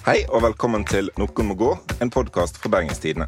Hei 0.00 0.22
og 0.32 0.40
velkommen 0.40 0.80
til 0.88 1.10
Noen 1.20 1.48
må 1.50 1.54
gå, 1.60 1.74
en 2.00 2.08
podkast 2.08 2.56
fra 2.56 2.70
Bergenstidene. 2.72 3.26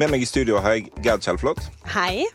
Med 0.00 0.10
meg 0.10 0.24
i 0.24 0.26
studio 0.26 0.58
har 0.58 0.74
jeg 0.74 0.88
Gerd 1.04 1.22
Kjellflot. 1.22 1.60
Hei. 1.92 2.26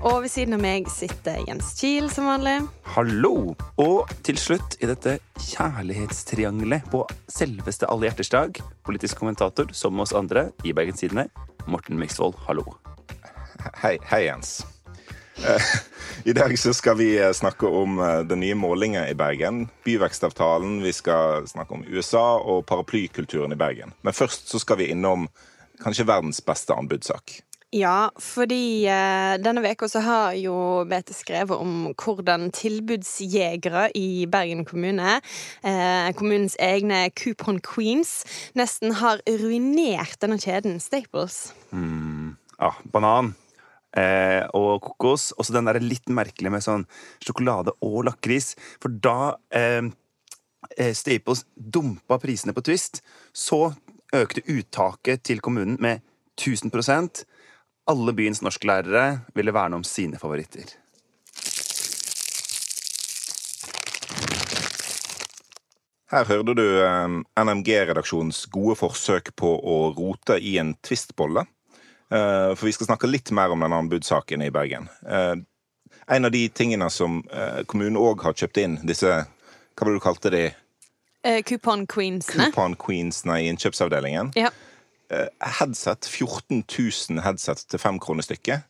Og 0.00 0.22
ved 0.24 0.32
siden 0.32 0.56
av 0.56 0.62
meg 0.64 0.88
sitter 0.88 1.42
Jens 1.44 1.74
Kiel 1.76 2.08
som 2.08 2.30
vanlig. 2.30 2.56
Hallo! 2.94 3.52
Og 3.76 4.08
til 4.24 4.40
slutt 4.40 4.78
i 4.80 4.88
dette 4.88 5.18
kjærlighetstriangelet 5.36 6.88
på 6.88 7.04
selveste 7.28 7.92
alle 7.92 8.08
hjerters 8.08 8.32
dag, 8.32 8.64
politisk 8.88 9.20
kommentator 9.20 9.68
som 9.76 10.00
oss 10.00 10.16
andre 10.16 10.48
i 10.64 10.72
Bergenstidene, 10.72 11.28
Morten 11.68 12.00
Myksvold, 12.00 12.40
hallo. 12.48 12.64
Hei, 13.82 13.98
hei 14.08 14.24
Jens. 14.30 14.62
Eh, 15.46 15.62
I 16.24 16.32
dag 16.32 16.58
så 16.58 16.74
skal 16.74 16.96
vi 16.96 17.18
eh, 17.18 17.32
snakke 17.32 17.66
om 17.66 17.98
eh, 17.98 18.20
den 18.20 18.40
nye 18.40 18.54
målinga 18.54 19.08
i 19.08 19.14
Bergen. 19.14 19.68
Byvekstavtalen. 19.84 20.82
Vi 20.82 20.92
skal 20.92 21.48
snakke 21.48 21.74
om 21.74 21.84
USA 21.88 22.38
og 22.38 22.66
paraplykulturen 22.66 23.52
i 23.52 23.56
Bergen. 23.56 23.94
Men 24.02 24.12
først 24.12 24.50
så 24.50 24.60
skal 24.60 24.80
vi 24.82 24.90
innom 24.92 25.28
kanskje 25.80 26.06
verdens 26.06 26.42
beste 26.44 26.76
anbudssak. 26.76 27.40
Ja, 27.72 28.10
fordi 28.18 28.82
denne 29.38 29.62
veka 29.62 29.86
så 29.86 30.00
har 30.02 30.32
jo 30.34 30.82
BT 30.90 31.12
skrevet 31.14 31.54
om 31.54 31.92
hvordan 31.94 32.48
tilbudsjegere 32.50 33.84
i 33.94 34.26
Bergen 34.26 34.64
kommune, 34.66 35.20
eh, 35.62 36.08
kommunens 36.18 36.56
egne 36.58 37.04
coupon 37.14 37.60
queens, 37.62 38.24
nesten 38.58 38.98
har 38.98 39.22
ruinert 39.22 40.18
denne 40.18 40.40
kjeden 40.42 40.80
Staples. 40.82 41.52
Ja, 42.58 42.74
banan 42.90 43.36
eh, 43.96 44.42
og 44.56 44.82
kokos. 44.84 45.30
Og 45.36 45.46
så 45.46 45.56
den 45.56 45.70
der 45.70 45.80
litt 45.82 46.10
merkelige 46.12 46.52
med 46.52 46.64
sånn 46.64 46.86
sjokolade 47.24 47.74
og 47.86 48.04
lakris. 48.08 48.54
For 48.82 48.92
da 48.92 49.34
eh, 49.54 49.90
eh, 50.76 50.92
Staples 50.96 51.46
dumpa 51.54 52.20
prisene 52.22 52.54
på 52.56 52.64
Twist, 52.66 53.02
så 53.32 53.70
økte 54.14 54.46
uttaket 54.50 55.24
til 55.28 55.42
kommunen 55.44 55.78
med 55.80 56.02
1000% 56.40 57.24
Alle 57.90 58.12
byens 58.14 58.42
norsklærere 58.44 59.24
ville 59.34 59.54
verne 59.54 59.80
om 59.80 59.84
sine 59.86 60.18
favoritter. 60.20 60.68
Her 66.10 66.26
hørte 66.26 66.54
du 66.58 66.64
eh, 66.82 67.12
NMG-redaksjonens 67.38 68.44
gode 68.50 68.74
forsøk 68.80 69.30
på 69.38 69.50
å 69.58 69.76
rote 69.94 70.40
i 70.42 70.56
en 70.58 70.72
twistbolle. 70.82 71.44
Eh, 72.10 72.54
for 72.54 72.66
vi 72.66 72.72
skal 72.72 72.88
snakke 72.88 73.10
litt 73.10 73.30
mer 73.30 73.52
om 73.54 73.62
denne 73.62 73.76
anbudssaken 73.84 74.42
i 74.42 74.50
Bergen. 74.50 74.88
Eh, 75.06 75.34
en 76.06 76.24
av 76.24 76.32
de 76.34 76.48
tingene 76.48 76.88
som 76.90 77.20
eh, 77.30 77.62
kommunen 77.70 77.98
òg 78.00 78.24
har 78.26 78.34
kjøpt 78.34 78.58
inn, 78.58 78.80
disse 78.86 79.06
hva 79.10 79.86
var 79.86 79.92
det 79.92 80.00
du 80.00 80.04
kalte 80.04 80.32
de? 80.34 80.42
Coupon 81.46 81.84
queensene. 81.88 82.48
Coupon 82.48 82.74
Queensene 82.80 83.36
i 83.42 83.48
innkjøpsavdelingen. 83.50 84.32
Ja. 84.40 84.48
Headset. 85.58 86.08
14 86.08 86.62
000 86.64 87.20
headset 87.24 87.64
til 87.68 87.80
fem 87.82 87.98
kroner 88.00 88.24
stykket. 88.24 88.64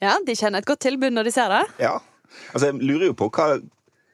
ja, 0.00 0.14
de 0.24 0.36
kjenner 0.36 0.62
et 0.62 0.68
godt 0.68 0.80
tilbud 0.86 1.12
når 1.12 1.28
de 1.28 1.32
ser 1.34 1.52
det. 1.52 1.62
Ja. 1.82 1.98
Altså, 2.54 2.70
jeg 2.70 2.80
lurer 2.80 3.10
jo 3.10 3.16
på 3.18 3.28
hva, 3.36 3.58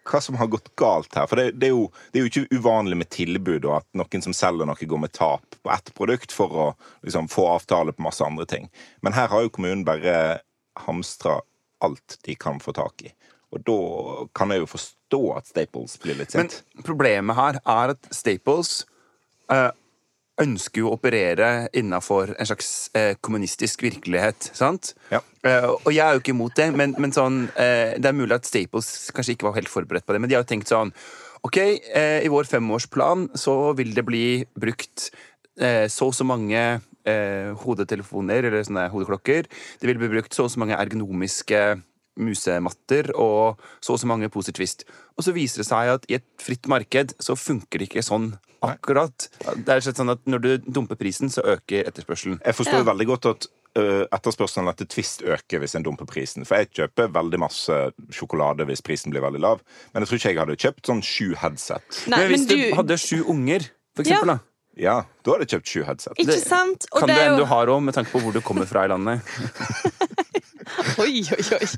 hva 0.05 0.20
som 0.20 0.36
har 0.36 0.50
gått 0.52 0.70
galt 0.77 1.14
her. 1.16 1.27
For 1.30 1.41
det, 1.41 1.56
det, 1.60 1.70
er 1.70 1.74
jo, 1.74 1.88
det 2.12 2.20
er 2.20 2.27
jo 2.27 2.30
ikke 2.33 2.58
uvanlig 2.60 2.98
med 3.00 3.10
tilbud, 3.14 3.64
og 3.64 3.78
at 3.80 3.88
noen 3.97 4.24
som 4.24 4.36
selger 4.36 4.69
noe, 4.69 4.88
går 4.94 5.02
med 5.06 5.14
tap 5.16 5.58
på 5.62 5.72
ett 5.72 5.92
produkt 5.96 6.34
for 6.34 6.52
å 6.52 6.69
liksom, 7.06 7.30
få 7.33 7.48
avtale 7.56 7.94
på 7.96 8.05
masse 8.05 8.24
andre 8.24 8.46
ting. 8.50 8.69
Men 9.05 9.16
her 9.16 9.30
har 9.33 9.44
jo 9.44 9.52
kommunen 9.55 9.86
bare 9.88 10.41
hamstra 10.84 11.41
alt 11.84 12.19
de 12.24 12.36
kan 12.41 12.61
få 12.61 12.74
tak 12.77 13.06
i. 13.06 13.14
Og 13.55 13.62
da 13.62 13.78
kan 14.34 14.50
jeg 14.50 14.64
jo 14.64 14.70
forstå 14.72 15.22
at 15.36 15.48
Staples 15.48 15.96
blir 16.02 16.18
litt 16.18 16.34
Men 16.34 16.50
problemet 16.83 17.39
her 17.39 17.61
er 17.62 17.94
at 17.94 18.08
Staples 18.14 18.80
eh, 19.52 19.70
ønsker 20.42 20.83
jo 20.83 20.90
å 20.90 20.96
operere 20.96 21.68
innafor 21.77 22.33
en 22.34 22.48
slags 22.48 22.70
eh, 22.98 23.12
kommunistisk 23.22 23.84
virkelighet, 23.86 24.50
sant? 24.56 24.95
Ja. 25.12 25.20
Eh, 25.46 25.68
og 25.70 25.90
jeg 25.95 26.02
er 26.02 26.17
jo 26.17 26.22
ikke 26.22 26.34
imot 26.34 26.56
det, 26.58 26.70
men, 26.74 26.96
men 26.98 27.14
sånn, 27.14 27.45
eh, 27.61 27.95
det 28.00 28.11
er 28.11 28.17
mulig 28.17 28.34
at 28.39 28.48
Staples 28.48 29.12
kanskje 29.14 29.36
ikke 29.36 29.48
var 29.48 29.58
helt 29.61 29.70
forberedt 29.70 30.06
på 30.06 30.17
det. 30.17 30.23
Men 30.23 30.33
de 30.33 30.39
har 30.39 30.44
jo 30.46 30.50
tenkt 30.55 30.73
sånn 30.73 30.94
Ok, 31.44 31.58
eh, 31.61 32.23
i 32.24 32.30
vår 32.33 32.48
femårsplan 32.48 33.27
så 33.36 33.74
vil 33.77 33.90
det 33.92 34.06
bli 34.08 34.27
brukt 34.56 35.11
eh, 35.61 35.84
så 35.92 36.08
og 36.08 36.14
så 36.17 36.24
mange 36.24 36.61
eh, 37.05 37.50
hodetelefoner, 37.61 38.48
eller 38.48 38.64
sånne 38.64 38.86
hodeklokker. 38.94 39.50
Det 39.80 39.90
vil 39.90 40.00
bli 40.00 40.08
brukt 40.17 40.33
så 40.33 40.46
og 40.46 40.55
så 40.55 40.62
mange 40.62 40.78
ergonomiske 40.80 41.61
musematter 42.20 43.11
og 43.19 43.61
så 43.83 43.95
og 43.97 44.01
så 44.01 44.07
mange 44.11 44.29
poser 44.30 44.52
Twist. 44.57 44.85
Og 45.19 45.25
så 45.27 45.33
viser 45.35 45.63
det 45.63 45.67
seg 45.69 45.91
at 45.97 46.07
i 46.11 46.14
et 46.20 46.27
fritt 46.42 46.67
marked 46.70 47.14
så 47.23 47.36
funker 47.39 47.79
det 47.83 47.89
ikke 47.91 48.05
sånn 48.07 48.33
akkurat. 48.64 49.29
Det 49.61 49.69
er 49.75 49.83
slett 49.85 49.98
sånn 50.01 50.13
at 50.14 50.23
Når 50.27 50.41
du 50.41 50.51
dumper 50.73 50.97
prisen, 50.97 51.29
så 51.29 51.42
øker 51.45 51.85
etterspørselen. 51.91 52.41
Jeg 52.45 52.55
forstår 52.57 52.80
Ja. 52.80 52.86
veldig 52.92 53.07
godt 53.11 53.27
at 53.27 53.47
uh, 53.77 54.07
etterspørselen 54.14 54.70
etter 54.70 54.86
Twist 54.89 55.20
øker 55.27 55.61
hvis 55.61 55.74
en 55.77 55.83
dumper 55.85 56.07
prisen. 56.08 56.47
For 56.48 56.57
jeg 56.63 56.70
kjøper 56.73 57.11
veldig 57.13 57.41
masse 57.42 57.77
sjokolade 58.14 58.64
hvis 58.70 58.80
prisen 58.80 59.13
blir 59.13 59.20
veldig 59.20 59.41
lav. 59.45 59.61
Men 59.92 60.03
jeg 60.03 60.08
tror 60.08 60.17
ikke 60.23 60.33
jeg 60.33 60.39
hadde 60.41 60.57
kjøpt 60.64 60.86
sånn 60.89 61.03
sju 61.05 61.35
headset. 61.42 62.05
Nei, 62.08 62.19
men 62.23 62.30
hvis 62.33 62.47
men 62.47 62.48
du, 62.48 62.57
du 62.70 62.74
hadde 62.80 62.98
sju 62.98 63.24
unger, 63.29 63.69
for 63.95 64.03
Ja. 64.07 64.17
eksempel, 64.17 64.33
da. 64.36 64.39
Ja, 64.77 64.95
da 65.23 65.30
hadde 65.36 65.45
jeg 65.47 65.53
kjøpt 65.61 65.70
sju 65.70 65.83
headset. 65.86 66.17
Ikke 66.19 66.41
sant? 66.41 66.86
Og 66.91 67.01
Kan 67.05 67.08
det 67.13 67.17
det 67.20 67.27
jo 67.29 67.36
du 67.36 67.45
har 67.53 67.67
òg, 67.70 67.83
med 67.85 67.95
tanke 67.95 68.11
på 68.11 68.19
hvor 68.24 68.33
du 68.35 68.41
kommer 68.41 68.67
fra 68.67 68.86
i 68.86 68.89
landet. 68.91 69.20
Oi, 71.02 71.23
oi, 71.35 71.45
oi. 71.58 71.69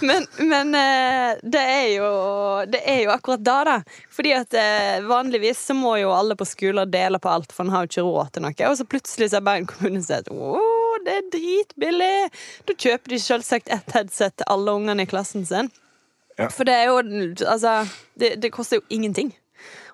Men, 0.00 0.26
men 0.38 0.74
eh, 0.74 1.38
det, 1.42 1.62
er 1.62 1.88
jo, 1.96 2.10
det 2.70 2.80
er 2.86 3.00
jo 3.02 3.10
akkurat 3.10 3.42
da, 3.42 3.56
da. 3.66 3.76
Fordi 4.14 4.34
at 4.36 4.54
eh, 4.54 5.00
vanligvis 5.06 5.64
så 5.70 5.74
må 5.74 5.96
jo 5.98 6.12
alle 6.14 6.36
på 6.38 6.46
skoler 6.46 6.86
dele 6.86 7.18
på 7.22 7.32
alt, 7.32 7.52
for 7.54 7.66
en 7.66 7.74
har 7.74 7.86
jo 7.86 7.90
ikke 7.90 8.06
råd 8.06 8.30
til 8.34 8.46
noe. 8.46 8.54
Og 8.70 8.78
så 8.78 8.86
plutselig 8.86 9.30
så 9.30 9.40
har 9.40 9.48
Bergen 9.48 9.66
kommune 9.70 10.04
sagt 10.04 10.30
å, 10.30 10.60
det 11.06 11.16
er 11.16 11.26
dritbillig. 11.34 12.30
Da 12.68 12.78
kjøper 12.78 13.14
de 13.14 13.20
selvsagt 13.22 13.74
ett 13.74 13.96
headset 13.96 14.38
til 14.38 14.50
alle 14.54 14.78
ungene 14.78 15.06
i 15.06 15.10
klassen 15.10 15.46
sin. 15.48 15.72
Ja. 16.38 16.46
For 16.54 16.68
det 16.68 16.76
er 16.78 16.90
jo 16.92 16.98
Altså, 17.50 17.80
det, 18.14 18.36
det 18.42 18.54
koster 18.54 18.78
jo 18.78 18.86
ingenting. 18.94 19.32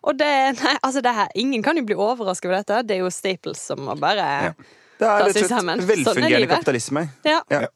Og 0.05 0.19
det, 0.21 0.29
nei, 0.61 0.75
altså 0.85 1.01
det 1.01 1.15
her, 1.17 1.31
Ingen 1.35 1.63
kan 1.65 1.79
jo 1.81 1.85
bli 1.89 1.97
overrasket 1.97 2.51
over 2.51 2.61
dette. 2.61 2.83
Det 2.85 2.99
er 2.99 3.05
jo 3.07 3.13
Staples 3.13 3.63
som 3.71 3.81
må 3.87 3.97
bare 3.97 4.53
Det 4.99 5.09
er 5.09 5.25
rett 5.25 5.31
og 5.31 5.35
slett 5.35 5.51
velfungerende 5.51 5.75
Sånn 5.75 5.81
er 5.81 5.89
velfungerende 5.91 6.51
kapitalisme. 6.51 7.09
Ja. 7.27 7.41
Ja. 7.51 7.67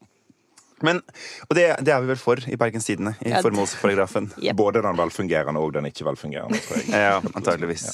Men, 0.85 1.01
og 1.49 1.55
det, 1.57 1.65
det 1.83 1.91
er 1.91 2.03
vi 2.03 2.11
vel 2.13 2.19
for 2.21 2.39
i 2.47 2.57
Bergens 2.59 2.87
Tidende, 2.87 3.11
i 3.25 3.33
Ja, 3.33 3.41
formålsparagrafen. 3.43 4.29
Yep. 4.45 4.55
Både 4.59 4.83
den 4.85 4.99
velfungerende 4.99 5.63
og 5.63 5.73
den 5.75 5.89
ikke 5.89 6.07
velfungerende, 6.07 6.59
tror 6.63 6.79
jeg. 6.79 6.91
Ja, 7.09 7.17
antageligvis. 7.35 7.87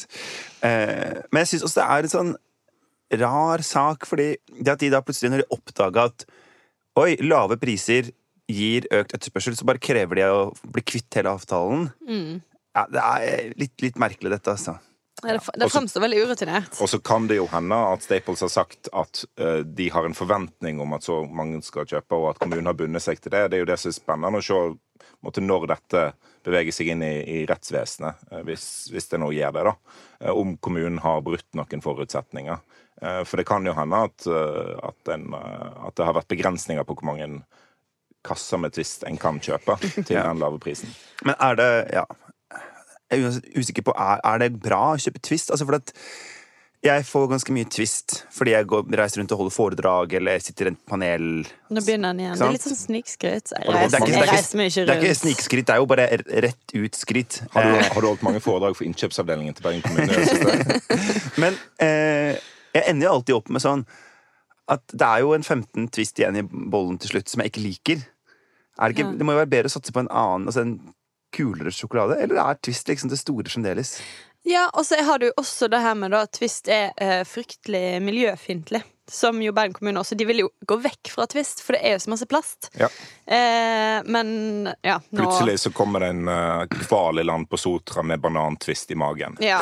Eh, 0.61 1.23
men 1.31 1.41
jeg 1.41 1.53
syns 1.53 1.65
også 1.65 1.81
det 1.81 1.87
er 1.87 2.07
en 2.07 2.13
sånn 2.13 2.35
rar 3.21 3.61
sak, 3.65 4.05
fordi 4.09 4.33
det 4.59 4.75
at 4.75 4.81
de 4.81 4.91
da 4.93 5.01
plutselig, 5.05 5.31
når 5.33 5.43
de 5.43 5.49
oppdaga 5.57 6.07
at 6.11 6.25
oi, 6.99 7.15
lave 7.25 7.57
priser 7.61 8.11
gir 8.49 8.85
økt 8.93 9.15
etterspørsel, 9.17 9.57
så 9.57 9.65
bare 9.67 9.81
krever 9.81 10.19
de 10.19 10.25
å 10.29 10.41
bli 10.73 10.83
kvitt 10.85 11.17
hele 11.17 11.33
avtalen. 11.33 11.87
Mm. 12.05 12.43
Ja, 12.75 12.85
det 12.91 13.05
er 13.05 13.55
litt, 13.57 13.73
litt 13.81 13.97
merkelig, 14.01 14.33
dette, 14.35 14.53
altså. 14.53 14.77
Ja, 15.23 15.39
Det, 15.55 15.69
fremstår 15.69 16.01
veldig 16.01 16.23
urutinert. 16.25 16.75
Og 16.81 16.89
så 16.91 16.99
kan 16.99 17.27
det 17.27 17.37
jo 17.37 17.47
hende 17.47 17.77
at 17.93 18.03
Staples 18.03 18.41
har 18.43 18.51
sagt 18.51 18.89
at 18.93 19.23
uh, 19.39 19.61
de 19.63 19.87
har 19.89 20.05
en 20.05 20.17
forventning 20.17 20.81
om 20.83 20.93
at 20.97 21.07
så 21.07 21.21
mange 21.23 21.61
skal 21.63 21.87
kjøpe, 21.87 22.17
og 22.17 22.33
at 22.33 22.41
kommunen 22.41 22.67
har 22.67 22.75
bundet 22.77 23.05
seg 23.05 23.21
til 23.23 23.31
det. 23.31 23.45
Det 23.51 23.57
er 23.57 23.63
jo 23.63 23.69
det 23.69 23.79
som 23.79 23.93
er 23.93 23.95
spennende 23.95 24.41
å 24.41 24.45
se 24.45 24.59
måtte, 25.23 25.41
når 25.41 25.67
dette 25.71 26.01
beveger 26.45 26.75
seg 26.75 26.91
inn 26.93 27.01
i, 27.05 27.13
i 27.23 27.37
rettsvesenet, 27.49 28.27
uh, 28.33 28.41
hvis, 28.45 28.65
hvis 28.91 29.07
det 29.13 29.21
nå 29.23 29.31
gjør 29.33 29.55
det, 29.55 29.63
da. 29.69 29.75
Uh, 30.19 30.33
Om 30.35 30.57
kommunen 30.57 30.99
har 31.05 31.23
brutt 31.25 31.47
noen 31.57 31.85
forutsetninger. 31.85 32.81
Eh, 33.01 33.23
For 33.27 33.35
det 33.35 33.43
kan 33.47 33.65
jo 33.67 33.73
hende 33.75 33.97
at, 34.07 34.23
at, 34.23 35.09
en, 35.11 35.33
at 35.35 35.97
det 35.99 36.05
har 36.07 36.15
vært 36.15 36.29
begrensninger 36.31 36.85
på 36.87 36.95
hvor 36.95 37.09
mange 37.09 37.27
kasser 38.25 38.57
med 38.57 38.71
Twist 38.73 39.03
en 39.03 39.17
kan 39.19 39.41
kjøpe 39.43 39.75
til 40.07 40.15
den 40.15 40.39
lave 40.39 40.61
prisen. 40.63 40.93
Men 41.27 41.35
er 41.43 41.59
det 41.59 41.71
Ja. 41.93 42.05
Jeg 43.15 43.25
er 43.31 43.59
usikker 43.63 43.85
på 43.87 43.93
er, 43.97 44.19
er 44.23 44.41
det 44.45 44.53
bra 44.61 44.81
å 44.93 45.01
kjøpe 45.01 45.21
Twist. 45.25 45.51
Altså 45.55 45.65
for 45.69 45.79
at 45.79 45.93
jeg 46.85 47.01
får 47.07 47.23
ganske 47.31 47.53
mye 47.55 47.65
Twist 47.73 48.19
fordi 48.35 48.51
jeg 48.53 48.67
går, 48.69 48.83
reiser 48.99 49.17
rundt 49.21 49.31
og 49.33 49.39
holder 49.39 49.53
foredrag 49.55 50.13
eller 50.19 50.41
sitter 50.43 50.67
i 50.69 50.73
en 50.73 50.77
panel. 50.91 51.27
Nå 51.73 51.81
begynner 51.81 52.11
han 52.13 52.19
igjen. 52.21 52.35
Det 52.37 52.45
er 52.45 52.53
litt 52.57 52.65
sånn 52.67 52.77
snikskryt. 52.77 53.53
Jeg 53.55 53.73
reiser, 53.73 53.97
er 53.97 54.03
ikke- 54.03 54.11
jeg 54.11 54.19
det 54.21 54.27
er 54.27 54.33
reiser 54.35 54.59
meg 54.59 54.69
ikke 54.69 54.85
Det 54.85 54.95
er 54.95 55.01
ikke 55.01 55.19
snikskryt, 55.21 55.65
det 55.65 55.73
er 55.73 55.81
jo 55.81 55.85
bare 55.89 56.07
rett 56.45 56.75
ut 56.75 56.95
skritt. 56.99 57.39
Har 57.55 57.63
du, 57.63 57.79
har 57.89 58.01
du 58.01 58.07
holdt 58.11 58.23
mange 58.27 58.41
foredrag 58.43 58.75
for 58.77 58.85
innkjøpsavdelingen 58.85 59.55
til 59.55 59.63
Bergen 59.63 59.81
kommune? 59.81 60.81
Men 61.41 61.57
eh, 61.81 62.37
jeg 62.75 62.83
ender 62.91 63.07
jo 63.07 63.13
alltid 63.17 63.35
opp 63.39 63.49
med 63.49 63.61
sånn 63.65 63.85
at 64.69 64.81
det 64.93 65.05
er 65.05 65.19
jo 65.21 65.33
en 65.33 65.43
15 65.45 65.89
twist 65.93 66.17
igjen 66.21 66.37
i 66.37 66.41
bollen 66.45 66.97
til 67.01 67.15
slutt 67.15 67.29
som 67.29 67.41
jeg 67.41 67.51
ikke 67.53 67.65
liker. 67.65 68.05
Er 68.77 68.89
det, 68.91 68.97
ikke, 68.97 69.09
Ja. 69.09 69.17
det 69.17 69.25
må 69.25 69.33
jo 69.33 69.41
være 69.41 69.49
bedre 69.53 69.69
å 69.69 69.73
satse 69.73 69.93
på 69.93 70.01
en 70.03 70.09
annen, 70.11 70.47
altså 70.49 70.61
en 70.65 70.79
kulere 71.35 71.73
sjokolade? 71.75 72.19
Eller 72.23 72.39
er 72.41 72.57
Twist 72.63 72.89
liksom 72.89 73.11
det 73.11 73.19
store 73.21 73.51
fremdeles? 73.51 73.97
Ja, 74.45 74.67
og 74.73 74.85
så 74.85 74.99
har 75.01 75.19
du 75.19 75.31
også 75.37 75.67
det 75.73 75.81
her 75.81 75.95
med 75.97 76.13
at 76.13 76.35
Twist 76.37 76.69
er 76.69 76.91
eh, 77.01 77.23
fryktelig 77.25 78.01
miljøfiendtlig. 78.05 78.83
Som 79.09 79.37
jo 79.41 79.51
Bergen 79.53 79.73
kommune 79.73 80.01
også. 80.01 80.15
De 80.17 80.25
vil 80.25 80.39
jo 80.41 80.47
gå 80.65 80.79
vekk 80.81 81.11
fra 81.13 81.27
Twist, 81.29 81.59
for 81.61 81.77
det 81.77 81.81
er 81.85 81.93
jo 81.93 82.01
så 82.01 82.13
masse 82.13 82.25
plast. 82.29 82.69
Ja. 82.73 82.89
Eh, 83.25 83.99
men 84.09 84.69
ja, 84.81 84.95
nå 85.09 85.21
Plutselig 85.21 85.59
så 85.61 85.71
kommer 85.73 86.01
det 86.01 86.13
en 86.15 86.29
uh, 86.29 86.65
hval 86.89 87.21
i 87.21 87.25
land 87.25 87.49
på 87.49 87.59
Sotra 87.61 88.01
med 88.05 88.21
banantvist 88.21 88.93
i 88.93 88.97
magen. 88.97 89.37
Ja. 89.45 89.61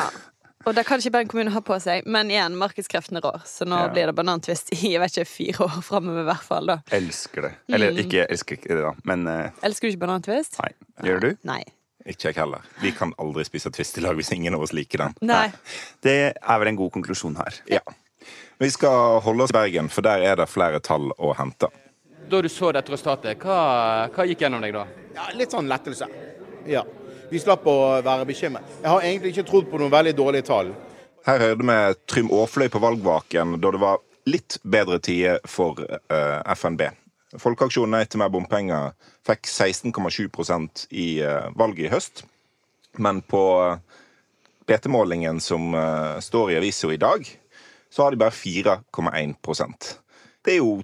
Og 0.66 0.74
det 0.74 0.84
kan 0.88 0.98
ikke 0.98 1.10
Bergen 1.12 1.28
kommune 1.28 1.52
ha 1.52 1.60
på 1.60 1.76
seg, 1.82 2.06
men 2.08 2.30
igjen, 2.32 2.54
markedskreftene 2.56 3.20
rår. 3.24 3.42
Så 3.44 3.66
nå 3.68 3.76
Ja. 3.82 3.88
blir 3.92 4.06
det 4.08 4.14
banantvist 4.16 4.72
i 4.72 4.92
jeg 4.94 5.00
vet 5.02 5.12
ikke, 5.18 5.26
fire 5.28 5.66
år 5.66 5.82
framover, 5.84 6.22
i 6.22 6.28
hvert 6.30 6.42
fall. 6.46 6.66
da. 6.66 6.78
Elsker 6.90 7.42
det. 7.42 7.52
Eller 7.68 7.90
Mm. 7.92 7.98
ikke 8.04 8.26
elsker 8.30 8.56
ikke 8.56 8.68
det, 8.74 8.82
da, 8.82 8.92
men 9.04 9.26
uh... 9.28 9.50
Elsker 9.62 9.88
du 9.88 9.92
ikke 9.96 10.06
banantvist? 10.06 10.58
nei. 10.62 10.72
Gjør 11.04 11.20
du? 11.20 11.36
Nei. 11.44 11.62
Ikke 12.06 12.28
jeg 12.32 12.36
heller. 12.36 12.60
Vi 12.82 12.90
kan 12.92 13.12
aldri 13.18 13.44
spise 13.44 13.70
twist 13.72 13.96
i 13.98 14.00
lag 14.04 14.14
hvis 14.16 14.32
ingen 14.32 14.54
av 14.54 14.60
oss 14.62 14.72
liker 14.72 14.98
den. 14.98 15.14
Nei. 15.22 15.52
Det 16.02 16.34
er 16.36 16.58
vel 16.58 16.68
en 16.68 16.76
god 16.76 16.92
konklusjon 16.92 17.36
her. 17.36 17.60
Ja. 17.66 17.80
Vi 18.60 18.68
skal 18.70 19.20
holde 19.20 19.42
oss 19.44 19.50
i 19.50 19.56
Bergen, 19.56 19.88
for 19.90 20.02
der 20.02 20.20
er 20.22 20.36
det 20.36 20.48
flere 20.48 20.80
tall 20.80 21.10
å 21.18 21.34
hente. 21.36 21.68
Da 22.28 22.40
du 22.40 22.48
så 22.48 22.72
dette 22.72 22.92
resultatet, 22.92 23.38
hva, 23.40 24.08
hva 24.12 24.24
gikk 24.28 24.40
gjennom 24.40 24.60
deg 24.64 24.72
da? 24.72 24.86
Ja, 25.14 25.26
litt 25.36 25.50
sånn 25.52 25.66
lettelse. 25.68 26.06
Ja. 26.66 26.82
Vi 27.30 27.40
slapp 27.40 27.64
å 27.66 27.76
være 28.04 28.26
bekymret. 28.28 28.74
Jeg 28.82 28.90
har 28.90 29.04
egentlig 29.04 29.32
ikke 29.34 29.46
trodd 29.48 29.70
på 29.70 29.80
noen 29.80 29.92
veldig 29.92 30.12
dårlige 30.18 30.48
tall. 30.50 30.74
Her 31.24 31.40
hørte 31.40 31.64
vi 31.64 31.78
Trym 32.10 32.28
Aafløy 32.36 32.68
på 32.68 32.82
valgvaken 32.82 33.56
da 33.62 33.72
det 33.72 33.80
var 33.80 34.02
litt 34.28 34.58
bedre 34.62 35.00
tider 35.04 35.40
for 35.48 35.80
uh, 35.80 36.40
FNB. 36.52 36.86
Folkeaksjonen 37.40 37.96
Nei 37.96 38.04
til 38.06 38.20
mer 38.20 38.30
bompenger 38.32 38.92
fikk 39.26 39.48
16,7 39.48 40.28
i 40.92 41.08
uh, 41.24 41.50
valget 41.56 41.88
i 41.88 41.92
høst. 41.92 42.24
Men 42.94 43.24
på 43.26 43.40
eh, 43.58 43.78
BT-målingen 44.70 45.40
som 45.42 45.72
uh, 45.74 46.20
står 46.22 46.52
i 46.52 46.58
avisa 46.60 46.92
i 46.94 47.00
dag, 47.02 47.26
så 47.90 48.04
har 48.04 48.14
de 48.14 48.20
bare 48.20 48.30
4,1% 48.30 49.88
Det 50.46 50.52
er 50.52 50.60
jo 50.60 50.76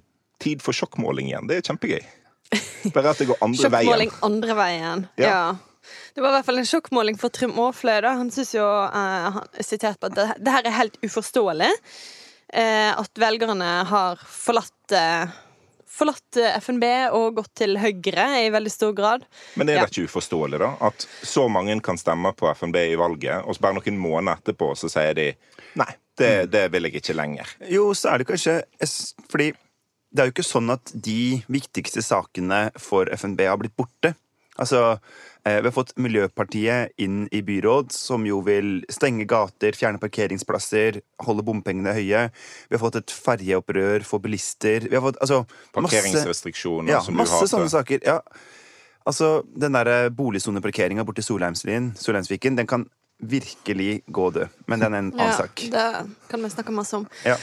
tid 0.43 0.59
for 0.59 0.75
sjokkmåling 0.75 1.29
igjen. 1.29 1.47
Det 1.47 1.61
er 1.61 1.69
kjempegøy. 1.69 2.01
Bare 2.91 3.13
at 3.13 3.21
det 3.21 3.29
går 3.29 3.39
andre 3.45 3.71
veien. 3.77 3.87
Sjokkmåling 3.87 4.15
andre 4.27 4.57
veien. 4.59 5.05
Ja. 5.21 5.29
Ja. 5.29 5.70
Det 6.15 6.21
var 6.23 6.33
i 6.33 6.37
hvert 6.39 6.47
fall 6.49 6.59
en 6.61 6.67
sjokkmåling 6.67 7.19
for 7.19 7.33
Trym 7.33 7.53
Aafløy. 7.61 8.01
Han 8.07 8.31
syns 8.33 8.55
jo 8.57 8.65
uh, 8.65 9.29
han 9.37 9.45
er 9.55 9.67
sitert 9.67 9.99
på 10.01 10.09
at 10.11 10.17
det, 10.17 10.25
det 10.43 10.55
her 10.57 10.67
er 10.67 10.75
helt 10.79 10.97
uforståelig. 11.05 11.69
Uh, 12.51 12.91
at 12.99 13.21
velgerne 13.21 13.69
har 13.91 14.19
forlatt 14.27 14.97
uh, 14.97 15.39
Forlatt 15.91 16.37
FNB 16.63 16.85
og 17.11 17.35
gått 17.35 17.49
til 17.59 17.75
Høyre 17.75 18.23
i 18.45 18.45
veldig 18.53 18.71
stor 18.71 18.93
grad. 18.95 19.25
Men 19.59 19.67
er 19.69 19.75
Ja. 19.75 19.81
det 19.83 19.91
ikke 19.91 20.07
uforståelig, 20.07 20.61
da? 20.63 20.69
At 20.87 21.03
så 21.27 21.43
mange 21.51 21.75
kan 21.83 21.99
stemme 21.99 22.31
på 22.33 22.47
FNB 22.55 22.77
i 22.93 22.95
valget, 22.95 23.43
og 23.43 23.57
så 23.57 23.65
bare 23.65 23.75
noen 23.75 23.99
måneder 23.99 24.39
etterpå 24.39 24.69
så 24.79 24.87
sier 24.89 25.11
de 25.19 25.25
nei, 25.75 25.89
det, 26.17 26.31
det 26.53 26.63
vil 26.71 26.87
jeg 26.87 27.01
ikke 27.01 27.17
lenger. 27.19 27.51
Jo, 27.69 27.89
så 27.93 28.13
er 28.13 28.23
det 28.23 28.29
kanskje 28.31 28.55
Fordi 29.29 29.49
det 29.51 30.23
er 30.23 30.31
jo 30.31 30.33
ikke 30.37 30.47
sånn 30.47 30.71
at 30.73 30.95
de 30.95 31.43
viktigste 31.51 32.01
sakene 32.07 32.61
for 32.79 33.11
FNB 33.11 33.43
har 33.51 33.59
blitt 33.59 33.75
borte. 33.75 34.15
Altså, 34.59 34.97
vi 35.43 35.65
har 35.65 35.73
fått 35.73 35.95
Miljøpartiet 35.97 36.91
inn 37.01 37.23
i 37.33 37.41
byråd, 37.45 37.89
som 37.95 38.25
jo 38.29 38.41
vil 38.45 38.83
stenge 38.93 39.25
gater, 39.29 39.73
fjerne 39.77 39.97
parkeringsplasser, 40.01 40.99
holde 41.25 41.45
bompengene 41.47 41.95
høye. 41.97 42.27
Vi 42.69 42.77
har 42.77 42.81
fått 42.83 42.99
et 43.01 43.13
ferjeopprør 43.15 44.05
for 44.05 44.21
bilister. 44.21 44.85
Vi 44.85 44.93
har 44.97 45.01
fått 45.07 45.17
altså 45.23 45.41
Parkeringsrestriksjoner 45.73 46.93
ja, 46.93 47.01
som 47.01 47.17
du 47.17 47.23
masse 47.23 47.39
hater. 47.39 47.51
sånne 47.55 47.73
saker. 47.73 48.05
Ja. 48.05 48.19
Altså, 49.09 49.41
den 49.57 49.73
derre 49.73 50.11
boligsoneparkeringa 50.13 51.05
borti 51.07 51.25
Solheimsviken, 51.25 52.59
den 52.59 52.69
kan 52.69 52.85
virkelig 53.21 54.01
gå 54.13 54.29
død. 54.33 54.47
Men 54.69 54.79
den 54.81 54.93
er 54.93 55.03
en 55.07 55.11
annen 55.13 55.27
Ja, 55.33 55.37
sak. 55.37 55.65
det 55.73 55.87
kan 56.29 56.43
vi 56.43 56.49
snakke 56.53 56.73
masse 56.73 56.97
om. 57.01 57.07
Ja. 57.25 57.37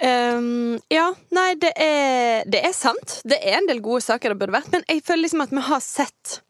Um, 0.00 0.78
ja, 0.88 1.10
nei, 1.30 1.54
det 1.60 1.72
er, 1.76 2.46
det 2.48 2.62
er 2.64 2.72
sant. 2.74 3.20
Det 3.28 3.36
er 3.38 3.58
en 3.58 3.66
del 3.68 3.82
gode 3.84 4.00
saker 4.02 4.32
det 4.32 4.38
burde 4.40 4.54
vært, 4.54 4.70
men 4.72 4.82
jeg 4.88 5.02
føler 5.04 5.26
liksom 5.26 5.42
at 5.44 5.50
vi 5.52 5.60
har 5.66 5.82
sett 5.84 6.40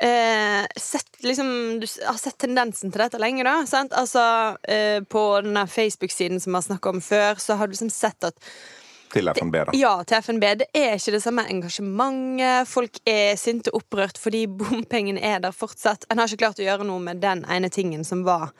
eh, 0.00 0.66
sett 0.76 1.22
liksom, 1.24 1.80
Du 1.80 1.86
har 2.06 2.18
sett 2.18 2.38
tendensen 2.38 2.92
til 2.92 3.00
dette 3.00 3.20
lenge, 3.22 3.44
da. 3.46 3.60
Sant? 3.66 3.94
Altså, 3.96 4.56
eh, 4.68 5.00
på 5.02 5.22
denne 5.44 5.66
Facebook-siden 5.66 6.40
som 6.40 6.52
vi 6.52 6.60
har 6.60 6.66
snakka 6.68 6.92
om 6.94 7.00
før, 7.00 7.34
så 7.40 7.56
har 7.56 7.66
du 7.66 7.76
liksom 7.76 7.90
sett 7.90 8.24
at 8.24 8.36
Til 9.12 9.28
FNB, 9.28 9.54
da. 9.68 9.72
ja, 9.78 9.92
til 10.04 10.18
FNB. 10.18 10.44
Det 10.64 10.66
er 10.74 10.96
ikke 10.98 11.14
det 11.14 11.22
samme 11.22 11.46
engasjementet. 11.48 12.68
Folk 12.68 12.98
er 13.06 13.36
sinte 13.40 13.70
og 13.72 13.82
opprørt 13.84 14.18
fordi 14.18 14.46
bompengene 14.60 15.22
er 15.22 15.40
der 15.40 15.54
fortsatt. 15.54 16.04
En 16.10 16.18
har 16.18 16.28
ikke 16.28 16.44
klart 16.44 16.60
å 16.60 16.66
gjøre 16.66 16.84
noe 16.88 17.00
med 17.00 17.22
den 17.22 17.44
ene 17.48 17.70
tingen 17.72 18.04
som 18.04 18.24
var, 18.26 18.50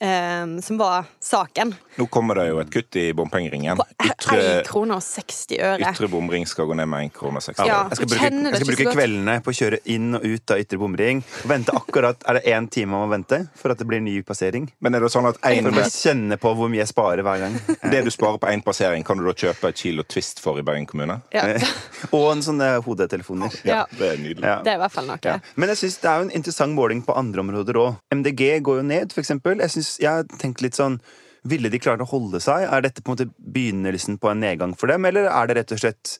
eh, 0.00 0.60
som 0.62 0.78
var 0.78 1.04
saken. 1.20 1.74
Nå 1.96 2.06
kommer 2.06 2.34
det 2.40 2.48
jo 2.48 2.58
et 2.62 2.70
kutt 2.74 2.96
i 2.98 3.12
bompengeringen. 3.16 3.78
På 3.78 3.86
Ytre, 4.04 4.38
1 4.60 4.66
krone 4.66 4.96
og 4.98 5.02
60 5.04 5.60
øre. 5.60 5.90
ytre 5.92 6.08
bomring 6.10 6.46
skal 6.46 6.66
gå 6.66 6.76
ned 6.78 6.88
med 6.90 7.06
1 7.08 7.14
krone 7.14 7.38
og 7.40 7.44
60 7.46 7.66
Ja. 7.68 7.80
Jeg 7.90 8.00
skal 8.00 8.10
bruke, 8.10 8.30
jeg 8.30 8.60
skal 8.60 8.70
bruke 8.70 8.94
kveldene 8.96 9.36
på 9.44 9.52
å 9.52 9.56
kjøre 9.60 9.78
inn 9.94 10.18
og 10.18 10.24
ut 10.24 10.54
av 10.54 10.62
ytre 10.64 10.80
bomring. 10.80 11.22
Og 11.44 11.50
vente 11.50 11.76
akkurat, 11.76 12.22
Er 12.24 12.38
det 12.38 12.44
én 12.50 12.68
time 12.70 12.90
man 12.94 13.08
må 13.08 13.14
vente 13.14 13.48
for 13.54 13.70
at 13.70 13.78
det 13.78 13.86
blir 13.86 14.00
ny 14.00 14.22
passering? 14.22 14.70
Men 14.80 14.94
er 14.94 15.00
det 15.00 15.10
sånn 15.12 15.28
at 15.28 15.38
For 15.38 15.50
en, 15.50 15.66
å 15.66 15.74
bare 15.74 15.90
kjenne 15.90 16.38
på 16.40 16.54
hvor 16.54 16.68
mye 16.72 16.82
jeg 16.82 16.90
sparer 16.90 17.22
hver 17.22 17.42
gang. 17.44 17.58
det 17.92 18.04
du 18.04 18.10
sparer 18.10 18.38
på 18.38 18.50
én 18.50 18.64
passering, 18.64 19.04
kan 19.04 19.18
du 19.18 19.24
da 19.24 19.34
kjøpe 19.36 19.68
et 19.68 19.80
kilo 19.80 20.02
Twist 20.02 20.40
for 20.40 20.58
i 20.58 20.64
Bergen 20.66 20.86
kommune? 20.86 21.20
Ja. 21.34 21.46
Og 22.16 22.32
en 22.32 22.42
sånne 22.44 22.70
hodetelefoner. 22.84 23.54
Ja. 23.64 23.84
Det 23.90 24.10
er 24.14 24.18
nydelig. 24.20 24.44
Ja. 24.44 24.58
Det 24.64 24.74
er 24.74 24.78
i 24.78 24.82
hvert 24.82 24.94
fall 24.94 25.08
noe. 25.08 25.20
Ja. 25.24 25.38
Men 25.56 25.72
jeg 25.72 25.82
synes 25.82 25.98
det 26.02 26.10
er 26.10 26.20
jo 26.20 26.28
en 26.28 26.34
interessant 26.40 26.76
måling 26.76 27.02
på 27.06 27.16
andre 27.16 27.44
områder 27.44 27.78
òg. 27.80 28.00
MDG 28.14 28.42
går 28.66 28.80
jo 28.80 28.86
ned, 28.86 29.14
for 29.14 29.22
eksempel. 29.24 29.60
Jeg, 29.62 29.72
synes, 29.74 29.83
jeg 30.00 30.10
har 30.10 30.28
tenkt 30.40 30.64
litt 30.64 30.78
sånn 30.78 31.00
Ville 31.44 31.68
de 31.68 31.80
klart 31.82 32.00
å 32.00 32.08
holde 32.08 32.40
seg? 32.40 32.62
Er 32.64 32.84
dette 32.86 33.02
på 33.04 33.12
en 33.12 33.18
måte 33.18 33.26
begynnelsen 33.36 34.16
på 34.16 34.30
en 34.30 34.40
nedgang 34.40 34.72
for 34.80 34.88
dem, 34.88 35.04
eller 35.04 35.28
er 35.28 35.50
det 35.50 35.58
rett 35.58 35.74
og 35.76 35.82
slett 35.82 36.14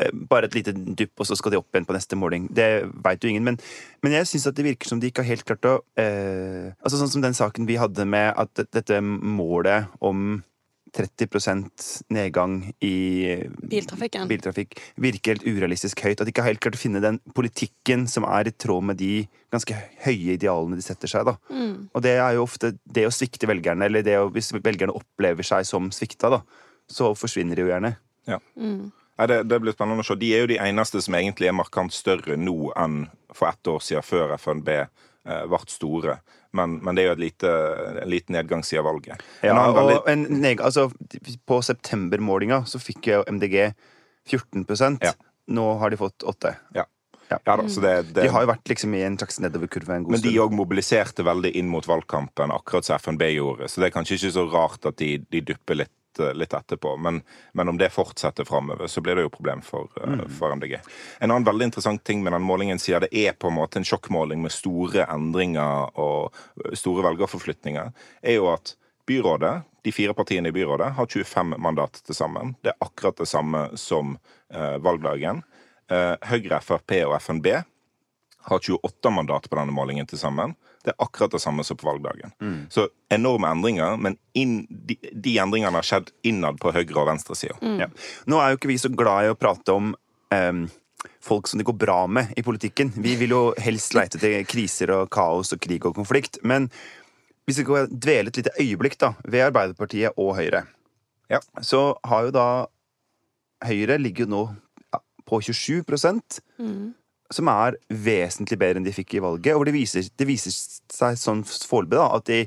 eh, 0.00 0.08
bare 0.30 0.48
et 0.48 0.56
lite 0.56 0.72
dupp, 0.72 1.12
og 1.20 1.28
så 1.28 1.36
skal 1.36 1.52
de 1.52 1.58
opp 1.60 1.68
igjen 1.68 1.84
på 1.84 1.92
neste 1.92 2.16
måling? 2.16 2.46
Det 2.48 2.68
veit 3.04 3.20
jo 3.20 3.28
ingen. 3.28 3.44
Men, 3.44 3.58
men 4.00 4.16
jeg 4.16 4.30
syns 4.30 4.48
det 4.48 4.64
virker 4.64 4.88
som 4.88 5.02
de 5.02 5.10
ikke 5.12 5.20
har 5.20 5.34
helt 5.34 5.44
klart 5.50 5.68
å 5.68 5.74
eh, 6.00 6.72
Altså 6.80 6.96
Sånn 6.96 7.12
som 7.12 7.26
den 7.26 7.36
saken 7.36 7.68
vi 7.68 7.76
hadde 7.76 8.08
med 8.08 8.32
at 8.40 8.64
dette 8.72 9.02
målet 9.04 9.92
om 10.00 10.40
30% 10.94 11.86
nedgang 12.14 12.58
i 12.84 12.96
Biltrafikken. 13.70 14.28
biltrafikk 14.30 14.76
virker 15.02 15.34
helt 15.34 15.46
urealistisk 15.46 16.04
høyt. 16.06 16.20
At 16.20 16.28
de 16.28 16.34
ikke 16.34 16.44
har 16.44 16.52
helt 16.52 16.62
klart 16.62 16.78
å 16.78 16.82
finne 16.82 17.02
den 17.02 17.18
politikken 17.34 18.06
som 18.10 18.26
er 18.28 18.50
i 18.50 18.54
tråd 18.54 18.88
med 18.90 19.00
de 19.02 19.24
ganske 19.54 19.76
høye 20.06 20.36
idealene 20.36 20.78
de 20.78 20.86
setter 20.86 21.10
seg. 21.10 21.26
da. 21.28 21.36
Mm. 21.50 21.88
Og 21.92 22.04
det 22.06 22.16
er 22.18 22.36
jo 22.38 22.44
ofte 22.46 22.74
det 22.84 23.06
å 23.08 23.14
svikte 23.14 23.50
velgerne, 23.50 23.88
eller 23.88 24.06
det 24.06 24.18
å, 24.20 24.28
hvis 24.34 24.52
velgerne 24.54 24.94
opplever 24.94 25.46
seg 25.46 25.66
som 25.68 25.90
svikta, 25.94 26.30
da, 26.38 26.42
så 26.90 27.12
forsvinner 27.18 27.58
de 27.58 27.66
jo 27.66 27.72
gjerne. 27.72 27.96
Nei, 29.14 29.26
det, 29.30 29.42
det 29.46 29.60
blir 29.62 29.74
spennende 29.74 30.02
å 30.02 30.06
se. 30.06 30.16
De 30.18 30.30
er 30.34 30.42
jo 30.42 30.50
de 30.50 30.60
eneste 30.62 31.02
som 31.04 31.14
egentlig 31.14 31.50
er 31.50 31.56
markant 31.56 31.94
større 31.94 32.38
nå 32.38 32.72
enn 32.80 33.04
for 33.34 33.50
ett 33.50 33.70
år 33.70 33.82
siden, 33.82 34.06
før 34.06 34.34
FNB 34.38 34.70
eh, 34.74 35.44
ble 35.50 35.60
store. 35.70 36.18
Men, 36.54 36.78
men 36.84 36.96
det 36.96 37.04
er 37.04 37.12
jo 37.12 37.18
lite, 37.18 37.52
en 38.02 38.10
liten 38.10 38.36
nedgang 38.36 38.64
siden 38.66 38.86
valget. 38.86 39.22
Ja, 39.42 39.56
og 39.58 40.08
neg 40.30 40.62
altså, 40.62 40.88
på 41.48 41.60
septembermålinga 41.66 42.62
så 42.70 42.80
fikk 42.82 43.10
jo 43.10 43.22
MDG 43.30 43.72
14 44.30 44.64
Ja. 45.02 45.14
Nå 45.52 45.64
har 45.80 45.90
de 45.92 45.98
fått 46.00 46.24
8 46.24 46.54
ja. 46.72 46.86
ja 47.28 47.38
da, 47.44 47.68
så 47.68 47.82
det, 47.82 47.90
det, 48.14 48.22
De 48.22 48.30
har 48.32 48.44
jo 48.44 48.48
vært 48.48 48.70
liksom 48.70 48.94
i 48.96 49.02
en 49.04 49.18
slags 49.20 49.40
nedoverkurve 49.44 49.98
en 49.98 50.06
god 50.06 50.16
Men 50.16 50.24
de 50.24 50.32
òg 50.40 50.54
mobiliserte 50.56 51.26
veldig 51.26 51.52
inn 51.58 51.68
mot 51.68 51.84
valgkampen, 51.88 52.54
akkurat 52.54 52.86
som 52.86 52.96
FNB 53.02 53.26
gjorde. 53.34 53.68
Så 53.68 53.82
det 53.82 53.90
er 53.90 53.96
kanskje 53.98 54.16
ikke 54.20 54.32
så 54.38 54.46
rart 54.48 54.88
at 54.88 54.96
de, 55.02 55.18
de 55.28 55.42
dupper 55.52 55.82
litt, 55.82 55.92
eh, 56.20 56.34
litt 56.34 56.54
etterpå. 56.54 56.96
Men, 56.96 57.22
men 57.52 57.68
om 57.68 57.78
det 57.80 57.90
fortsetter 57.94 58.44
framover, 58.44 58.86
så 58.86 59.02
blir 59.04 59.16
det 59.18 59.26
jo 59.26 59.32
problem 59.34 59.62
for, 59.62 59.90
mm. 59.96 60.24
for 60.38 60.54
MDG. 60.56 60.78
En 61.18 61.30
annen 61.30 61.46
veldig 61.46 61.70
interessant 61.70 62.04
ting 62.04 62.22
med 62.24 62.32
den 62.36 62.46
målingen 62.46 62.80
sier 62.82 63.04
det 63.04 63.12
er 63.14 63.36
på 63.38 63.50
en 63.50 63.58
måte 63.58 63.80
en 63.80 63.88
sjokkmåling 63.88 64.42
med 64.44 64.54
store 64.54 65.06
endringer 65.10 65.90
og 66.00 66.34
eh, 66.64 66.74
store 66.78 67.06
velgerforflytninger, 67.08 67.92
er 68.22 68.38
jo 68.38 68.50
at 68.52 68.76
byrådet, 69.06 69.54
de 69.84 69.92
fire 69.92 70.14
partiene 70.16 70.48
i 70.48 70.56
byrådet, 70.56 70.94
har 70.96 71.06
25 71.06 71.58
mandat 71.60 72.00
til 72.06 72.16
sammen. 72.16 72.54
Det 72.64 72.72
er 72.72 72.86
akkurat 72.86 73.20
det 73.20 73.28
samme 73.28 73.66
som 73.80 74.16
eh, 74.52 74.78
valgdagen. 74.80 75.42
Eh, 75.92 76.14
Høyre, 76.30 76.60
Frp 76.64 76.96
og 77.04 77.18
FNB 77.20 77.50
har 78.44 78.60
28 78.60 79.10
mandat 79.12 79.48
på 79.50 79.58
denne 79.58 79.72
målingen 79.72 80.08
til 80.08 80.20
sammen. 80.20 80.54
Det 80.84 80.92
er 80.92 81.00
akkurat 81.06 81.32
det 81.32 81.40
samme 81.40 81.64
som 81.64 81.78
på 81.80 81.86
valgdagen. 81.88 82.32
Så 82.68 82.88
enorme 83.14 83.48
endringer, 83.54 83.96
men 83.96 84.18
inn, 84.36 84.66
de, 84.68 84.98
de 85.12 85.36
endringene 85.40 85.72
har 85.78 85.86
skjedd 85.88 86.10
innad 86.28 86.58
på 86.60 86.72
høyre- 86.76 86.98
og 87.00 87.06
venstresida. 87.08 87.56
Ja. 87.80 87.86
Nå 88.28 88.40
er 88.42 88.52
jo 88.52 88.58
ikke 88.60 88.68
vi 88.68 88.76
så 88.82 88.90
glad 88.92 89.24
i 89.24 89.30
å 89.32 89.38
prate 89.40 89.72
om 89.72 89.94
um, 90.34 90.66
folk 91.24 91.48
som 91.48 91.58
det 91.60 91.64
går 91.70 91.78
bra 91.80 92.02
med 92.06 92.34
i 92.36 92.44
politikken. 92.44 92.92
Vi 93.00 93.14
vil 93.16 93.32
jo 93.32 93.40
helst 93.64 93.96
leite 93.96 94.20
til 94.20 94.44
kriser 94.48 94.92
og 94.98 95.08
kaos 95.14 95.54
og 95.56 95.62
krig 95.64 95.84
og 95.88 95.96
konflikt. 95.96 96.36
Men 96.44 96.68
hvis 97.48 97.58
vi 97.60 97.64
skal 97.64 97.88
dvele 97.90 98.28
et 98.32 98.42
lite 98.42 98.52
øyeblikk 98.60 98.98
da, 99.00 99.14
ved 99.24 99.46
Arbeiderpartiet 99.48 100.16
og 100.20 100.34
Høyre, 100.36 100.66
Ja. 101.32 101.38
så 101.64 101.94
har 102.04 102.26
jo 102.28 102.30
da 102.36 102.46
Høyre 103.64 103.96
ligger 103.96 104.26
jo 104.26 104.30
nå 104.34 104.42
ja, 104.92 105.00
på 105.24 105.40
27 105.40 105.80
som 107.32 107.48
er 107.48 107.78
vesentlig 107.88 108.58
bedre 108.60 108.80
enn 108.80 108.86
de 108.86 108.92
fikk 108.94 109.16
i 109.16 109.22
valget. 109.24 109.54
Og 109.56 109.64
det 109.68 109.74
viser, 109.76 110.06
det 110.06 110.26
viser 110.28 110.52
seg 110.52 111.16
sånn 111.20 111.44
foreløpig 111.46 111.96
da, 111.96 112.10
at 112.18 112.28
de, 112.28 112.42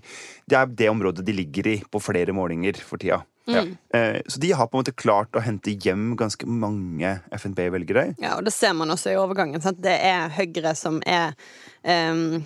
det 0.50 0.60
er 0.60 0.78
det 0.84 0.92
området 0.92 1.26
de 1.28 1.36
ligger 1.36 1.72
i 1.74 1.80
på 1.90 2.02
flere 2.04 2.36
målinger 2.36 2.80
for 2.84 3.02
tida. 3.02 3.24
Eh, 3.48 4.22
så 4.28 4.40
de 4.40 4.52
har 4.52 4.68
på 4.68 4.78
en 4.78 4.84
måte 4.84 4.96
klart 4.96 5.36
å 5.36 5.44
hente 5.44 5.72
hjem 5.72 6.12
ganske 6.20 6.48
mange 6.50 7.18
FNB-velgere. 7.32 8.10
Ja, 8.20 8.36
og 8.38 8.48
det 8.48 8.54
ser 8.56 8.76
man 8.76 8.92
også 8.92 9.14
i 9.14 9.20
overgangen. 9.20 9.64
Sant? 9.64 9.80
Det 9.84 9.96
er 9.96 10.32
Høyre 10.36 10.76
som 10.76 11.00
er 11.08 11.36
um, 11.84 12.44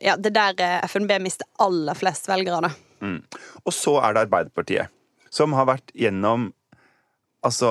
Ja, 0.00 0.16
det 0.16 0.32
er 0.32 0.36
der 0.38 0.62
eh, 0.64 0.86
FNB 0.88 1.18
mister 1.24 1.48
aller 1.60 1.98
flest 1.98 2.30
velgere, 2.30 2.68
da. 2.68 2.72
Og 3.66 3.74
så 3.74 3.98
er 4.02 4.14
det 4.14 4.24
Arbeiderpartiet, 4.26 4.94
som 5.30 5.52
har 5.54 5.68
vært 5.68 5.92
gjennom 5.94 6.48
altså 7.46 7.70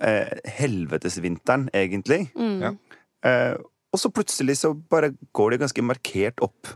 eh, 0.00 0.38
helvetesvinteren, 0.60 1.68
egentlig. 1.76 2.26
Ja. 2.36 2.72
Eh, 3.26 3.54
og 3.92 4.00
så 4.00 4.10
plutselig 4.14 4.56
så 4.62 4.72
bare 4.74 5.12
går 5.36 5.54
det 5.54 5.62
ganske 5.62 5.84
markert 5.84 6.42
opp. 6.44 6.74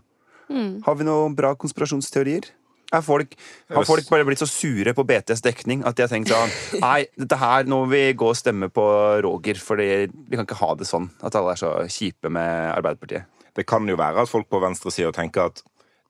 Har 0.86 0.94
vi 0.98 1.06
noen 1.06 1.34
bra 1.34 1.54
konspirasjonsteorier? 1.58 2.50
Er 2.94 3.02
folk, 3.02 3.32
har 3.74 3.86
folk 3.86 4.06
bare 4.12 4.22
blitt 4.28 4.38
så 4.38 4.46
sure 4.46 4.92
på 4.94 5.04
BTs 5.08 5.40
dekning 5.42 5.80
at 5.88 5.96
de 5.98 6.04
har 6.04 6.10
tenkt 6.12 6.30
sånn 6.30 6.52
Nei, 6.84 7.08
dette 7.18 7.38
her, 7.40 7.66
nå 7.66 7.80
må 7.82 7.88
vi 7.90 8.02
gå 8.14 8.28
og 8.30 8.38
stemme 8.38 8.68
på 8.70 8.84
Roger, 9.26 9.58
for 9.58 9.80
vi 9.82 10.06
kan 10.36 10.46
ikke 10.46 10.60
ha 10.60 10.68
det 10.78 10.86
sånn. 10.86 11.08
At 11.26 11.34
alle 11.34 11.56
er 11.56 11.62
så 11.64 11.72
kjipe 11.90 12.30
med 12.30 12.70
Arbeiderpartiet. 12.76 13.26
Det 13.58 13.66
kan 13.66 13.88
jo 13.90 13.98
være 13.98 14.22
at 14.22 14.30
folk 14.30 14.46
på 14.52 14.60
venstresida 14.62 15.10
tenker 15.16 15.50
at 15.50 15.64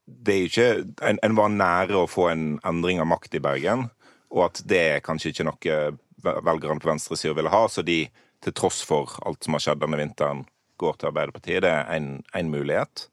det 0.06 0.34
er 0.34 0.50
ikke, 0.50 0.68
en, 1.08 1.18
en 1.24 1.38
var 1.38 1.54
nære 1.54 1.96
å 2.02 2.10
få 2.10 2.28
en 2.30 2.44
endring 2.66 3.00
av 3.02 3.08
makt 3.10 3.38
i 3.38 3.42
Bergen, 3.42 3.88
og 4.34 4.44
at 4.50 4.60
det 4.68 4.82
er 4.92 5.02
kanskje 5.06 5.32
ikke 5.32 5.48
noe 5.48 5.78
velgerne 6.22 6.82
på 6.82 6.90
venstresida 6.90 7.34
ville 7.38 7.50
ha, 7.50 7.64
så 7.70 7.82
de 7.86 8.04
til 8.44 8.54
tross 8.56 8.82
for 8.86 9.16
alt 9.26 9.44
som 9.44 9.56
har 9.56 9.64
skjedd 9.64 9.82
denne 9.82 9.98
vinteren, 10.00 10.44
går 10.76 10.96
til 11.00 11.10
Arbeiderpartiet. 11.10 11.62
Det 11.64 11.72
er 11.72 11.86
en, 11.96 12.08
en 12.36 12.50
mulighet. 12.52 13.08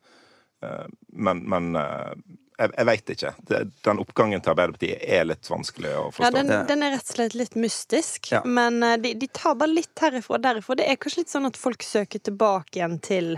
Eh, 0.63 0.87
Men, 1.13 1.43
men 1.49 1.75
eh, 1.79 2.13
jeg, 2.59 2.71
jeg 2.77 2.85
veit 2.85 3.11
ikke. 3.15 3.29
Den 3.87 4.01
oppgangen 4.03 4.41
til 4.43 4.53
Arbeiderpartiet 4.53 5.05
er 5.17 5.25
litt 5.25 5.49
vanskelig 5.49 5.93
å 5.97 6.09
forstå. 6.13 6.27
Ja, 6.27 6.33
den, 6.35 6.51
den 6.69 6.83
er 6.85 6.93
rett 6.97 7.07
og 7.07 7.15
slett 7.15 7.37
litt 7.39 7.55
mystisk. 7.55 8.31
Ja. 8.35 8.43
Men 8.45 8.83
eh, 8.83 8.97
de, 9.01 9.13
de 9.21 9.29
tar 9.31 9.55
bare 9.59 9.73
litt 9.73 10.03
herifra 10.03 10.37
og 10.37 10.43
derifra. 10.43 10.77
Det 10.79 10.89
er 10.91 10.99
kanskje 11.01 11.23
litt 11.23 11.33
sånn 11.33 11.49
at 11.49 11.59
folk 11.59 11.85
søker 11.87 12.21
tilbake 12.23 12.79
igjen 12.81 12.99
til 13.03 13.37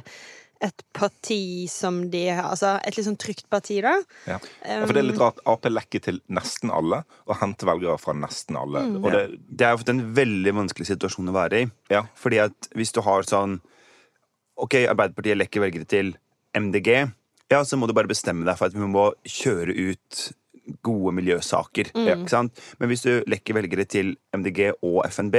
et 0.66 0.84
parti 0.96 1.68
som 1.72 2.02
de 2.14 2.24
har 2.30 2.50
Altså 2.52 2.76
et 2.86 2.98
litt 2.98 3.08
sånn 3.08 3.18
trygt 3.22 3.48
parti, 3.52 3.78
da. 3.86 3.96
Ja. 4.28 4.38
Ja, 4.66 4.80
for 4.86 4.94
det 4.96 5.04
er 5.04 5.08
litt 5.10 5.22
rart. 5.22 5.42
Ap 5.50 5.66
lekker 5.70 6.04
til 6.08 6.20
nesten 6.34 6.72
alle, 6.74 7.04
og 7.28 7.40
henter 7.42 7.70
velgere 7.70 7.98
fra 8.02 8.16
nesten 8.18 8.58
alle. 8.60 8.84
Og 9.00 9.10
det, 9.14 9.24
Det 9.50 9.68
er 9.68 9.76
jo 9.76 9.88
en 9.94 10.04
veldig 10.18 10.56
vanskelig 10.62 10.90
situasjon 10.94 11.30
å 11.32 11.36
være 11.36 11.62
i. 11.64 11.70
ja, 11.94 12.06
Fordi 12.20 12.42
at 12.48 12.70
hvis 12.76 12.94
du 12.96 13.02
har 13.06 13.28
sånn 13.28 13.60
Ok, 14.56 14.78
Arbeiderpartiet 14.88 15.36
lekker 15.36 15.60
velgere 15.66 15.86
til 15.92 16.14
MDG. 16.56 17.12
Ja, 17.52 17.60
så 17.68 17.76
må 17.76 17.90
du 17.90 17.94
bare 17.94 18.08
bestemme 18.08 18.46
deg 18.48 18.56
for 18.56 18.70
at 18.70 18.74
vi 18.78 18.88
må 18.88 19.10
kjøre 19.28 19.74
ut 19.76 20.22
gode 20.86 21.12
miljøsaker. 21.18 21.92
Ikke 21.92 22.32
sant? 22.32 22.62
Men 22.80 22.90
hvis 22.90 23.04
du 23.06 23.12
lekker 23.30 23.58
velgere 23.58 23.86
til 23.86 24.16
MDG 24.34 24.72
og 24.80 25.02
FNB 25.12 25.36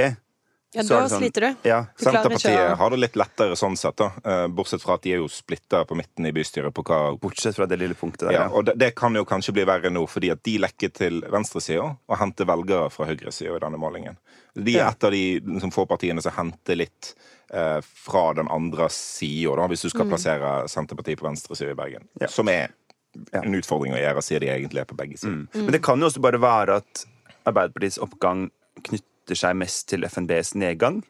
Ja, 0.77 0.83
så 0.85 0.93
er 0.93 0.97
da 0.97 1.03
det 1.07 1.11
sånn- 1.11 1.23
sliter 1.25 1.41
du. 1.47 1.55
Ja, 1.67 1.79
Du 1.97 2.03
Senterpartiet 2.05 2.77
har 2.77 2.89
det 2.93 2.99
litt 3.01 3.15
lettere 3.19 3.55
sånn 3.59 3.75
sett, 3.77 3.95
da. 3.99 4.11
Eh, 4.23 4.47
Bortsett 4.47 4.81
fra 4.83 4.93
at 4.95 5.01
de 5.07 5.13
er 5.15 5.21
jo 5.23 5.27
splitta 5.27 5.83
på 5.89 5.97
midten 5.97 6.25
i 6.29 6.31
bystyret 6.35 6.73
på 6.77 6.83
hva 6.85 6.99
Bortsett 7.19 7.55
fra 7.57 7.65
det 7.67 7.79
lille 7.81 7.95
punktet 7.97 8.29
der. 8.29 8.37
ja, 8.37 8.47
og 8.49 8.65
det, 8.69 8.77
det 8.77 8.91
kan 8.95 9.13
jo 9.17 9.25
kanskje 9.25 9.53
bli 9.57 9.65
verre 9.65 9.89
nå, 9.91 10.05
fordi 10.07 10.31
at 10.31 10.43
de 10.45 10.57
lekker 10.63 10.93
til 10.93 11.21
venstresida 11.33 11.83
og 12.07 12.17
henter 12.21 12.45
velgere 12.45 12.91
fra 12.93 13.05
høyresida 13.09 13.55
i 13.57 13.59
denne 13.65 13.77
målingen. 13.81 14.17
De 14.55 14.77
er 14.79 14.87
et 14.89 15.03
av 15.03 15.11
de 15.11 15.23
liksom, 15.41 15.71
få 15.73 15.85
partiene 15.87 16.21
som 16.21 16.31
henter 16.33 16.75
litt 16.79 17.13
eh, 17.53 17.81
fra 17.81 18.33
den 18.33 18.47
andre 18.49 18.87
sida, 18.89 19.67
hvis 19.69 19.81
du 19.85 19.89
skal 19.89 20.07
plassere 20.09 20.67
Senterpartiet 20.67 21.19
på 21.19 21.27
venstresida 21.29 21.71
i 21.71 21.77
Bergen. 21.77 22.07
Ja. 22.21 22.27
Som 22.27 22.49
er 22.49 22.69
en 23.33 23.53
utfordring 23.57 23.93
å 23.93 23.99
gjøre, 24.01 24.21
siden 24.21 24.41
de 24.45 24.49
egentlig 24.53 24.81
er 24.81 24.85
på 24.89 24.97
begge 24.97 25.17
sider. 25.17 25.47
Men 25.53 25.71
det 25.73 25.81
kan 25.81 25.99
jo 25.99 26.05
også 26.09 26.21
bare 26.21 26.37
være 26.41 26.75
at 26.83 27.05
Arbeiderpartiets 27.47 27.97
oppgang 28.03 28.49
knytter 28.83 29.05
seg 29.35 29.55
mest 29.55 29.87
til 29.89 30.03
FNBs 30.07 30.55
nedgang. 30.55 31.03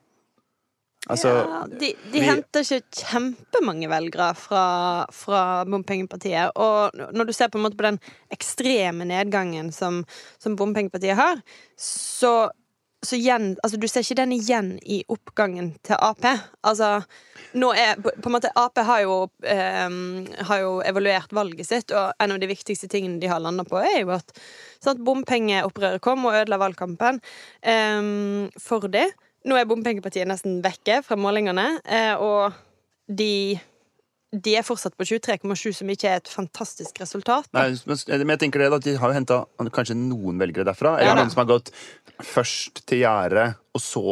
Altså, 1.10 1.30
ja, 1.30 1.60
de 1.72 1.94
de 2.12 2.20
vi- 2.20 2.20
henter 2.26 2.66
ikke 2.66 2.82
kjempemange 3.06 3.88
velgere 3.88 4.34
fra, 4.36 5.06
fra 5.12 5.64
bompengepartiet. 5.64 6.52
Og 6.56 6.92
når 7.14 7.26
du 7.26 7.34
ser 7.34 7.48
på 7.48 7.58
en 7.58 7.64
måte 7.64 7.78
på 7.78 7.86
den 7.86 8.00
ekstreme 8.34 9.06
nedgangen 9.06 9.72
som, 9.72 10.04
som 10.40 10.56
bompengepartiet 10.56 11.16
har, 11.16 11.42
så, 11.78 12.50
så 13.06 13.16
igjen, 13.16 13.52
altså 13.64 13.78
du 13.78 13.86
ser 13.90 14.02
ikke 14.02 14.18
den 14.18 14.34
igjen 14.36 14.70
i 14.82 15.04
oppgangen 15.12 15.70
til 15.86 16.00
Ap. 16.02 16.24
Altså, 16.66 17.04
nå 17.58 17.70
er 17.78 18.00
på, 18.02 18.12
en 18.26 18.34
måte 18.34 18.52
Ap 18.58 18.80
har 18.88 19.04
jo, 19.04 19.18
eh, 19.46 19.86
har 20.50 20.64
jo 20.64 20.72
evaluert 20.88 21.36
valget 21.36 21.70
sitt, 21.70 21.94
og 21.94 22.18
en 22.24 22.34
av 22.36 22.42
de 22.42 22.50
viktigste 22.50 22.90
tingene 22.92 23.22
de 23.22 23.30
har 23.30 23.44
landa 23.44 23.68
på, 23.68 23.78
er 23.84 24.02
jo 24.02 24.16
at 24.18 24.34
sant, 24.84 25.04
bompengeopprøret 25.06 26.02
kom 26.04 26.26
og 26.26 26.40
ødela 26.40 26.60
valgkampen 26.62 27.22
eh, 27.62 28.12
for 28.62 28.90
det. 28.92 29.08
Nå 29.48 29.56
er 29.56 29.70
bompengepartiet 29.70 30.28
nesten 30.28 30.60
vekke 30.66 31.04
fra 31.06 31.20
målingene, 31.20 31.70
eh, 31.86 32.16
og 32.18 32.58
de 33.08 33.60
de 34.36 34.56
er 34.60 34.66
fortsatt 34.66 34.96
på 35.00 35.06
23,7, 35.08 35.72
som 35.80 35.92
ikke 35.92 36.10
er 36.12 36.22
et 36.22 36.32
fantastisk 36.32 37.00
resultat. 37.00 37.48
da. 37.54 37.68
Nei, 37.70 37.78
men 37.88 38.34
jeg 38.36 38.42
tenker 38.42 38.60
det 38.60 38.72
at 38.76 38.84
De 38.84 38.96
har 39.00 39.14
jo 39.14 39.16
henta 39.16 39.38
kanskje 39.72 39.96
noen 39.96 40.40
velgere 40.42 40.68
derfra. 40.68 40.98
Eller 40.98 41.14
Ja 41.14 41.16
noen 41.16 41.32
som 41.32 41.46
har 41.46 41.52
gått 41.54 41.72
først 42.20 42.84
til 42.90 43.06
gjerdet, 43.06 43.56
og 43.72 43.82
så 43.82 44.04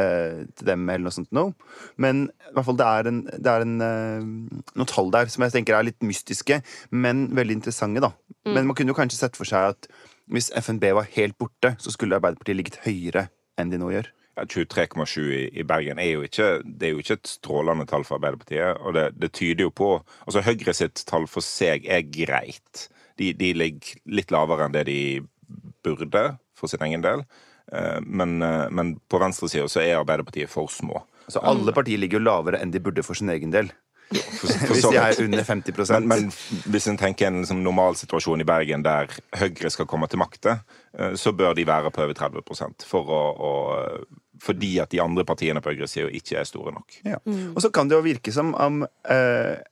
eh, 0.00 0.42
til 0.56 0.66
dem, 0.72 0.88
eller 0.88 1.06
noe 1.06 1.14
sånt 1.14 1.30
No. 1.36 1.52
Men 1.96 2.26
i 2.26 2.54
hvert 2.56 2.66
fall 2.66 2.80
det 2.80 2.88
er, 2.90 3.10
en, 3.12 3.22
det 3.30 3.54
er 3.54 3.66
en, 3.66 3.76
eh, 3.86 4.28
noen 4.74 4.90
tall 4.90 5.12
der 5.14 5.30
som 5.30 5.46
jeg 5.46 5.54
tenker 5.54 5.78
er 5.78 5.86
litt 5.86 6.00
mystiske, 6.02 6.62
men 6.90 7.28
veldig 7.36 7.60
interessante. 7.60 8.02
da. 8.02 8.14
Men 8.50 8.66
man 8.66 8.74
kunne 8.74 8.90
jo 8.90 8.98
kanskje 8.98 9.20
sett 9.20 9.38
for 9.38 9.48
seg 9.48 9.76
at 9.76 9.90
hvis 10.30 10.50
FNB 10.54 10.90
var 10.94 11.10
helt 11.14 11.38
borte, 11.38 11.76
så 11.82 11.92
skulle 11.94 12.18
Arbeiderpartiet 12.18 12.58
ligget 12.58 12.82
høyere 12.86 13.28
enn 13.58 13.70
de 13.70 13.78
nå 13.78 13.90
gjør. 13.94 14.10
Ja, 14.40 14.46
23,7 14.48 15.50
i, 15.52 15.64
Bergen 15.68 15.98
er 16.00 16.14
jo 16.14 16.22
ikke, 16.24 16.48
det 16.64 16.88
er 16.88 16.94
jo 16.94 17.02
ikke 17.02 17.18
et 17.18 17.28
strålende 17.28 17.84
tall 17.88 18.06
for 18.08 18.16
Arbeiderpartiet. 18.16 18.80
Og 18.80 18.94
det, 18.96 19.10
det 19.20 19.32
tyder 19.36 19.66
jo 19.66 19.72
på 19.74 19.90
Altså 20.26 20.40
Høyre 20.46 20.74
sitt 20.76 21.04
tall 21.08 21.26
for 21.28 21.44
seg 21.44 21.84
er 21.84 22.06
greit. 22.08 22.86
De, 23.20 23.34
de 23.36 23.52
ligger 23.52 24.00
litt 24.08 24.32
lavere 24.32 24.66
enn 24.66 24.76
det 24.76 24.86
de 24.88 25.00
burde 25.84 26.24
for 26.56 26.72
sin 26.72 26.84
egen 26.86 27.04
del. 27.04 27.24
Eh, 27.72 28.00
Men, 28.00 28.40
eh, 28.42 28.66
men 28.70 28.94
på 29.10 29.20
venstresida 29.20 29.68
så 29.68 29.82
er 29.84 29.98
Arbeiderpartiet 29.98 30.50
for 30.52 30.70
små. 30.72 31.04
Så 31.30 31.42
Alle 31.46 31.72
partier 31.76 32.00
ligger 32.00 32.18
jo 32.18 32.26
lavere 32.26 32.60
enn 32.62 32.72
de 32.72 32.80
burde 32.82 33.04
for 33.06 33.18
sin 33.18 33.30
egen 33.30 33.52
del. 33.54 33.70
For, 34.10 34.48
for 34.50 34.72
Hvis 34.74 34.86
de 34.90 34.96
er 34.98 35.20
under 35.22 35.44
50 35.46 35.90
Men, 35.94 36.08
men 36.10 36.24
hvis 36.72 36.88
en 36.90 36.96
tenker 36.98 37.28
en 37.28 37.36
liksom 37.44 37.60
normal 37.62 37.94
situasjon 37.94 38.40
i 38.42 38.46
Bergen 38.48 38.82
der 38.82 39.06
Høyre 39.38 39.70
skal 39.70 39.86
komme 39.86 40.08
til 40.10 40.18
makta, 40.18 40.56
eh, 40.98 41.12
så 41.14 41.30
bør 41.36 41.54
de 41.54 41.62
være 41.68 41.92
på 41.94 42.02
over 42.02 42.16
30 42.18 42.82
for 42.90 43.06
å, 43.14 43.20
å, 43.38 43.52
fordi 44.42 44.72
at 44.82 44.90
de 44.90 44.98
andre 45.04 45.22
partiene 45.28 45.62
på 45.62 45.70
høyresida 45.70 46.10
ikke 46.10 46.40
er 46.40 46.48
store 46.48 46.72
nok. 46.74 46.96
Ja. 47.06 47.20
Og 47.54 47.62
så 47.62 47.70
kan 47.70 47.86
det 47.90 48.00
jo 48.00 48.02
virke 48.08 48.34
som 48.34 48.50
om 48.58 48.82
eh, 49.06 49.62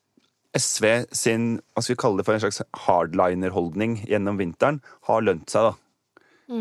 SV 0.54 0.86
sin 1.12 1.48
hva 1.74 1.82
skal 1.82 1.96
vi 1.96 2.00
kalle 2.04 2.22
det 2.22 2.28
for 2.28 2.38
en 2.38 2.44
slags 2.46 2.62
hardliner-holdning 2.86 4.04
gjennom 4.08 4.38
vinteren 4.38 4.78
har 5.10 5.26
lønt 5.26 5.50
seg. 5.50 5.72
da. 5.72 6.54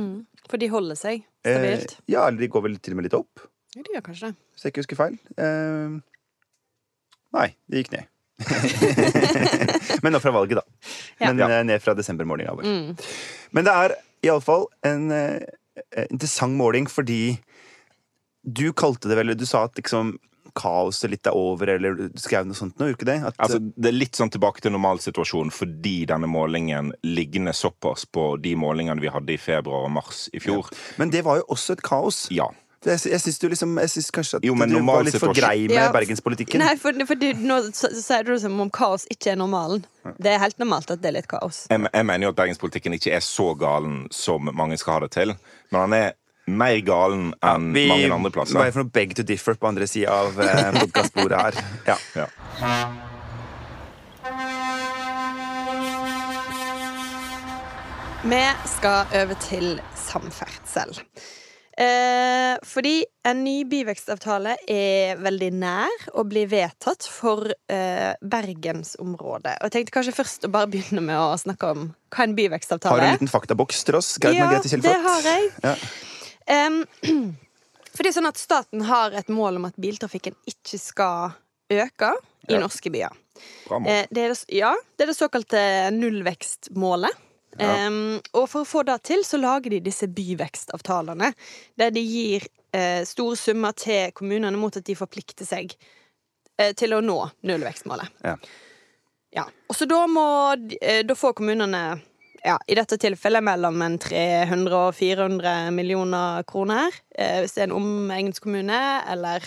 For 0.50 0.58
de 0.62 0.70
holder 0.74 0.98
seg 1.00 1.24
Eh, 1.48 1.54
stabilt. 1.56 1.94
ja, 2.12 2.26
eller 2.28 2.42
de 2.42 2.48
går 2.52 2.64
vel 2.66 2.74
til 2.84 2.92
og 2.92 2.98
med 3.00 3.06
litt 3.08 3.14
opp, 3.16 3.46
Ja, 3.78 3.84
de 3.86 3.94
gjør 3.94 4.02
kanskje 4.10 4.28
det. 4.32 4.36
hvis 4.56 4.64
jeg 4.66 4.72
ikke 4.74 4.82
husker 4.84 4.98
feil. 5.00 5.14
Eh, 5.38 6.17
nei, 7.36 7.50
det 7.68 7.84
gikk 7.84 7.96
ned. 7.96 8.14
Men 10.04 10.14
nå 10.14 10.22
fra 10.22 10.32
valget, 10.36 10.60
da. 10.60 10.92
Ja. 11.18 11.32
Men 11.32 11.42
ja. 11.42 11.64
ned 11.66 11.82
fra 11.84 11.96
desembermålinga 11.98 12.54
vår. 12.60 12.68
Men 13.56 13.68
det 13.68 13.74
er 13.74 13.96
iallfall 14.28 14.68
en 14.86 15.10
uh, 15.14 15.42
interessant 16.08 16.58
måling 16.58 16.90
fordi 16.90 17.38
du 18.48 18.70
kalte 18.78 19.10
det 19.10 19.18
vel 19.20 19.36
Du 19.36 19.46
sa 19.46 19.66
at 19.68 19.76
liksom 19.76 20.16
kaoset 20.58 21.12
litt 21.12 21.28
er 21.30 21.36
over, 21.38 21.70
eller 21.70 21.98
du 21.98 22.18
skrev 22.18 22.48
noe 22.48 22.58
sånt 22.58 22.80
nå, 22.80 22.90
gjorde 22.90 22.98
ikke 22.98 23.10
det? 23.10 23.18
At, 23.30 23.36
Altså, 23.46 23.60
det 23.62 23.92
er 23.92 23.98
litt 23.98 24.18
sånn 24.18 24.32
tilbake 24.34 24.64
til 24.64 24.74
normalsituasjonen 24.74 25.54
fordi 25.54 26.00
denne 26.10 26.30
målingen 26.32 26.94
ligner 27.06 27.54
såpass 27.54 28.08
på 28.10 28.32
de 28.42 28.56
målingene 28.58 29.04
vi 29.04 29.12
hadde 29.14 29.36
i 29.36 29.38
februar 29.42 29.86
og 29.86 29.94
mars 30.00 30.26
i 30.34 30.42
fjor. 30.42 30.72
men 30.98 31.14
det 31.14 31.22
var 31.28 31.42
jo 31.42 31.46
også 31.54 31.78
et 31.78 31.84
kaos. 31.86 32.24
Ja. 32.34 32.50
Jeg 32.86 33.20
syns 33.20 33.40
du 33.42 33.48
liksom 33.50 33.72
Jeg 33.82 33.90
synes 33.90 34.12
kanskje 34.14 34.38
at 34.38 34.44
Jo, 34.46 34.54
men 34.56 34.70
du 34.70 34.78
var 34.86 35.02
litt 35.04 35.18
for 35.18 35.34
grei 35.34 35.66
med 35.68 35.76
Ja, 35.76 35.88
bergenspolitikken. 35.92 36.62
Nei, 36.62 36.76
for, 36.78 36.94
for 37.10 37.18
du, 37.20 37.32
nå 37.42 37.58
sier 37.74 38.24
du 38.28 38.32
det 38.36 38.42
som 38.44 38.60
om 38.62 38.70
kaos 38.70 39.08
ikke 39.12 39.34
er 39.34 39.40
normalen. 39.40 39.82
Det 40.22 40.36
er 40.36 40.40
helt 40.44 40.60
normalt 40.62 40.92
at 40.94 41.02
det 41.02 41.10
er 41.10 41.18
litt 41.18 41.28
kaos. 41.32 41.66
Jeg, 41.72 41.82
jeg 41.90 42.06
mener 42.06 42.30
jo 42.30 42.36
at 42.36 42.38
bergenspolitikken 42.38 42.94
ikke 43.00 43.16
er 43.18 43.26
så 43.26 43.50
galen 43.60 44.06
som 44.14 44.50
mange 44.54 44.78
skal 44.78 45.00
ha 45.00 45.04
det 45.08 45.12
til. 45.18 45.34
Men 45.74 45.82
han 45.88 45.98
er 45.98 46.08
mer 46.48 46.78
galen 46.88 47.34
enn 47.44 47.74
Vi 47.76 47.88
mange 47.90 48.14
andre 48.16 48.32
plasser. 48.38 48.56
bare 48.62 48.72
for 48.72 48.86
noe 48.86 48.94
beg 48.96 49.18
to 49.18 49.26
differ 49.28 49.58
på 49.60 49.68
andre 49.68 49.90
sida 49.90 50.14
av 50.22 50.38
eh, 50.40 50.70
podkastbordet 50.80 51.42
her. 51.42 51.60
Ja. 51.90 51.98
Ja. 52.16 52.30
Vi 58.24 58.44
skal 58.66 59.06
over 59.22 59.38
til 59.44 59.80
samferdsel. 59.96 60.96
Eh, 61.78 62.56
fordi 62.66 63.04
en 63.30 63.44
ny 63.46 63.60
byvekstavtale 63.70 64.56
er 64.72 65.20
veldig 65.22 65.50
nær 65.62 66.06
å 66.18 66.24
bli 66.26 66.48
vedtatt 66.50 67.06
for 67.06 67.46
eh, 67.70 68.14
bergensområdet. 68.26 69.60
Og 69.60 69.68
jeg 69.68 69.74
tenkte 69.76 69.94
kanskje 70.00 70.16
først 70.18 70.48
å 70.48 70.52
bare 70.56 70.72
begynne 70.74 71.04
med 71.06 71.20
å 71.22 71.36
snakke 71.38 71.70
om 71.76 71.84
hva 72.16 72.26
en 72.26 72.34
byvekstavtale 72.38 72.96
er. 72.96 72.98
Har 72.98 73.06
du 73.06 73.12
en 73.12 73.20
liten 73.20 73.30
faktaboks 73.34 73.84
til 73.86 74.00
oss? 74.00 74.16
Gerd 74.18 74.40
Ja, 74.40 74.48
Margrethe 74.48 74.82
det 74.82 74.96
har 75.06 75.28
jeg. 75.30 75.52
Ja. 75.68 75.76
Em, 76.58 76.80
for 77.94 78.02
det 78.02 78.10
er 78.10 78.18
sånn 78.18 78.32
at 78.32 78.42
staten 78.42 78.88
har 78.90 79.14
et 79.22 79.30
mål 79.30 79.62
om 79.62 79.70
at 79.70 79.78
biltrafikken 79.78 80.34
ikke 80.50 80.82
skal 80.82 81.38
øke 81.70 82.14
i 82.48 82.56
Ja. 82.56 82.64
norske 82.64 82.90
byer. 82.90 83.14
Bra 83.68 83.78
mål. 83.84 83.92
Eh, 83.92 84.10
det 84.10 84.24
er 84.26 84.34
det, 84.34 84.42
ja, 84.56 84.74
det 84.98 85.06
er 85.06 85.14
det 85.14 85.18
såkalte 85.20 85.62
nullvekstmålet. 85.94 87.14
Em, 87.64 88.00
og 88.34 88.46
for 88.52 88.64
å 88.64 88.68
få 88.68 88.84
det 88.88 89.00
til, 89.10 89.24
så 89.26 89.40
lager 89.42 89.74
de 89.74 89.82
disse 89.88 90.10
byvekstavtalene, 90.12 91.32
der 91.80 91.94
de 91.96 92.04
gir 92.04 92.46
uh, 92.76 93.02
store 93.08 93.38
summer 93.40 93.76
til 93.78 94.14
kommunene 94.18 94.60
mot 94.60 94.78
at 94.78 94.86
de 94.88 94.98
forplikter 94.98 95.48
seg 95.48 95.74
uh, 96.62 96.72
til 96.78 96.94
å 96.98 97.02
nå 97.04 97.20
nullvekstmålet. 97.48 98.24
Ja. 98.28 98.38
Ja. 99.36 99.48
Og 99.68 99.76
så 99.76 99.86
da 99.90 100.06
må 100.10 100.28
eh, 100.82 101.02
Da 101.06 101.16
får 101.18 101.36
kommunene 101.38 101.82
ja, 102.46 102.56
i 102.70 102.78
dette 102.78 102.96
tilfellet 103.02 103.44
mellom 103.44 103.82
en 103.84 103.98
300 104.00 104.76
og 104.78 104.96
400 104.96 105.72
millioner 105.76 106.46
kroner. 106.48 106.96
Eh, 107.12 107.42
hvis 107.44 107.58
det 107.58 107.66
er 107.66 107.68
en 107.68 107.76
omegnskommune, 107.76 108.82
eller 109.12 109.44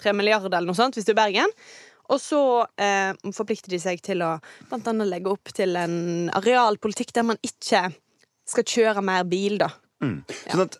3 0.00 0.14
milliarder 0.16 0.54
eller 0.54 0.70
noe 0.70 0.78
sånt, 0.78 0.96
hvis 0.96 1.04
det 1.04 1.12
er 1.12 1.18
Bergen. 1.18 1.52
Og 2.08 2.20
så 2.22 2.40
eh, 2.80 3.12
forplikter 3.36 3.72
de 3.74 3.80
seg 3.82 4.00
til 4.04 4.24
å 4.24 4.34
blant 4.70 4.86
annet 4.88 5.10
legge 5.10 5.32
opp 5.32 5.52
til 5.56 5.76
en 5.76 6.28
arealpolitikk 6.38 7.12
der 7.16 7.26
man 7.28 7.40
ikke 7.44 7.88
skal 8.48 8.64
kjøre 8.64 9.04
mer 9.04 9.26
bil, 9.28 9.58
da. 9.60 9.72
Sånn 10.00 10.64
at 10.64 10.78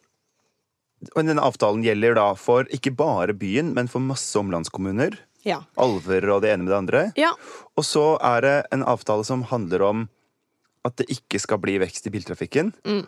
og 1.14 1.22
denne 1.22 1.42
avtalen 1.46 1.84
gjelder 1.86 2.16
da 2.18 2.32
for 2.34 2.66
ikke 2.74 2.90
bare 2.98 3.34
byen, 3.38 3.70
men 3.76 3.86
for 3.90 4.02
masse 4.02 4.34
omlandskommuner. 4.38 5.14
Ja. 5.46 5.60
Alver 5.78 6.26
og 6.34 6.42
det 6.42 6.50
ene 6.50 6.64
med 6.64 6.72
det 6.72 6.78
andre. 6.78 7.02
ja. 7.14 7.32
Og 7.78 7.84
så 7.86 8.16
er 8.26 8.42
det 8.42 8.56
en 8.74 8.82
avtale 8.82 9.22
som 9.22 9.44
handler 9.46 9.84
om 9.86 10.08
at 10.82 10.96
det 10.98 11.06
ikke 11.14 11.38
skal 11.38 11.60
bli 11.62 11.76
vekst 11.78 12.08
i 12.08 12.10
biltrafikken. 12.10 12.72
Mm. 12.82 13.04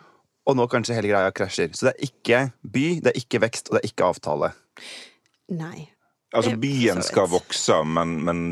Og 0.47 0.55
nå 0.55 0.67
kanskje 0.71 0.95
hele 0.95 1.11
greia 1.11 1.33
krasjer. 1.35 1.73
Så 1.75 1.89
det 1.89 1.93
er 1.97 2.07
ikke 2.07 2.39
by, 2.63 2.85
det 3.03 3.11
er 3.11 3.19
ikke 3.19 3.41
vekst, 3.43 3.67
og 3.67 3.75
det 3.75 3.81
er 3.81 3.91
ikke 3.91 4.07
avtale. 4.13 4.53
Nei. 5.51 5.89
Altså, 6.31 6.55
byen 6.59 7.01
skal 7.03 7.27
vokse, 7.31 7.81
men, 7.83 8.15
men 8.23 8.43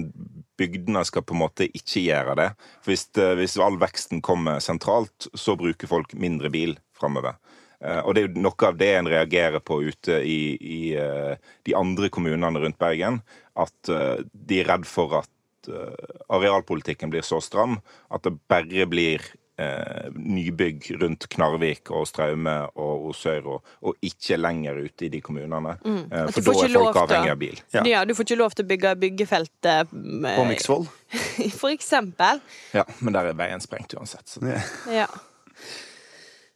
bygdene 0.59 1.03
skal 1.07 1.23
på 1.23 1.35
en 1.35 1.43
måte 1.45 1.69
ikke 1.69 2.03
gjøre 2.03 2.35
det. 2.39 2.49
For 2.83 2.91
hvis, 2.91 3.05
hvis 3.39 3.55
all 3.63 3.79
veksten 3.79 4.23
kommer 4.25 4.59
sentralt, 4.63 5.29
så 5.37 5.55
bruker 5.59 5.91
folk 5.91 6.15
mindre 6.19 6.51
bil 6.53 6.75
framover. 6.99 7.39
Eh, 7.79 8.01
og 8.03 8.15
det 8.15 8.21
er 8.21 8.27
jo 8.27 8.43
noe 8.43 8.67
av 8.67 8.79
det 8.79 8.91
en 8.97 9.11
reagerer 9.11 9.63
på 9.63 9.79
ute 9.87 10.19
i, 10.27 10.39
i 10.59 10.81
eh, 10.99 11.35
de 11.67 11.75
andre 11.79 12.11
kommunene 12.11 12.59
rundt 12.59 12.79
Bergen. 12.81 13.21
At 13.59 13.91
eh, 13.91 14.25
de 14.33 14.61
er 14.61 14.71
redd 14.73 14.87
for 14.89 15.21
at 15.21 15.71
eh, 15.71 16.15
arealpolitikken 16.35 17.13
blir 17.13 17.23
så 17.25 17.39
stram 17.43 17.79
at 18.11 18.27
det 18.27 18.35
bare 18.51 18.89
blir 18.91 19.23
eh, 19.59 20.07
nybygg 20.15 20.87
rundt 21.01 21.27
Knarvik 21.33 21.91
og 21.91 22.07
Straume 22.07 22.53
og 22.79 23.09
Osøyro, 23.11 23.57
og, 23.59 23.73
og 23.91 24.07
ikke 24.07 24.37
lenger 24.39 24.79
ute 24.85 25.07
i 25.07 25.11
de 25.13 25.21
kommunene. 25.25 25.75
Eh, 25.79 25.89
Mm. 25.89 26.05
At 26.11 26.33
for 26.35 26.45
da 26.47 26.53
er 26.65 26.73
folk 26.77 26.99
avhengig 27.03 27.31
av 27.33 27.39
bil. 27.41 27.59
Ja. 27.75 27.83
Ja. 27.87 28.05
du 28.05 28.13
får 28.15 28.27
ikke 28.29 28.39
lov 28.39 28.55
til 28.55 28.65
å 28.65 28.69
bygge 28.69 28.95
byggefelt 29.03 29.67
eh, 29.69 29.83
På 29.91 30.45
Miksvoll? 30.47 30.87
For 31.61 31.69
eksempel. 31.73 32.39
Ja, 32.75 32.83
men 32.99 33.13
der 33.15 33.31
er 33.31 33.37
veien 33.39 33.61
sprengt 33.63 33.93
uansett. 33.97 34.27
Så. 34.29 34.41
Ja. 34.47 34.61
Ja. 34.93 35.07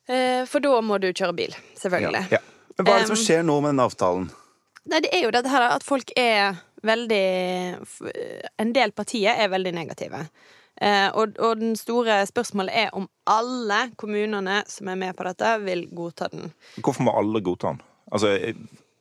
Eh, 0.07 0.43
For 0.49 0.59
da 0.63 0.79
må 0.83 0.97
du 1.01 1.09
kjøre 1.15 1.35
bil, 1.37 1.55
selvfølgelig. 1.79 2.25
Ja. 2.33 2.41
Men 2.77 2.87
hva 2.87 2.95
er 2.97 3.03
det 3.05 3.11
som 3.13 3.19
skjer 3.19 3.43
nå 3.45 3.59
med 3.61 3.75
den 3.75 3.83
avtalen? 3.83 4.29
Nei, 4.89 4.99
det 5.05 5.11
er 5.15 5.21
jo 5.27 5.31
dette 5.31 5.51
her 5.53 5.67
at 5.77 5.85
folk 5.85 6.09
er 6.19 6.57
veldig 6.83 7.19
En 8.59 8.73
del 8.75 8.91
partier 8.91 9.37
er 9.39 9.51
veldig 9.53 9.71
negative. 9.77 10.25
Eh, 10.81 11.09
og, 11.13 11.35
og 11.39 11.59
den 11.59 11.75
store 11.77 12.25
spørsmålet 12.25 12.73
er 12.85 12.93
om 12.97 13.07
alle 13.29 13.91
kommunene 13.97 14.61
som 14.67 14.89
er 14.89 14.99
med 14.99 15.13
på 15.17 15.27
dette, 15.27 15.51
vil 15.65 15.85
godta 15.95 16.29
den. 16.33 16.51
Hvorfor 16.81 17.05
må 17.05 17.13
alle 17.19 17.43
godta 17.45 17.75
den? 17.75 17.81
Altså, 18.11 18.33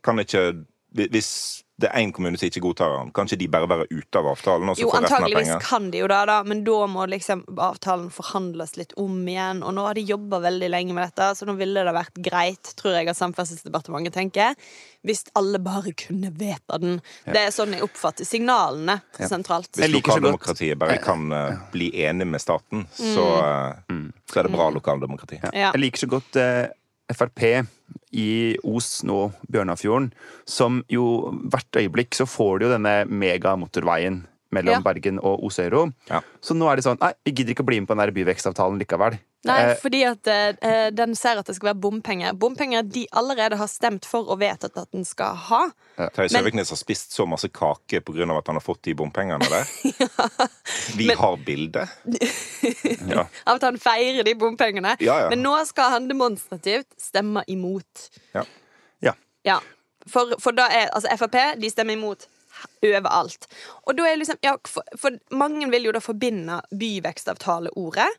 kan 0.05 0.19
ikke 0.19 0.64
Hvis 0.93 1.62
det 1.81 1.88
er 1.88 2.02
én 2.02 2.12
kommune 2.12 2.37
som 2.38 2.47
ikke 2.47 2.61
godtar 2.62 2.93
den, 2.95 3.11
kan 3.17 3.26
ikke 3.26 3.41
de 3.41 3.49
bare 3.50 3.69
være 3.71 3.87
ute 3.91 4.21
av 4.21 4.29
avtalen? 4.35 4.69
Og 4.71 4.76
så 4.76 4.85
Jo, 4.85 4.91
får 4.93 5.06
resten 5.06 5.17
av 5.17 5.25
antageligvis 5.25 5.69
kan 5.71 5.89
de 5.91 6.02
jo 6.02 6.08
det, 6.13 6.21
da, 6.28 6.37
men 6.47 6.61
da 6.67 6.78
må 6.93 7.06
liksom 7.08 7.45
avtalen 7.56 8.11
forhandles 8.13 8.76
litt 8.76 8.93
om 9.00 9.17
igjen. 9.28 9.63
Og 9.65 9.73
nå 9.75 9.87
har 9.89 9.97
de 9.97 10.04
jobba 10.06 10.43
veldig 10.45 10.69
lenge 10.71 10.97
med 10.97 11.08
dette, 11.08 11.30
så 11.39 11.49
nå 11.49 11.56
ville 11.58 11.85
det 11.89 11.95
vært 11.97 12.21
greit, 12.28 12.75
tror 12.78 12.99
jeg 12.99 13.08
at 13.11 13.19
Samferdselsdepartementet 13.19 14.15
tenker, 14.19 14.58
hvis 15.02 15.25
alle 15.39 15.58
bare 15.65 15.95
kunne 15.99 16.30
vedta 16.37 16.78
den. 16.82 17.00
Det 17.25 17.41
er 17.41 17.54
sånn 17.54 17.75
jeg 17.75 17.87
oppfatter 17.89 18.28
signalene 18.28 19.00
sentralt. 19.17 19.73
Hvis 19.80 19.97
lokaldemokratiet 19.97 20.78
bare 20.78 21.00
kan 21.02 21.25
uh, 21.32 21.65
bli 21.73 21.91
enig 22.04 22.28
med 22.28 22.45
staten, 22.45 22.85
så, 22.95 23.26
eh, 23.43 23.99
så 24.30 24.39
er 24.39 24.47
det 24.47 24.54
bra 24.54 24.69
lokaldemokrati. 24.76 25.41
Mm. 25.43 25.50
Ja. 25.50 25.73
Jeg 25.73 25.87
liker 25.89 26.04
så 26.04 26.11
godt 26.13 26.39
eh, 26.39 26.69
Frp 27.16 27.44
i 28.12 28.56
Os, 28.64 29.02
nå 29.08 29.30
Bjørnafjorden, 29.52 30.10
som 30.48 30.82
jo 30.92 31.32
hvert 31.52 31.80
øyeblikk 31.80 32.16
så 32.16 32.26
får 32.28 32.58
de 32.58 32.68
jo 32.68 32.75
denne 32.75 32.94
megamotorveien 33.08 34.22
mellom 34.52 34.78
Ja. 34.78 34.80
Bergen 34.84 35.19
og 35.19 35.43
Osøyro. 35.49 35.86
Ja. 36.10 36.21
Så 36.45 36.54
nå 36.54 36.69
er 36.71 36.76
det 36.76 36.84
sånn 36.84 36.99
Nei, 37.00 37.12
vi 37.25 37.32
gidder 37.32 37.54
ikke 37.54 37.65
å 37.65 37.71
bli 37.71 37.80
med 37.80 37.88
på 37.88 37.95
den 37.97 38.02
der 38.06 38.12
byvekstavtalen 38.17 38.78
likevel. 38.82 39.19
Nei, 39.45 39.56
Eh, 39.73 39.75
fordi 39.82 40.04
at 40.06 40.28
eh, 40.30 40.91
den 40.95 41.17
ser 41.19 41.41
at 41.41 41.47
det 41.50 41.56
skal 41.56 41.73
være 41.73 41.80
bompenger. 41.82 42.32
Bompenger 42.38 42.84
de 42.86 43.06
allerede 43.12 43.56
har 43.58 43.67
stemt 43.67 44.04
for 44.06 44.28
og 44.30 44.38
vedtatt 44.38 44.76
at 44.78 44.91
den 44.95 45.02
skal 45.04 45.34
ha. 45.34 45.62
Terje 46.15 46.30
Søviknes 46.30 46.71
har 46.71 46.78
spist 46.78 47.10
så 47.17 47.26
masse 47.26 47.49
kake 47.50 48.00
pga. 48.06 48.23
at 48.38 48.47
han 48.47 48.54
har 48.54 48.62
fått 48.62 48.82
de 48.86 48.95
bompengene 48.95 49.43
der. 49.50 49.67
Vi 50.97 51.06
Men- 51.08 51.17
har 51.19 51.36
bilde. 51.36 51.88
Ja. 53.08 53.26
Av 53.47 53.56
at 53.56 53.62
han 53.67 53.78
feirer 53.78 54.23
de 54.25 54.34
bompengene. 54.38 54.97
Ja, 55.00 55.19
ja. 55.25 55.28
Men 55.32 55.43
nå 55.43 55.56
skal 55.67 55.91
han 55.91 56.06
demonstrativt 56.08 56.86
stemme 57.00 57.43
imot. 57.50 58.10
Ja. 58.34 58.45
ja. 59.02 59.12
Ja, 59.45 59.58
for, 60.06 60.36
for 60.38 60.52
da 60.54 60.69
er 60.71 60.88
altså 60.95 61.10
Frp 61.19 61.36
de 61.60 61.71
stemmer 61.71 61.97
imot 61.99 62.28
overalt. 62.82 63.48
Og 63.86 63.96
da 63.98 64.08
er 64.08 64.20
liksom 64.20 64.40
ja, 64.44 64.56
for, 64.68 64.86
for 64.98 65.18
mange 65.34 65.68
vil 65.72 65.88
jo 65.88 65.94
da 65.96 66.02
forbinde 66.02 66.60
byvekstavtaleordet 66.70 68.10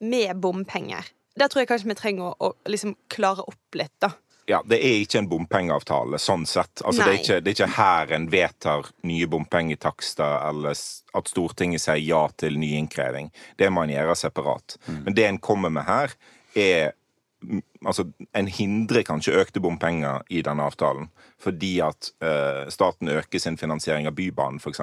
med 0.00 0.40
bompenger. 0.42 1.06
Der 1.38 1.50
tror 1.50 1.62
jeg 1.62 1.70
kanskje 1.70 1.92
vi 1.92 1.98
trenger 1.98 2.30
å, 2.30 2.48
å 2.50 2.70
liksom 2.70 2.96
klare 3.12 3.44
opp 3.46 3.78
litt, 3.78 3.94
da. 4.02 4.12
Ja, 4.48 4.62
Det 4.64 4.78
er 4.80 5.02
ikke 5.02 5.18
en 5.20 5.28
bompengeavtale, 5.28 6.16
sånn 6.18 6.46
sett. 6.48 6.80
Altså, 6.80 7.02
det, 7.04 7.08
er 7.10 7.18
ikke, 7.18 7.40
det 7.44 7.50
er 7.50 7.56
ikke 7.56 7.74
her 7.76 8.12
en 8.16 8.28
vedtar 8.32 8.86
nye 9.04 9.26
bompengetakster, 9.28 10.38
eller 10.48 10.72
at 10.72 11.28
Stortinget 11.28 11.84
sier 11.84 12.00
ja 12.00 12.22
til 12.40 12.56
ny 12.56 12.70
innkreving. 12.78 13.28
Det 13.60 13.68
må 13.68 13.84
en 13.84 13.92
gjøre 13.92 14.16
separat. 14.16 14.78
Men 14.88 15.18
det 15.18 15.26
en 15.28 15.40
kommer 15.44 15.74
med 15.74 15.84
her, 15.84 16.16
er 16.56 16.94
mm, 16.94 16.97
Altså, 17.86 18.04
en 18.34 18.48
hindrer 18.50 19.04
kanskje 19.06 19.36
økte 19.38 19.60
bompenger 19.62 20.24
i 20.34 20.40
denne 20.42 20.64
avtalen. 20.66 21.06
Fordi 21.38 21.76
at 21.86 22.10
eh, 22.24 22.66
staten 22.74 23.08
øker 23.08 23.38
sin 23.38 23.58
finansiering 23.58 24.08
av 24.10 24.16
Bybanen, 24.18 24.58
f.eks., 24.58 24.80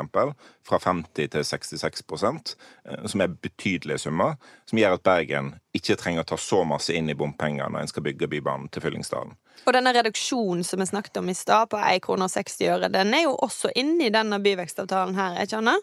fra 0.66 0.80
50 0.80 1.34
til 1.34 1.44
66 1.46 2.04
eh, 2.24 3.06
som 3.06 3.22
er 3.22 3.36
betydelige 3.36 4.06
summer. 4.06 4.38
Som 4.66 4.80
gjør 4.80 4.96
at 4.96 5.04
Bergen 5.04 5.54
ikke 5.76 5.98
trenger 6.00 6.24
å 6.24 6.30
ta 6.32 6.40
så 6.40 6.64
masse 6.64 6.96
inn 6.96 7.12
i 7.12 7.18
bompenger 7.18 7.70
når 7.70 7.84
en 7.84 7.92
skal 7.92 8.08
bygge 8.08 8.32
Bybanen 8.32 8.72
til 8.72 8.86
Fyllingsdalen. 8.86 9.36
Og 9.66 9.76
denne 9.76 9.92
reduksjonen 9.96 10.64
som 10.64 10.80
vi 10.80 10.88
snakket 10.88 11.20
om 11.20 11.30
i 11.30 11.36
stad, 11.36 11.70
på 11.72 11.80
1 11.80 12.02
krone 12.06 12.28
og 12.28 12.32
60 12.32 12.72
øre, 12.72 12.92
den 12.94 13.14
er 13.14 13.26
jo 13.28 13.36
også 13.36 13.74
inne 13.76 14.08
i 14.08 14.14
denne 14.14 14.40
byvekstavtalen 14.44 15.16
her, 15.20 15.36
er 15.36 15.50
ikke? 15.50 15.64
Ja, 15.66 15.80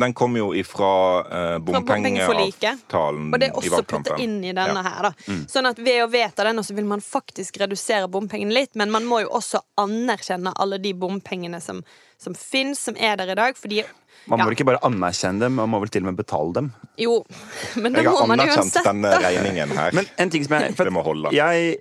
Den 0.00 0.14
kom 0.14 0.36
jo 0.36 0.48
ifra 0.54 0.90
eh, 1.30 1.56
i 1.56 1.58
bompengeavtalen 1.62 3.28
Og 3.32 3.40
det 3.40 3.48
er 3.50 3.58
også 3.60 3.82
puttet 3.86 4.18
inn 4.22 4.40
i 4.42 4.52
denne 4.52 4.74
Ja. 4.74 4.82
Mm. 4.82 4.86
her, 4.88 5.02
da. 5.08 5.36
Sånn 5.50 5.68
at 5.70 5.78
ved 5.78 6.02
å 6.02 6.08
vedta 6.10 6.46
denne, 6.48 6.64
så 6.66 6.74
vil 6.74 6.86
man 6.88 7.02
faktisk 7.04 7.60
redusere 7.62 8.08
bompengene 8.10 8.54
litt, 8.56 8.74
men 8.74 8.90
man 8.90 9.06
må 9.06 9.22
jo 9.22 9.30
også 9.38 9.60
anerkjenne 9.80 10.52
alle 10.58 10.80
de 10.82 10.94
bompengene 10.98 11.60
som, 11.62 11.82
som 12.18 12.34
fins, 12.34 12.80
som 12.88 12.98
er 12.98 13.16
der 13.20 13.34
i 13.34 13.38
dag, 13.38 13.58
fordi 13.58 13.84
Man 14.26 14.40
må 14.40 14.46
ja, 14.48 14.54
ikke 14.56 14.64
bare 14.64 14.80
anerkjenne 14.86 15.42
dem, 15.42 15.58
man 15.60 15.68
må 15.68 15.82
vel 15.82 15.90
til 15.92 16.00
og 16.00 16.08
med 16.08 16.16
betale 16.16 16.54
dem. 16.56 16.68
Jo, 16.96 17.18
men 17.82 17.92
det 17.92 18.04
Jeg 18.06 18.14
har 18.14 18.32
anerkjent 18.32 18.78
denne 18.86 19.10
regningen 19.20 19.74
her. 19.76 19.92
Men 19.92 20.08
en 20.16 20.32
ting 20.32 20.46
som 20.46 20.56
jeg 20.56 20.76
for 20.78 20.90
må. 20.94 21.02
Jeg 21.34 21.76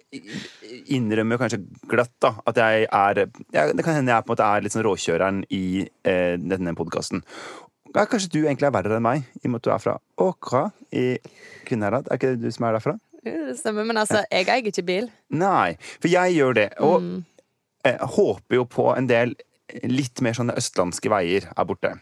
innrømmer 0.92 1.40
kanskje 1.40 1.62
glatt 1.88 2.12
da 2.24 2.34
at 2.50 2.60
jeg 2.60 2.88
er 2.90 3.22
ja, 3.54 3.68
Det 3.72 3.86
kan 3.86 3.96
hende 3.96 4.12
jeg 4.12 4.26
på 4.26 4.32
en 4.32 4.34
måte 4.34 4.50
er 4.50 4.66
litt 4.66 4.76
sånn 4.76 4.84
råkjøreren 4.84 5.44
i 5.56 5.66
eh, 6.04 6.36
denne 6.42 6.76
podkasten. 6.76 7.24
Ja, 7.94 8.06
kanskje 8.10 8.32
du 8.34 8.40
egentlig 8.48 8.66
er 8.68 8.74
verre 8.74 8.96
enn 8.98 9.04
meg, 9.06 9.26
i 9.38 9.46
og 9.48 9.52
med 9.54 9.62
at 9.62 9.68
du 9.68 9.72
er 9.76 9.82
fra 9.84 9.98
Åkra 10.24 10.64
i 10.92 11.18
Kvinnherad. 11.68 12.08
Er 12.10 12.18
ikke 12.18 12.32
det 12.34 12.42
du 12.42 12.52
som 12.56 12.66
er 12.66 12.78
derfra? 12.80 12.96
Det 13.24 13.54
stemmer, 13.60 13.86
men 13.88 13.98
altså, 14.02 14.24
jeg 14.34 14.48
eier 14.52 14.66
ikke 14.72 14.84
bil. 14.88 15.06
Nei, 15.32 15.76
for 16.02 16.10
jeg 16.12 16.34
gjør 16.36 16.54
det. 16.58 16.70
Og 16.84 17.02
Mm. 17.02 17.26
eh, 17.86 17.98
håper 18.00 18.56
jo 18.56 18.66
på 18.66 18.98
en 18.98 19.08
del 19.08 19.36
litt 19.84 20.22
mer 20.22 20.34
sånne 20.34 20.56
østlandske 20.58 21.10
veier 21.10 21.48
er 21.56 21.66
borte. 21.66 21.94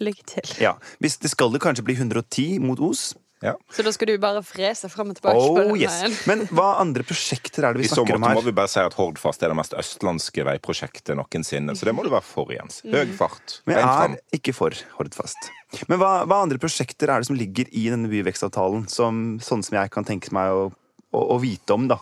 Lykke 0.00 0.24
til. 0.26 0.54
Ja, 0.62 0.72
hvis 1.00 1.18
Det 1.20 1.30
skal 1.30 1.50
det 1.52 1.60
kanskje 1.60 1.84
bli 1.84 1.94
110 1.94 2.58
mot 2.60 2.78
Os. 2.80 3.14
Ja. 3.44 3.52
Så 3.76 3.84
da 3.84 3.90
skal 3.92 4.08
du 4.08 4.14
bare 4.22 4.40
frese 4.46 4.88
fram 4.88 5.10
og 5.12 5.18
tilbake 5.18 5.36
på 5.36 5.50
Oh, 5.52 5.58
den 5.58 5.74
yes. 5.76 5.98
veien. 6.00 6.14
Men 6.30 6.44
hva 6.56 6.70
andre 6.80 7.04
prosjekter 7.04 7.66
er 7.68 7.76
det 7.76 7.82
I 7.82 7.84
vi 7.84 7.90
så 7.90 7.98
snakker 8.00 8.16
måte 8.16 8.16
om 8.16 8.24
må 8.24 8.40
her? 8.40 8.46
vi 8.48 8.54
bare 8.56 8.70
si 8.72 8.80
at 8.80 8.96
Hordfast 8.96 9.44
er 9.44 9.52
det 9.52 9.58
mest 9.58 9.76
østlandske 9.76 10.46
veiprosjektet 10.48 11.18
noensinne. 11.18 11.74
Så 11.76 11.84
det 11.88 11.92
må 11.98 12.06
du 12.06 12.08
være 12.14 12.24
for, 12.24 12.48
Jens. 12.56 12.80
Høy 12.88 13.12
fart. 13.18 13.58
Men 13.68 13.76
Beint 13.82 13.92
jeg 13.92 14.16
er 14.16 14.40
ikke 14.40 14.54
for 14.56 14.78
Hordfast. 14.96 15.50
Men 15.90 16.00
hva, 16.00 16.12
hva 16.30 16.40
andre 16.46 16.58
prosjekter 16.62 17.12
er 17.12 17.20
det 17.20 17.28
som 17.28 17.36
ligger 17.36 17.68
i 17.70 17.84
denne 17.92 18.08
byvekstavtalen, 18.08 18.88
som, 18.88 19.22
sånn 19.44 19.62
som 19.66 19.76
jeg 19.76 19.92
kan 19.92 20.08
tenke 20.08 20.32
meg 20.32 20.50
å, 20.56 20.64
å, 21.12 21.24
å 21.36 21.38
vite 21.42 21.76
om, 21.76 21.88
da? 21.92 22.00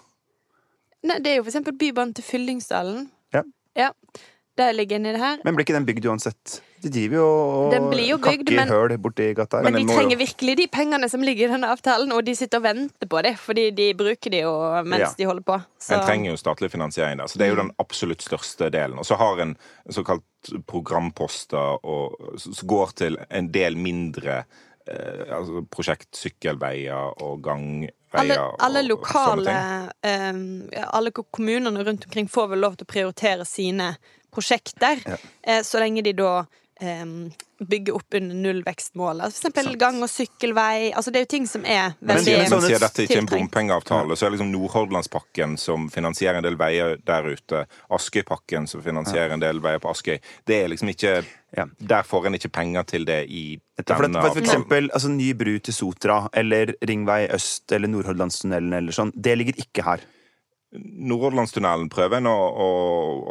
Nei, 1.03 1.19
det 1.19 1.33
er 1.33 1.41
jo 1.41 1.47
for 1.49 1.51
eksempel 1.51 1.75
Bybanen 1.81 2.13
til 2.15 2.23
Fyllingsdalen. 2.29 3.09
Ja. 3.35 3.43
Ja, 3.75 3.89
Der 4.61 4.75
ligger 4.77 5.01
inni 5.01 5.15
det 5.17 5.23
her. 5.23 5.41
Men 5.43 5.57
ble 5.57 5.65
ikke 5.65 5.75
den 5.75 5.87
bygd 5.89 6.05
uansett? 6.07 6.61
De 6.83 6.91
driver 6.91 7.17
jo 7.17 7.27
og 8.17 8.21
kakker 8.25 8.57
men- 8.57 8.69
høl 8.69 8.97
borti 8.99 9.29
gata 9.39 9.57
her. 9.59 9.65
Men 9.65 9.73
Men 9.77 9.87
de 9.87 9.95
trenger 9.95 10.17
jo- 10.17 10.25
virkelig 10.25 10.57
de 10.59 10.67
pengene 10.67 11.09
som 11.09 11.21
ligger 11.23 11.49
i 11.49 11.53
denne 11.53 11.69
avtalen, 11.71 12.13
og 12.13 12.25
de 12.25 12.35
sitter 12.35 12.59
og 12.59 12.65
venter 12.65 13.07
på 13.09 13.23
det, 13.23 13.37
fordi 13.39 13.71
de 13.75 13.93
bruker 13.95 14.31
de 14.31 14.41
jo 14.43 14.53
mens 14.85 14.99
Ja. 15.01 15.15
de 15.19 15.25
holder 15.25 15.43
på. 15.43 15.61
Så 15.79 15.95
En 15.95 16.07
trenger 16.07 16.31
jo 16.33 16.37
statlig 16.37 16.71
finansiering 16.71 17.17
der, 17.19 17.27
så 17.31 17.39
det 17.39 17.47
er 17.47 17.55
jo 17.55 17.63
den 17.63 17.71
absolutt 17.79 18.21
største 18.23 18.71
delen. 18.71 18.99
Og 18.99 19.05
så 19.07 19.17
har 19.17 19.39
en 19.41 19.57
såkalt 19.91 20.23
programposter 20.67 21.79
og, 21.85 22.17
som 22.39 22.69
går 22.69 22.93
til 22.99 23.17
en 23.31 23.49
del 23.55 23.77
mindre 23.77 24.45
eh, 24.89 25.29
altså 25.31 25.63
prosjekt 25.71 26.11
sykkelveier 26.19 27.13
og 27.23 27.37
gangveier 27.45 27.93
alle, 28.19 28.39
alle 28.67 28.81
og 28.83 28.89
lokale 28.89 29.45
ting. 29.47 30.73
eh, 30.75 30.85
Alle 30.93 31.13
kommunene 31.13 31.85
rundt 31.87 32.05
omkring 32.09 32.27
får 32.29 32.49
vel 32.51 32.59
lov 32.65 32.75
til 32.77 32.87
å 32.89 32.91
prioritere 32.93 33.47
sine 33.47 33.93
prosjekter, 34.33 34.99
Ja. 35.07 35.17
eh, 35.45 35.61
så 35.63 35.79
lenge 35.79 36.03
de 36.03 36.13
da 36.13 36.47
eh, 36.83 37.05
bygger 37.63 37.95
opp 37.95 38.17
under 38.19 38.35
nullvekstmålet. 38.35 39.31
For 39.31 39.39
eksempel 39.39 39.69
Sant. 39.71 39.79
gang- 39.79 40.03
og 40.03 40.11
sykkelvei. 40.11 40.93
Altså, 40.93 41.13
det 41.15 41.21
er 41.21 41.27
jo 41.27 41.31
ting 41.37 41.47
som 41.47 41.65
er 41.65 41.95
Men 42.01 42.17
veldig 42.17 42.25
det 42.25 42.39
Men 42.43 42.51
sånn- 42.51 42.67
siden 42.67 42.81
dette 42.81 43.05
ikke 43.07 43.17
er 43.17 43.23
en 43.23 43.31
bompengeavtale, 43.31 44.17
så 44.19 44.27
er 44.27 44.35
liksom 44.35 44.51
Nordhordlandspakken 44.53 45.59
som 45.59 45.89
finansierer 45.91 46.41
en 46.41 46.43
del 46.43 46.57
veier 46.57 46.97
der 47.07 47.23
ute, 47.31 47.67
Askøypakken 47.91 48.67
som 48.69 48.83
finansierer 48.83 49.33
en 49.33 49.41
del 49.41 49.61
veier 49.61 49.79
på 49.79 49.91
Askøy, 49.95 50.19
det 50.47 50.65
er 50.65 50.69
liksom 50.69 50.89
ikke 50.93 51.25
Ja. 51.55 51.67
Der 51.79 52.03
får 52.03 52.27
en 52.27 52.35
ikke 52.35 52.49
penger 52.49 52.83
til 52.83 53.05
det 53.05 53.27
i 53.29 53.61
denne 53.77 54.23
for, 54.23 54.23
for 54.23 54.35
for 54.35 54.41
eksempel 54.41 54.89
altså, 54.89 55.11
ny 55.11 55.35
bru 55.35 55.59
til 55.61 55.75
Sotra 55.75 56.31
eller 56.33 56.73
Ringvei 56.83 57.29
øst 57.29 57.71
eller 57.73 57.89
Nordhordlandstunnelen 57.89 58.73
eller 58.73 58.91
sånn, 58.97 59.13
det 59.21 59.37
ligger 59.37 59.53
ikke 59.61 59.85
her. 59.85 60.01
Nordhordlandstunnelen 60.73 61.91
prøver 61.93 62.23
en 62.23 62.31
å, 62.31 62.37
å, 62.65 62.69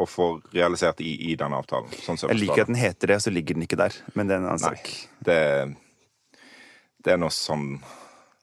å 0.04 0.06
få 0.10 0.27
realisert 0.54 1.01
i, 1.01 1.15
i 1.32 1.38
denne 1.39 1.58
avtalen. 1.58 1.89
Sånn 2.04 2.19
som 2.19 2.30
Jeg 2.30 2.43
liker 2.43 2.67
at 2.67 2.69
den 2.69 2.77
heter 2.77 3.15
det, 3.15 3.17
så 3.23 3.34
ligger 3.34 3.58
den 3.58 3.65
ikke 3.65 3.80
der. 3.82 3.95
Men 4.13 4.30
det 4.30 4.36
er 4.38 4.43
en 4.43 4.49
annen 4.51 4.62
sak. 4.62 4.91
det, 5.25 5.39
det 7.01 7.15
er 7.15 7.21
noe 7.21 7.34
sånn 7.34 7.71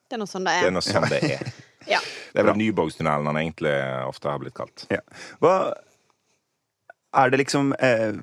Det 0.09 0.19
er 0.19 0.23
noe 0.25 0.31
sånn 0.31 0.49
det 0.49 0.57
det 0.59 0.67
er. 0.67 0.75
noe 0.75 0.87
sånn 0.87 1.07
ja. 1.07 1.13
det 1.15 1.35
er. 1.39 1.53
Ja. 1.89 2.01
Det 2.35 2.43
er 2.43 2.49
vel 2.51 2.59
Nyborgstunnelen 2.61 3.31
han 3.31 3.39
egentlig 3.41 3.71
ofte 4.05 4.29
har 4.29 4.43
blitt 4.43 4.57
kalt. 4.59 4.83
Ja. 4.93 4.99
Hva 5.41 5.53
er 7.16 7.31
det 7.31 7.37
liksom 7.37 7.73
eh, 7.79 8.14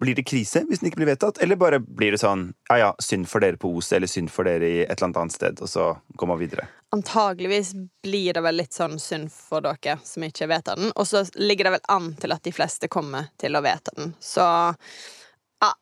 Blir 0.00 0.14
det 0.14 0.22
krise 0.28 0.64
hvis 0.68 0.80
den 0.80 0.90
ikke 0.90 1.00
blir 1.00 1.12
vedtatt, 1.12 1.38
eller 1.42 1.56
bare 1.56 1.80
blir 1.80 2.14
det 2.14 2.20
sånn 2.20 2.50
ja 2.68 2.78
ja, 2.80 2.90
synd 3.02 3.28
for 3.30 3.44
dere 3.44 3.60
på 3.60 3.70
Os 3.78 3.92
eller 3.96 4.10
synd 4.10 4.32
for 4.32 4.48
dere 4.48 4.68
i 4.68 4.80
et 4.84 4.92
eller 4.96 5.08
annet 5.08 5.20
annet 5.22 5.36
sted, 5.36 5.62
og 5.64 5.70
så 5.70 5.90
går 6.20 6.30
man 6.30 6.40
videre? 6.40 6.68
Antageligvis 6.94 7.72
blir 8.04 8.36
det 8.36 8.44
vel 8.44 8.60
litt 8.60 8.76
sånn 8.76 8.98
synd 9.02 9.32
for 9.32 9.64
dere 9.64 9.96
som 10.04 10.26
ikke 10.26 10.48
vedtar 10.50 10.78
den. 10.78 10.92
Og 10.94 11.08
så 11.08 11.24
ligger 11.34 11.68
det 11.68 11.76
vel 11.78 11.88
an 11.96 12.12
til 12.20 12.36
at 12.36 12.44
de 12.44 12.52
fleste 12.54 12.90
kommer 12.92 13.32
til 13.40 13.56
å 13.56 13.64
vedta 13.64 13.94
den. 13.96 14.12
Så 14.22 14.44
ja, 14.44 15.72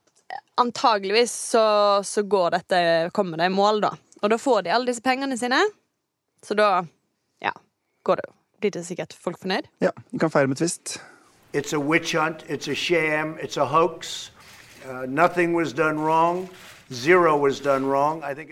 antageligvis 0.63 1.35
så, 1.53 1.67
så 2.07 2.25
går 2.25 2.57
dette 2.57 2.83
kommer 3.13 3.43
det 3.43 3.51
i 3.51 3.55
mål, 3.55 3.83
da. 3.85 3.93
Og 4.23 4.33
da 4.33 4.39
får 4.39 4.65
de 4.65 4.73
alle 4.73 4.89
disse 4.89 5.05
pengene 5.05 5.37
sine. 5.37 5.61
Så 6.47 6.57
da 6.57 6.87
ja, 7.45 7.53
går 8.07 8.23
det 8.23 8.29
jo. 8.31 8.37
Blir 8.63 8.77
det 8.77 8.85
sikkert 8.87 9.17
folk 9.19 9.41
fornøyd? 9.43 9.67
Ja, 9.83 9.91
vi 10.15 10.23
kan 10.23 10.31
feire 10.31 10.49
med 10.49 10.61
twist. 10.63 11.01
It's 11.53 11.73
a 11.73 11.81
witch 11.81 12.13
hunt. 12.13 12.45
It's 12.49 12.69
a 12.69 12.75
sham. 12.75 13.37
It's 13.41 13.57
a 13.57 13.67
hoax. 13.67 14.31
Uh, 14.89 15.07
nothing 15.07 15.53
was 15.53 15.73
done 15.73 16.01
wrong. 16.01 16.49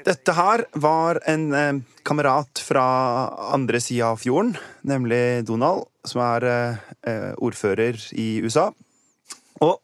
Dette 0.05 0.33
her 0.33 0.65
var 0.73 1.19
en 1.29 1.53
eh, 1.53 1.81
kamerat 2.03 2.59
fra 2.65 2.85
andre 3.53 3.81
sida 3.85 4.15
av 4.15 4.23
fjorden, 4.23 4.55
nemlig 4.81 5.45
Donald, 5.45 5.91
som 6.09 6.23
er 6.25 6.47
eh, 6.49 6.79
eh, 7.05 7.35
ordfører 7.37 8.01
i 8.17 8.41
USA. 8.41 8.71
Og 9.61 9.83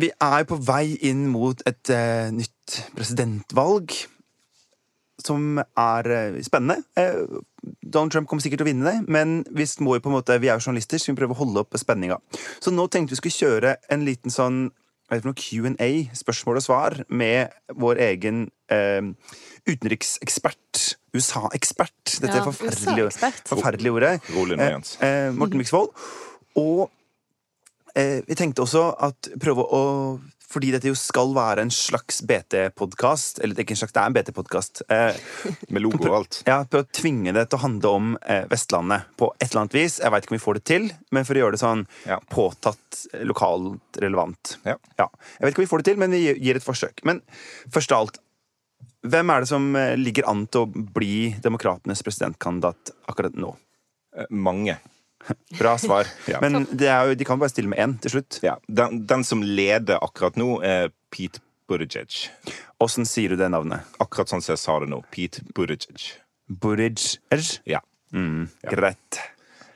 vi 0.00 0.08
er 0.08 0.46
på 0.48 0.56
vei 0.64 0.96
inn 1.10 1.26
mot 1.28 1.60
et 1.68 1.92
eh, 1.92 2.30
nytt 2.32 2.78
presidentvalg. 2.96 3.92
Som 5.24 5.58
er 5.58 6.10
eh, 6.14 6.36
spennende. 6.46 6.84
Eh, 6.96 7.24
Donald 7.82 8.12
Trump 8.14 8.28
kommer 8.30 8.44
sikkert 8.44 8.60
til 8.62 8.68
å 8.68 8.70
vinne 8.70 8.86
det, 8.86 9.08
men 9.10 9.40
vi 9.50 9.64
må 9.82 9.96
jo 9.96 10.02
på 10.04 10.10
en 10.12 10.14
måte, 10.18 10.36
vi 10.38 10.46
er 10.48 10.58
jo 10.60 10.68
journalister, 10.68 11.00
så 11.02 11.10
vi 11.10 11.18
prøver 11.18 11.34
å 11.34 11.40
holde 11.40 11.64
opp 11.64 11.74
spenninga. 11.80 12.20
Så 12.62 12.70
nå 12.70 12.84
tenkte 12.92 13.16
vi 13.16 13.22
skulle 13.22 13.38
kjøre 13.40 13.72
en 13.90 14.04
liten 14.06 14.30
sånn 14.30 14.68
Q&A, 15.08 15.88
spørsmål 16.14 16.60
og 16.60 16.62
svar, 16.62 16.98
med 17.08 17.48
vår 17.80 17.96
egen 18.10 18.44
eh, 18.70 19.00
utenriksekspert, 19.66 20.82
USA-ekspert, 21.16 22.18
dette 22.20 22.36
Ja, 22.36 22.44
forferdelige, 22.44 23.06
USA-ekspert. 23.08 23.48
forferdelige 23.48 23.94
ordet, 23.96 24.12
Rolig 24.36 24.58
nå, 24.58 24.62
eh, 24.62 24.70
Jens. 24.76 24.96
eh, 25.00 25.30
Morten 25.32 25.58
Myksvold. 25.58 25.88
Og 26.60 26.90
eh, 27.96 28.20
vi 28.28 28.34
tenkte 28.36 28.62
også 28.62 28.84
at 29.08 29.30
prøve 29.40 29.64
å 29.64 29.82
fordi 30.48 30.70
dette 30.72 30.88
jo 30.88 30.94
skal 30.96 31.34
være 31.36 31.60
en 31.66 31.70
slags 31.74 32.22
BT-podkast, 32.24 33.40
eller 33.42 33.52
det 33.54 33.60
er 33.62 33.66
ikke 33.66 33.74
en 33.76 33.80
slags, 33.82 33.92
det 33.92 34.00
er 34.02 34.08
en 34.08 34.16
BT-podkast. 34.16 34.82
Eh, 34.88 35.18
Med 35.74 35.82
logo 35.84 36.00
og 36.08 36.14
alt. 36.22 36.38
ja, 36.48 36.62
Prøv 36.64 36.86
å 36.86 36.88
tvinge 37.00 37.34
det 37.36 37.46
til 37.50 37.58
å 37.58 37.62
handle 37.66 37.92
om 37.98 38.14
eh, 38.24 38.46
Vestlandet 38.48 39.10
på 39.20 39.28
et 39.36 39.48
eller 39.50 39.64
annet 39.66 39.76
vis. 39.76 39.98
Jeg 40.00 40.14
veit 40.14 40.24
ikke 40.24 40.34
om 40.34 40.38
vi 40.38 40.44
får 40.46 40.60
det 40.60 40.64
til, 40.72 40.88
men 41.12 41.28
for 41.28 41.36
å 41.36 41.42
gjøre 41.44 41.58
det 41.58 41.62
sånn 41.64 41.84
Ja. 42.08 42.18
påtatt, 42.32 43.02
eh, 43.12 43.26
lokalt 43.28 44.00
relevant. 44.00 44.56
Ja. 44.64 44.78
Jeg 44.96 45.10
vet 45.44 45.52
ikke 45.52 45.62
om 45.62 45.66
vi 45.68 45.72
får 45.74 45.84
det 45.84 45.90
til, 45.92 46.00
men 46.00 46.16
vi 46.16 46.24
gir 46.32 46.56
et 46.56 46.64
forsøk. 46.66 47.04
Men 47.04 47.20
først 47.74 47.92
av 47.92 48.06
alt, 48.06 48.18
hvem 49.08 49.30
er 49.30 49.44
det 49.44 49.48
som 49.52 49.68
eh, 49.78 49.94
ligger 50.00 50.26
an 50.32 50.46
til 50.48 50.64
å 50.64 50.84
bli 50.96 51.34
demokratenes 51.44 52.00
presidentkandidat 52.06 52.94
akkurat 53.08 53.36
nå? 53.38 53.52
Eh, 54.16 54.26
Mange. 54.32 54.78
Bra 55.58 55.74
svar. 55.78 56.08
Ja. 56.30 56.40
Men 56.44 56.66
det 56.70 56.88
jo, 56.88 57.16
de 57.18 57.26
kan 57.26 57.40
bare 57.40 57.52
stille 57.52 57.70
med 57.70 57.82
én 57.82 57.96
til 58.02 58.18
slutt. 58.18 58.40
Ja, 58.44 58.56
den, 58.66 59.02
den 59.08 59.24
som 59.26 59.42
leder 59.44 60.02
akkurat 60.04 60.38
nå, 60.40 60.58
er 60.64 60.92
Pete 61.14 61.42
Buttigieg. 61.68 62.30
Åssen 62.80 63.08
sier 63.08 63.34
du 63.34 63.40
det 63.40 63.50
navnet? 63.52 63.84
Akkurat 64.00 64.30
sånn 64.30 64.44
som 64.44 64.54
jeg 64.54 64.62
sa 64.62 64.78
det 64.82 64.90
nå. 64.92 65.02
Pete 65.12 65.44
Buttigieg. 65.54 66.14
Buttigieg? 66.48 67.58
Ja. 67.68 67.82
Greit. 68.68 69.20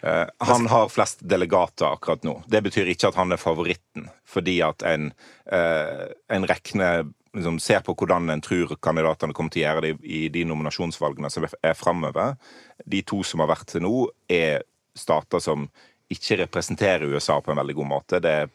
Eh, 0.02 0.26
han 0.38 0.66
har 0.66 0.88
flest 0.88 1.20
delegater 1.20 1.92
akkurat 1.92 2.24
nå. 2.26 2.40
Det 2.46 2.62
betyr 2.64 2.90
ikke 2.90 3.12
at 3.12 3.18
han 3.20 3.34
er 3.34 3.40
favoritten, 3.40 4.08
fordi 4.26 4.56
at 4.66 4.82
en, 4.88 5.12
uh, 5.52 6.08
en 6.32 6.46
regner 6.50 7.04
liksom, 7.36 7.60
ser 7.62 7.84
på 7.86 7.94
hvordan 7.94 8.32
en 8.32 8.42
tror 8.42 8.74
kandidatene 8.82 9.36
kommer 9.36 9.54
til 9.54 9.62
å 9.62 9.68
gjøre 9.68 9.84
det 9.84 9.92
i, 9.94 10.24
i 10.24 10.28
de 10.34 10.42
nominasjonsvalgene 10.48 11.30
som 11.30 11.46
er 11.46 11.78
framover. 11.78 12.34
De 12.82 13.04
to 13.06 13.22
som 13.26 13.44
har 13.44 13.52
vært 13.52 13.70
til 13.76 13.86
nå, 13.86 13.94
er 14.26 14.66
stater 14.98 15.42
som 15.42 15.68
ikke 16.12 16.36
representerer 16.36 17.08
USA 17.14 17.40
på 17.40 17.52
en 17.52 17.60
veldig 17.62 17.74
god 17.74 17.88
måte. 17.88 18.20
Det, 18.20 18.48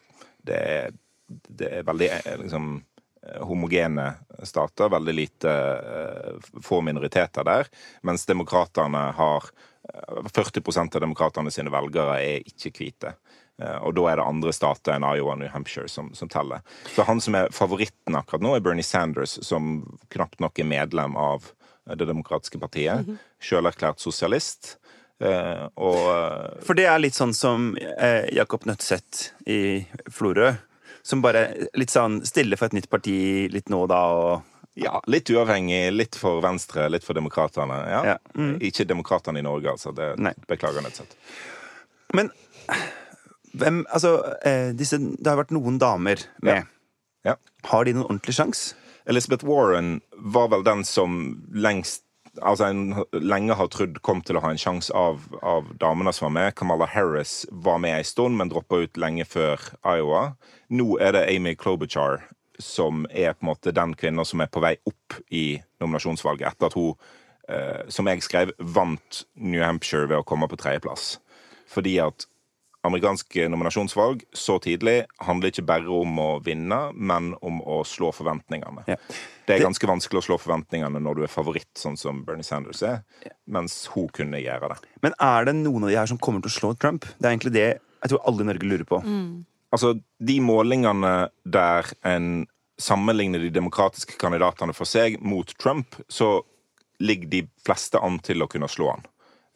det, 0.46 0.60
det 1.28 1.72
er 1.80 1.86
veldig 1.88 2.10
eh, 2.10 2.36
liksom, 2.42 2.68
eh, 3.22 3.40
homogene 3.46 4.12
stater, 4.46 4.88
veldig 4.92 5.14
lite 5.14 5.54
eh, 5.94 6.52
få 6.62 6.80
minoriteter 6.86 7.46
der, 7.48 7.70
mens 8.06 8.26
demokratene 8.28 9.08
har 9.18 9.50
eh, 9.90 10.30
40% 10.30 10.96
av 10.96 11.04
demokratene 11.04 11.52
sine 11.54 11.72
velgere 11.74 12.20
er 12.22 12.48
ikke 12.48 12.74
hvite. 12.78 13.16
Og 13.58 13.90
da 13.98 14.04
er 14.06 14.20
det 14.20 14.22
andre 14.30 14.52
stater 14.54 14.94
enn 14.94 15.02
Iowa 15.02 15.32
og 15.32 15.40
New 15.40 15.48
Hampshire 15.50 15.88
som, 15.90 16.12
som 16.14 16.28
teller. 16.30 16.60
Så 16.94 17.02
han 17.08 17.18
som 17.18 17.34
er 17.34 17.48
favoritten 17.50 18.14
akkurat 18.14 18.44
nå, 18.44 18.52
er 18.54 18.62
Bernie 18.62 18.86
Sanders, 18.86 19.32
som 19.42 19.80
knapt 20.14 20.38
nok 20.38 20.60
er 20.62 20.68
medlem 20.70 21.16
av 21.18 21.48
Det 21.88 22.06
demokratiske 22.06 22.60
partiet. 22.62 23.08
Sjølerklært 23.42 23.98
sosialist. 23.98 24.76
Eh, 25.18 25.64
og 25.74 25.98
eh, 26.12 26.60
For 26.66 26.78
det 26.78 26.86
er 26.86 27.00
litt 27.02 27.16
sånn 27.16 27.34
som 27.34 27.72
eh, 27.78 28.28
Jakob 28.36 28.66
Nødseth 28.68 29.32
i 29.50 29.60
Florø. 30.14 30.52
Som 31.02 31.22
bare 31.24 31.48
litt 31.78 31.92
sånn 31.94 32.20
stille 32.28 32.58
for 32.58 32.68
et 32.68 32.76
nytt 32.76 32.90
parti 32.92 33.48
litt 33.52 33.70
nå 33.72 33.84
og 33.86 33.90
da 33.90 34.02
og 34.14 34.54
ja, 34.78 35.00
litt 35.10 35.26
uavhengig, 35.34 35.88
litt 35.90 36.14
for 36.14 36.38
Venstre, 36.44 36.84
litt 36.86 37.02
for 37.02 37.16
Demokratene. 37.18 37.78
Ja. 37.90 38.02
Ja. 38.12 38.16
Mm. 38.38 38.60
Ikke 38.62 38.86
Demokratene 38.86 39.40
i 39.40 39.42
Norge, 39.42 39.72
altså. 39.72 39.90
Det 39.90 40.12
Nei. 40.22 40.30
beklager 40.46 40.84
Nødseth. 40.84 41.16
Men 42.14 42.30
hvem 43.58 43.80
Altså, 43.90 44.12
disse 44.76 45.00
Det 45.00 45.26
har 45.26 45.40
vært 45.40 45.54
noen 45.56 45.80
damer 45.82 46.20
med. 46.44 46.68
Ja. 47.26 47.34
Har 47.72 47.88
de 47.88 47.96
noen 47.96 48.06
ordentlig 48.06 48.36
sjanse? 48.38 48.76
Elizabeth 49.08 49.46
Warren 49.48 50.02
var 50.12 50.50
vel 50.52 50.62
den 50.62 50.84
som 50.84 51.40
lengst 51.50 52.04
Altså 52.42 52.68
en 52.68 53.04
lenge 53.12 53.56
har 53.58 53.70
trodd 53.72 54.00
kom 54.06 54.22
til 54.24 54.38
å 54.38 54.42
ha 54.44 54.52
en 54.52 54.60
sjanse 54.60 54.94
av, 54.96 55.24
av 55.42 55.68
damene 55.80 56.12
som 56.14 56.28
var 56.28 56.34
med. 56.36 56.56
Kamala 56.58 56.88
Harris 56.90 57.42
var 57.50 57.80
med 57.82 57.98
en 57.98 58.06
stund, 58.06 58.38
men 58.38 58.50
droppa 58.52 58.82
ut 58.84 59.00
lenge 59.00 59.26
før 59.28 59.62
Iowa. 59.82 60.24
Nå 60.70 60.98
er 61.02 61.16
det 61.16 61.28
Amy 61.34 61.54
Klobuchar 61.58 62.22
som 62.58 63.06
er 63.10 63.36
på 63.36 63.44
en 63.44 63.50
måte 63.52 63.74
den 63.74 63.94
kvinna 63.98 64.24
som 64.26 64.42
er 64.42 64.50
på 64.50 64.62
vei 64.62 64.74
opp 64.88 65.18
i 65.30 65.60
nominasjonsvalget, 65.82 66.48
etter 66.50 66.66
at 66.66 66.76
hun, 66.78 66.96
eh, 67.48 67.84
som 67.88 68.10
jeg 68.10 68.24
skrev, 68.26 68.52
vant 68.58 69.22
New 69.36 69.62
Hampshire 69.62 70.08
ved 70.10 70.18
å 70.18 70.26
komme 70.26 70.48
på 70.50 70.58
tredjeplass. 70.58 71.18
Fordi 71.70 71.98
at 72.02 72.26
amerikanske 72.86 73.48
nominasjonsvalg 73.50 74.22
så 74.36 74.58
tidlig 74.62 75.00
handler 75.26 75.50
ikke 75.50 75.66
bare 75.66 75.90
om 75.92 76.20
å 76.22 76.28
vinne, 76.44 76.78
men 76.94 77.32
om 77.42 77.58
å 77.66 77.80
slå 77.86 78.12
forventningene. 78.14 78.84
Ja. 78.86 78.98
Det 79.48 79.56
er 79.56 79.64
ganske 79.64 79.88
vanskelig 79.88 80.20
å 80.22 80.26
slå 80.28 80.38
forventningene 80.40 81.00
når 81.02 81.18
du 81.18 81.24
er 81.26 81.32
favoritt, 81.32 81.72
sånn 81.78 81.98
som 81.98 82.22
Bernie 82.26 82.46
Sanders 82.46 82.84
er, 82.86 83.02
mens 83.50 83.80
hun 83.94 84.08
kunne 84.14 84.40
gjøre 84.42 84.74
det. 84.74 84.78
Men 85.04 85.16
er 85.24 85.48
det 85.48 85.56
noen 85.58 85.88
av 85.88 85.92
de 85.92 85.98
her 85.98 86.10
som 86.10 86.20
kommer 86.22 86.44
til 86.44 86.52
å 86.52 86.58
slå 86.58 86.72
Trump? 86.78 87.08
Det 87.18 87.26
er 87.26 87.34
egentlig 87.34 87.56
det 87.56 87.68
jeg 87.98 88.12
tror 88.12 88.22
alle 88.30 88.44
i 88.44 88.48
Norge 88.52 88.68
lurer 88.70 88.86
på. 88.86 89.00
Altså, 89.74 89.96
de 90.22 90.38
målingene 90.40 91.14
der 91.44 91.90
en 92.06 92.46
sammenligner 92.78 93.42
de 93.42 93.50
demokratiske 93.50 94.14
kandidatene 94.20 94.74
for 94.76 94.86
seg 94.86 95.18
mot 95.18 95.50
Trump, 95.58 95.98
så 96.06 96.38
ligger 97.02 97.30
de 97.32 97.40
fleste 97.66 97.98
an 98.02 98.20
til 98.22 98.42
å 98.42 98.48
kunne 98.50 98.70
slå 98.70 98.92
han. 98.92 99.02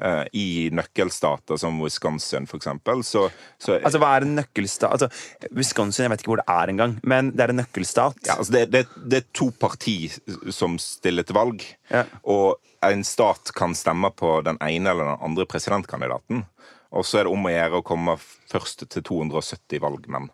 Eh, 0.02 0.24
I 0.34 0.70
nøkkelstater 0.74 1.58
som 1.60 1.76
Wisconsin, 1.80 2.46
eksempel, 2.48 3.04
så, 3.04 3.26
så 3.60 3.76
Altså, 3.84 3.98
hva 4.02 4.16
er 4.16 4.24
en 4.26 4.34
nøkkelstat? 4.40 4.90
Altså, 4.90 5.08
Wisconsin, 5.54 6.04
jeg 6.06 6.10
vet 6.10 6.20
ikke 6.24 6.32
hvor 6.32 6.40
det 6.40 6.48
er 6.50 6.72
engang, 6.72 6.96
men 7.06 7.30
det 7.36 7.40
er 7.44 7.52
en 7.52 7.60
nøkkelstat. 7.60 8.16
Ja, 8.26 8.38
altså 8.40 8.52
det, 8.56 8.64
det, 8.72 8.86
det 9.06 9.20
er 9.20 9.28
to 9.36 9.50
parti 9.60 10.10
som 10.50 10.78
stiller 10.82 11.22
til 11.28 11.36
valg, 11.38 11.62
Ja. 11.92 12.04
og 12.24 12.58
en 12.82 13.04
stat 13.06 13.52
kan 13.54 13.76
stemme 13.78 14.10
på 14.10 14.40
den 14.42 14.58
ene 14.64 14.90
eller 14.90 15.12
den 15.12 15.22
andre 15.28 15.46
presidentkandidaten. 15.46 16.46
Og 16.90 17.04
så 17.06 17.20
er 17.20 17.28
det 17.28 17.32
om 17.36 17.46
å 17.46 17.52
gjøre 17.52 17.78
å 17.78 17.84
komme 17.86 18.16
først 18.50 18.88
til 18.90 19.02
270 19.06 19.78
valgmenn. 19.80 20.30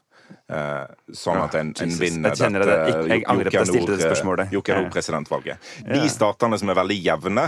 Eh, 0.49 0.87
sånn 1.13 1.39
at 1.45 1.55
en, 1.61 1.75
en 1.77 1.93
vinner 2.01 2.33
Jeg 2.33 2.53
dette, 2.53 2.65
det. 2.65 2.81
Jeg- 2.89 3.09
jeg 3.09 3.25
angrer 3.29 3.51
på 3.51 3.61
at 3.61 3.67
jeg 3.67 3.69
stilte 3.75 3.97
det 3.97 4.07
spørsmålet. 4.09 4.51
Joker 4.53 4.75
Ja. 4.75 4.81
Nord-presidentvalget. 4.81 5.59
De 5.93 6.09
statene 6.09 6.59
som 6.59 6.69
er 6.73 6.75
veldig 6.75 6.99
jevne, 7.05 7.45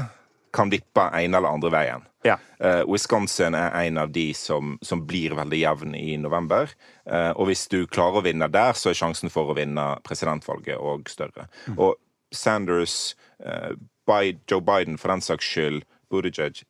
kan 0.52 0.70
vippe 0.70 1.06
ene 1.14 1.38
eller 1.38 1.54
andre 1.54 1.70
veien. 1.72 2.06
Ja. 2.26 2.36
Uh, 2.60 2.82
Wisconsin 2.92 3.54
er 3.56 3.72
en 3.80 3.98
av 3.98 4.10
de 4.12 4.30
som, 4.36 4.76
som 4.84 5.04
blir 5.08 5.34
veldig 5.38 5.60
jevn 5.60 5.94
i 5.96 6.16
november. 6.20 6.72
Uh, 7.08 7.32
og 7.32 7.48
hvis 7.48 7.64
du 7.72 7.84
klarer 7.88 8.20
å 8.20 8.24
vinne 8.26 8.50
der, 8.52 8.74
så 8.76 8.90
er 8.90 8.98
sjansen 8.98 9.32
for 9.32 9.50
å 9.50 9.56
vinne 9.56 9.86
presidentvalget 10.06 10.76
òg 10.76 11.08
større. 11.12 11.48
Og 11.76 11.96
Sanders, 12.34 13.14
uh, 13.46 13.72
Biden, 14.10 14.42
Joe 14.50 14.64
Biden 14.64 15.00
for 15.00 15.12
den 15.14 15.24
saks 15.24 15.46
skyld, 15.46 15.86
Buttigieg 16.10 16.64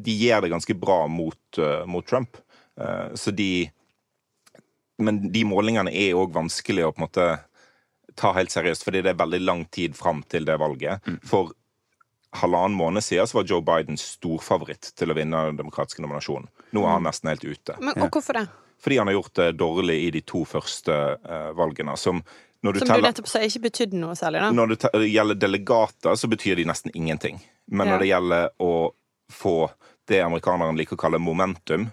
De 0.00 0.12
gjør 0.16 0.46
det 0.46 0.54
ganske 0.54 0.74
bra 0.80 1.02
mot, 1.12 1.58
mot 1.84 2.06
Trump. 2.08 2.38
Så 3.12 3.34
de 3.36 3.68
Men 4.96 5.18
de 5.32 5.42
målingene 5.44 5.92
er 5.92 6.16
òg 6.16 6.32
vanskelig 6.32 6.86
å 6.86 6.92
på 6.94 7.02
en 7.02 7.04
måte 7.04 7.26
ta 8.16 8.32
helt 8.32 8.52
seriøst, 8.52 8.86
fordi 8.86 9.02
det 9.04 9.12
er 9.12 9.20
veldig 9.20 9.40
lang 9.44 9.66
tid 9.68 9.92
fram 9.96 10.22
til 10.32 10.48
det 10.48 10.56
valget. 10.56 11.04
For 11.28 11.52
halvannen 12.36 12.76
måned 12.78 13.04
siden 13.04 13.26
så 13.26 13.40
var 13.40 13.48
Joe 13.50 13.62
Biden 13.64 13.98
storfavoritt 13.98 14.92
til 14.98 15.10
å 15.10 15.16
vinne 15.18 15.44
den 15.50 15.58
demokratiske 15.58 16.02
nominasjonen. 16.04 16.50
Nå 16.76 16.84
er 16.84 16.94
han 16.94 17.06
nesten 17.08 17.32
helt 17.32 17.44
ute. 17.44 17.76
Men, 17.80 17.96
og 17.98 18.12
hvorfor 18.14 18.38
det? 18.38 18.46
Fordi 18.80 19.00
han 19.00 19.10
har 19.10 19.18
gjort 19.18 19.34
det 19.40 19.48
dårlig 19.60 19.96
i 20.06 20.12
de 20.14 20.22
to 20.24 20.44
første 20.48 20.94
uh, 21.20 21.50
valgene. 21.58 21.96
Som 22.00 22.22
når 22.60 22.72
du 22.72 22.78
Som 22.82 22.92
du 22.92 23.06
nettopp 23.06 23.28
sa 23.28 23.40
ikke 23.44 23.66
betydde 23.68 23.98
noe 24.00 24.16
særlig, 24.18 24.42
da. 24.44 24.50
når 24.52 24.74
det 24.76 25.08
gjelder 25.08 25.38
delegater, 25.40 26.16
så 26.16 26.28
betyr 26.28 26.60
de 26.60 26.66
nesten 26.68 26.92
ingenting. 26.94 27.40
Men 27.66 27.88
Ja. 27.88 27.92
når 27.94 28.02
det 28.02 28.10
gjelder 28.10 28.50
å 28.60 28.72
få 29.32 29.70
det 30.10 30.20
amerikanerne 30.20 30.76
liker 30.76 30.98
å 30.98 31.00
kalle 31.00 31.18
momentum 31.22 31.90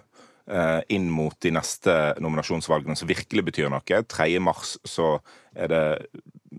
eh, 0.50 0.80
inn 0.88 1.08
mot 1.10 1.36
de 1.40 1.52
neste 1.54 1.94
nominasjonsvalgene, 2.20 2.96
som 2.96 3.08
virkelig 3.08 3.44
betyr 3.48 3.70
noe 3.72 3.80
3. 3.80 4.28
mars 4.42 4.76
så 4.84 5.20
er 5.54 5.68
det 5.72 5.84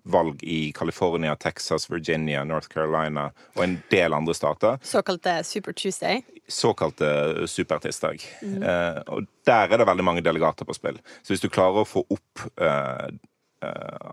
valg 0.03 0.43
i 0.43 0.71
California, 0.75 1.35
Texas, 1.35 1.89
Virginia, 1.91 2.43
North 2.43 2.67
Carolina 2.71 3.29
og 3.55 3.63
en 3.63 3.77
del 3.91 4.13
andre 4.13 4.33
stater 4.37 4.77
Såkalte 4.83 5.43
Super 5.43 5.73
Tuesday. 5.73 6.21
såkalte 6.49 7.47
supertirsdag. 7.47 8.23
Eh, 8.41 9.01
og 9.07 9.27
der 9.45 9.69
er 9.69 9.77
det 9.77 9.85
veldig 9.87 10.03
mange 10.03 10.21
delegater 10.25 10.65
på 10.65 10.73
spill. 10.73 10.97
Så 11.21 11.33
hvis 11.33 11.43
du 11.43 11.49
klarer 11.49 11.83
å 11.83 11.87
få 11.87 12.05
opp 12.09 12.47
eh, 12.61 13.09
eh, 13.65 14.09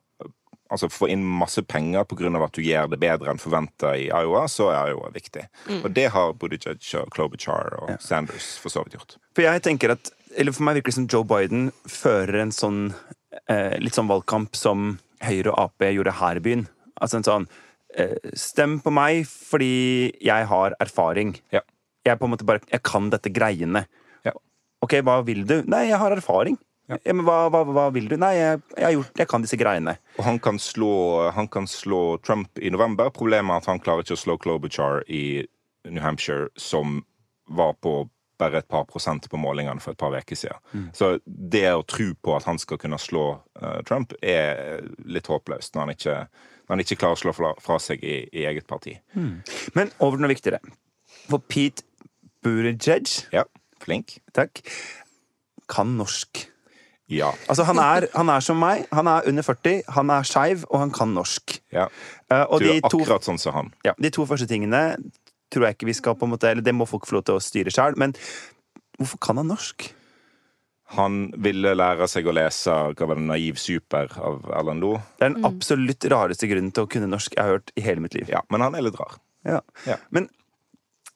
Altså 0.67 0.89
få 0.91 1.07
inn 1.15 1.23
masse 1.23 1.63
penger 1.63 2.03
pga. 2.11 2.27
at 2.43 2.57
du 2.57 2.63
gjør 2.63 2.89
det 2.91 2.99
bedre 2.99 3.31
enn 3.31 3.39
forventa 3.39 3.93
i 3.95 4.09
Iowa, 4.11 4.49
så 4.51 4.73
er 4.75 4.89
Iowa 4.91 5.13
viktig. 5.15 5.45
Og 5.85 5.93
det 5.95 6.09
har 6.11 6.33
Buttigieg 6.35 6.83
og 6.99 7.11
Klobuchar 7.15 7.77
og 7.85 7.93
Sanders 8.03 8.59
for 8.59 8.69
så 8.69 8.83
vidt 8.83 8.97
gjort. 8.99 9.15
For 9.37 9.47
jeg 9.47 9.63
tenker 9.63 9.95
at 9.95 10.11
Eller 10.37 10.51
for 10.53 10.67
meg 10.67 10.75
virker 10.75 10.91
det 10.91 10.97
som 10.99 11.07
Joe 11.07 11.25
Biden 11.25 11.71
fører 11.87 12.41
en 12.43 12.51
sånn 12.51 12.81
eh, 13.49 13.79
litt 13.79 13.95
sånn 13.95 14.11
valgkamp 14.11 14.57
som 14.59 14.99
Høyre 15.25 15.53
og 15.53 15.61
Ap 15.67 15.87
gjorde 15.87 16.17
her 16.21 16.41
i 16.41 16.45
byen. 16.45 16.67
Altså 17.01 17.21
en 17.21 17.27
sånn 17.27 17.47
eh, 17.97 18.17
Stem 18.37 18.79
på 18.85 18.93
meg 18.95 19.25
fordi 19.29 20.13
jeg 20.25 20.49
har 20.51 20.77
erfaring. 20.83 21.37
Ja. 21.55 21.63
Jeg 22.07 22.21
på 22.21 22.29
en 22.29 22.35
måte 22.37 22.47
bare 22.47 22.63
Jeg 22.71 22.85
kan 22.87 23.11
dette 23.13 23.33
greiene. 23.35 23.87
Ja. 24.27 24.35
OK, 24.85 25.01
hva 25.07 25.21
vil 25.27 25.45
du? 25.49 25.59
Nei, 25.67 25.89
jeg 25.91 26.01
har 26.01 26.15
erfaring. 26.15 26.59
Ja. 26.87 26.99
Men 27.11 27.25
hva, 27.27 27.49
hva, 27.51 27.65
hva 27.67 27.89
vil 27.95 28.07
du? 28.11 28.15
Nei, 28.21 28.37
jeg, 28.39 28.61
jeg 28.77 28.87
har 28.87 28.95
gjort 28.95 29.21
Jeg 29.23 29.31
kan 29.31 29.43
disse 29.43 29.59
greiene. 29.59 29.97
Og 30.21 30.27
han 30.29 30.39
kan, 30.43 30.61
slå, 30.63 30.93
han 31.35 31.51
kan 31.51 31.67
slå 31.71 32.19
Trump 32.23 32.61
i 32.63 32.71
november. 32.71 33.11
Problemet 33.15 33.53
er 33.57 33.65
at 33.65 33.71
han 33.73 33.83
klarer 33.83 34.07
ikke 34.07 34.19
å 34.19 34.23
slå 34.23 34.39
Klobuchar 34.39 35.03
i 35.11 35.43
New 35.87 36.03
Hampshire, 36.03 36.49
som 36.59 37.01
var 37.47 37.75
på 37.83 38.05
bare 38.39 38.59
et 38.61 38.69
par 38.69 38.85
prosent 38.89 39.29
på 39.33 39.39
målingene 39.41 39.81
for 39.81 39.93
et 39.95 39.99
par 40.01 40.13
uker 40.17 40.37
siden. 40.37 40.91
Så 40.97 41.19
det 41.27 41.65
å 41.73 41.85
tro 41.89 42.11
på 42.23 42.35
at 42.37 42.45
han 42.49 42.59
skal 42.63 42.79
kunne 42.83 42.99
slå 43.01 43.25
uh, 43.63 43.79
Trump, 43.89 44.13
er 44.23 44.83
litt 45.09 45.27
håpløst 45.31 45.75
når 45.75 45.87
han 45.87 45.95
ikke, 45.97 46.17
når 46.67 46.75
han 46.77 46.85
ikke 46.85 46.99
klarer 47.01 47.17
å 47.19 47.23
slå 47.23 47.33
fra, 47.37 47.53
fra 47.65 47.79
seg 47.81 48.05
i, 48.05 48.19
i 48.33 48.45
eget 48.51 48.67
parti. 48.69 48.97
Men 49.17 49.93
over 49.99 50.17
til 50.19 50.27
noe 50.27 50.33
viktigere. 50.35 50.61
For 51.31 51.41
Pete 51.49 51.83
Buttigieg, 52.45 53.09
Ja, 53.35 53.43
flink. 53.83 54.19
takk, 54.37 54.61
kan 55.69 55.97
norsk. 55.99 56.45
Ja. 57.11 57.31
Altså, 57.49 57.63
han 57.69 57.79
er, 57.79 58.09
han 58.15 58.29
er 58.31 58.43
som 58.43 58.59
meg. 58.59 58.85
Han 58.95 59.07
er 59.11 59.27
under 59.31 59.43
40, 59.47 59.83
han 59.95 60.11
er 60.11 60.27
skeiv, 60.27 60.65
og 60.71 60.81
han 60.83 60.91
kan 60.95 61.13
norsk. 61.15 61.61
ja. 61.75 61.87
Uh, 62.31 62.45
Du 62.59 62.65
de 62.67 62.77
er 62.77 62.89
to, 62.91 62.99
akkurat 63.01 63.23
sånn 63.27 63.39
som 63.39 63.55
han. 63.55 63.69
ja, 63.87 63.93
de 64.03 64.11
to 64.11 64.27
første 64.27 64.47
tingene 64.51 64.97
tror 65.53 65.69
jeg 65.69 65.77
ikke 65.77 65.91
vi 65.91 65.99
skal 65.99 66.17
på 66.19 66.27
en 66.27 66.35
måte 66.35 66.51
Eller 66.51 66.65
det 66.65 66.75
må 66.75 66.89
folk 66.89 67.07
få 67.09 67.19
lov 67.19 67.27
til 67.29 67.39
å 67.39 67.45
styre 67.45 67.73
sjøl, 67.75 67.99
men 68.01 68.17
hvorfor 68.99 69.21
kan 69.23 69.41
han 69.41 69.51
norsk? 69.53 69.89
Han 70.95 71.33
ville 71.43 71.75
lære 71.75 72.07
seg 72.07 72.29
å 72.31 72.35
lese 72.37 72.71
hva 72.71 73.09
var 73.11 73.19
det, 73.19 73.27
'Naiv 73.27 73.59
super' 73.59 74.13
av 74.23 74.45
Erlend 74.55 74.85
Loe. 74.85 75.03
Det 75.19 75.27
er 75.27 75.35
den 75.35 75.47
absolutt 75.49 76.07
rareste 76.13 76.47
grunnen 76.47 76.71
til 76.71 76.87
å 76.87 76.91
kunne 76.91 77.11
norsk 77.11 77.35
jeg 77.35 77.43
har 77.43 77.57
hørt 77.59 77.73
i 77.75 77.83
hele 77.83 78.05
mitt 78.05 78.15
liv. 78.15 78.31
Ja, 78.31 78.45
men 78.51 78.63
han 78.63 78.77
er 78.79 78.87
litt 78.87 78.99
rar. 79.01 79.19
Ja. 79.47 79.61
Ja. 79.87 79.99
Men 80.11 80.31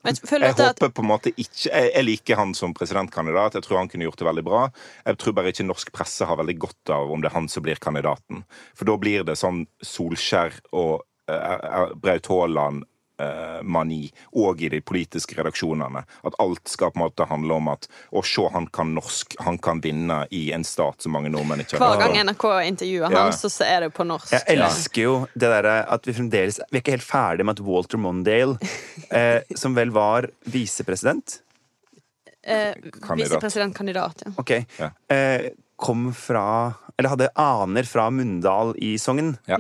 Men 0.03 0.17
Jeg 0.17 0.43
at 0.49 0.57
håper 0.57 0.89
på 0.97 1.03
en 1.03 1.11
måte 1.11 1.29
ikke 1.37 1.69
jeg, 1.69 1.91
jeg 1.93 2.05
liker 2.07 2.39
han 2.41 2.55
som 2.57 2.73
presidentkandidat. 2.73 3.59
Jeg 3.59 3.67
tror 3.67 3.83
han 3.83 3.89
kunne 3.89 4.07
gjort 4.07 4.19
det 4.19 4.27
veldig 4.31 4.45
bra. 4.47 4.61
Jeg 5.05 5.19
tror 5.21 5.35
bare 5.37 5.53
ikke 5.53 5.67
norsk 5.69 5.93
presse 5.93 6.25
har 6.25 6.39
veldig 6.41 6.57
godt 6.59 6.93
av 6.97 7.13
om 7.13 7.21
det 7.21 7.29
er 7.29 7.37
han 7.37 7.49
som 7.53 7.63
blir 7.63 7.77
kandidaten. 7.77 8.41
For 8.75 8.89
da 8.89 8.97
blir 8.97 9.27
det 9.29 9.37
sånn 9.37 9.67
Solskjær 9.85 10.57
og 10.73 11.05
uh, 11.29 11.93
Braut 12.01 12.25
Haaland-mani 13.21 14.11
òg 14.37 14.63
i 14.65 14.69
de 14.73 14.81
politiske 14.81 15.37
redaksjonene. 15.39 16.03
At 16.27 16.37
alt 16.43 16.69
skal 16.71 16.91
på 16.93 17.01
en 17.01 17.05
måte 17.07 17.27
handle 17.29 17.57
om 17.61 17.69
at 17.73 17.89
å 18.13 18.23
se, 18.25 18.47
han 18.53 18.67
kan 18.73 18.95
norsk, 18.97 19.37
han 19.45 19.59
kan 19.59 19.81
vinne 19.85 20.23
i 20.35 20.51
en 20.57 20.65
stat 20.65 21.03
som 21.05 21.13
mange 21.17 21.31
nordmenn 21.33 21.61
ikke 21.65 21.81
hver 21.81 21.99
gang. 22.01 22.17
NRK 22.27 22.47
intervjuer 22.69 23.11
Ja. 23.11 23.25
han, 23.27 23.33
så 23.37 23.51
så 23.51 23.65
er 23.67 23.81
det 23.87 23.93
på 23.95 24.05
norsk? 24.07 24.33
jeg 24.33 24.59
elsker 24.59 25.03
jo 25.03 25.15
det 25.35 25.51
derre 25.51 25.77
at 25.89 26.07
vi 26.07 26.13
fremdeles 26.13 26.61
Vi 26.71 26.79
er 26.79 26.83
ikke 26.83 26.97
helt 26.97 27.07
ferdig 27.07 27.45
med 27.45 27.59
at 27.59 27.65
Walter 27.67 27.99
Mondale, 27.99 28.59
eh, 29.11 29.41
som 29.57 29.75
vel 29.75 29.91
var 29.91 30.29
visepresident 30.45 31.41
Eh, 32.43 32.73
Kandidat. 33.03 33.35
Visepresidentkandidat, 33.37 34.23
ja. 34.25 34.31
Ok. 34.41 34.51
Ja. 34.79 34.91
Eh, 35.15 35.51
kom 35.77 36.07
fra 36.15 36.73
Eller 36.97 37.09
hadde 37.13 37.29
aner 37.37 37.83
fra 37.85 38.07
Mundal 38.11 38.75
i 38.79 38.95
Sogn. 38.99 39.37
Ja. 39.47 39.59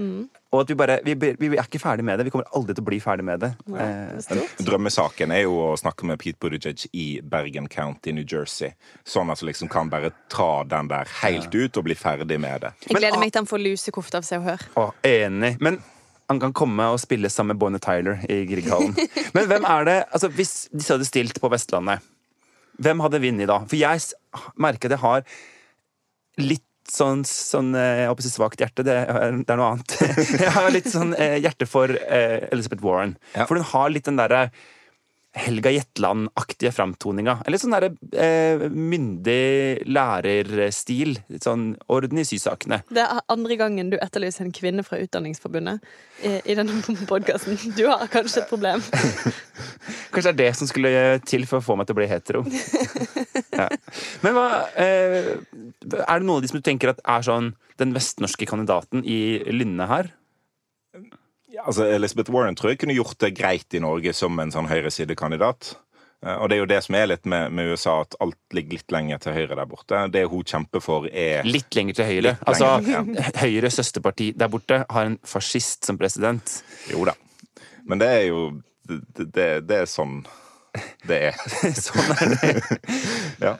Og 0.50 0.64
at 0.64 0.70
vi 0.72 0.74
bare 0.74 0.96
vi, 1.06 1.14
vi 1.14 1.48
er 1.54 1.62
ikke 1.62 1.78
ferdig 1.78 2.02
med 2.04 2.18
det. 2.18 2.24
Vi 2.26 2.32
kommer 2.34 2.48
aldri 2.58 2.74
til 2.74 2.82
å 2.82 2.86
bli 2.88 2.98
ferdig 2.98 3.22
med 3.28 3.38
det. 3.44 3.52
Det 3.68 3.84
Eh, 3.84 4.34
er. 4.34 4.64
Drømmesaken 4.66 5.30
er 5.36 5.44
jo 5.44 5.52
å 5.68 5.76
snakke 5.78 6.08
med 6.08 6.18
Pete 6.18 6.40
Buttigieg 6.42 6.88
i 6.92 7.20
Bergen 7.22 7.68
County, 7.70 8.10
New 8.16 8.24
Jersey. 8.26 8.72
Sånn 9.06 9.30
at 9.30 9.38
du 9.38 9.46
liksom 9.46 9.70
kan 9.70 9.88
bare 9.92 10.10
ta 10.28 10.64
den 10.66 10.88
der 10.90 11.06
helt 11.22 11.54
ut 11.54 11.78
og 11.78 11.84
bli 11.86 11.94
ferdig 11.94 12.40
med 12.42 12.64
det. 12.66 12.72
Jeg 12.88 12.98
gleder 12.98 13.22
meg 13.22 13.30
til 13.30 13.44
han 13.44 13.46
får 13.52 13.62
lusekofte 13.62 14.18
av 14.18 14.26
Se 14.26 14.40
og 14.40 14.48
Hør. 14.48 14.66
å, 14.82 14.88
enig. 15.06 15.52
Men 15.62 15.78
han 16.30 16.40
kan 16.42 16.52
komme 16.52 16.82
og 16.94 16.98
spille 17.02 17.30
sammen 17.30 17.54
med 17.54 17.60
Bonnie 17.62 17.78
Tyler 17.82 18.18
i 18.30 18.40
Grieghallen. 18.50 18.96
Men 19.34 19.46
hvem 19.50 19.64
er 19.66 19.84
det 19.86 19.96
altså 20.10 20.28
Hvis 20.34 20.68
disse 20.74 20.94
hadde 20.94 21.06
stilt 21.06 21.38
på 21.42 21.50
Vestlandet, 21.50 22.02
hvem 22.80 23.00
hadde 23.06 23.18
vunnet 23.22 23.46
da? 23.50 23.60
For 23.70 23.76
jeg 23.78 24.02
merker 24.58 24.88
at 24.90 24.94
jeg 24.98 25.02
har 25.06 25.24
litt 26.42 26.66
sånn, 26.90 27.22
sånn 27.26 27.72
eh, 27.79 28.03
jeg 28.03 28.11
håper 28.11 28.26
å 28.26 28.33
svakt 28.33 28.62
hjerte, 28.62 28.85
det 28.87 28.96
er, 29.05 29.38
det 29.38 29.55
er 29.55 29.61
noe 29.61 29.70
annet. 29.74 29.96
Jeg 30.44 30.53
har 30.57 30.68
litt 30.74 30.90
sånn 30.90 31.14
eh, 31.14 31.38
hjerte 31.42 31.68
for 31.70 31.92
eh, 31.92 32.48
Elizabeth 32.50 32.85
Warren. 32.85 33.16
Ja. 33.35 33.46
For 33.46 33.59
hun 33.59 33.68
har 33.72 33.92
litt 33.94 34.09
den 34.09 34.20
derre 34.20 34.48
Helga 35.30 35.70
Jetland-aktige 35.70 36.72
framtoninga. 36.74 37.36
Eller 37.46 37.60
sånn 37.62 37.74
derre 37.74 37.92
eh, 38.18 38.64
myndig 38.66 39.86
lærerstil. 39.86 41.14
Litt 41.30 41.46
sånn 41.46 41.68
orden 41.92 42.18
i 42.18 42.24
sysakene. 42.26 42.80
Det 42.90 43.04
er 43.04 43.22
andre 43.30 43.58
gangen 43.60 43.92
du 43.92 43.98
etterlyser 44.00 44.48
en 44.48 44.54
kvinne 44.54 44.82
fra 44.86 44.98
Utdanningsforbundet 44.98 45.86
i, 46.26 46.34
i 46.50 46.56
denne 46.58 46.80
podkasten. 47.06 47.60
Du 47.78 47.84
har 47.86 48.02
kanskje 48.10 48.42
et 48.42 48.50
problem. 48.50 48.82
Kanskje 50.10 50.32
det 50.32 50.34
er 50.34 50.40
det 50.40 50.50
som 50.58 50.70
skulle 50.70 50.92
til 51.22 51.46
for 51.46 51.60
å 51.60 51.64
få 51.64 51.78
meg 51.78 51.86
til 51.86 51.94
å 51.94 52.00
bli 52.02 52.10
hetero. 52.10 52.44
Ja. 53.50 53.66
Men 54.22 54.32
hva 54.32 54.44
eh, 54.78 55.26
Er 55.34 56.20
det 56.20 56.24
noen 56.24 56.38
av 56.38 56.44
de 56.44 56.48
som 56.48 56.60
du 56.60 56.64
tenker 56.64 56.92
at 56.92 57.00
er 57.02 57.24
sånn 57.26 57.50
den 57.82 57.92
vestnorske 57.92 58.46
kandidaten 58.48 59.02
i 59.04 59.42
Lynne 59.52 59.88
her? 59.90 60.08
Ja, 61.50 61.64
altså 61.66 61.84
Elizabeth 61.90 62.30
Warren 62.30 62.54
tror 62.58 62.70
jeg 62.72 62.78
kunne 62.82 62.94
gjort 62.94 63.18
det 63.22 63.32
greit 63.38 63.74
i 63.74 63.80
Norge 63.82 64.12
som 64.14 64.38
en 64.38 64.52
sånn 64.54 64.68
høyresidekandidat. 64.70 65.72
Eh, 66.22 66.36
Og 66.36 66.48
det 66.50 66.56
er 66.56 66.60
jo 66.60 66.68
det 66.70 66.78
som 66.84 66.94
er 66.94 67.06
litt 67.10 67.24
med, 67.26 67.50
med 67.56 67.72
USA, 67.72 68.00
at 68.04 68.14
alt 68.20 68.36
ligger 68.54 68.76
litt 68.78 68.92
lenger 68.94 69.18
til 69.24 69.32
høyre 69.34 69.56
der 69.58 69.66
borte. 69.70 70.02
Det 70.14 70.24
hun 70.30 70.44
kjemper 70.46 70.82
for, 70.84 71.08
er 71.10 71.42
Litt 71.48 71.74
lenger 71.74 71.98
til 71.98 72.04
høyre. 72.10 72.22
Lenger, 72.28 72.44
Altså, 72.46 72.68
ja. 72.86 73.00
Høyres 73.40 73.80
søsterparti 73.80 74.30
der 74.38 74.52
borte 74.52 74.82
har 74.90 75.08
en 75.10 75.18
fascist 75.26 75.88
som 75.88 75.98
president. 75.98 76.60
Jo 76.92 77.02
da. 77.08 77.16
Men 77.88 77.98
det 78.02 78.08
er 78.18 78.26
jo 78.28 78.44
Det, 78.90 79.00
det, 79.34 79.48
det 79.68 79.76
er 79.84 79.86
sånn 79.86 80.20
det 81.06 81.16
er. 81.30 81.36
Sånn 81.86 82.12
er 82.14 82.32
det. 82.36 82.78
Ja. 83.46 83.56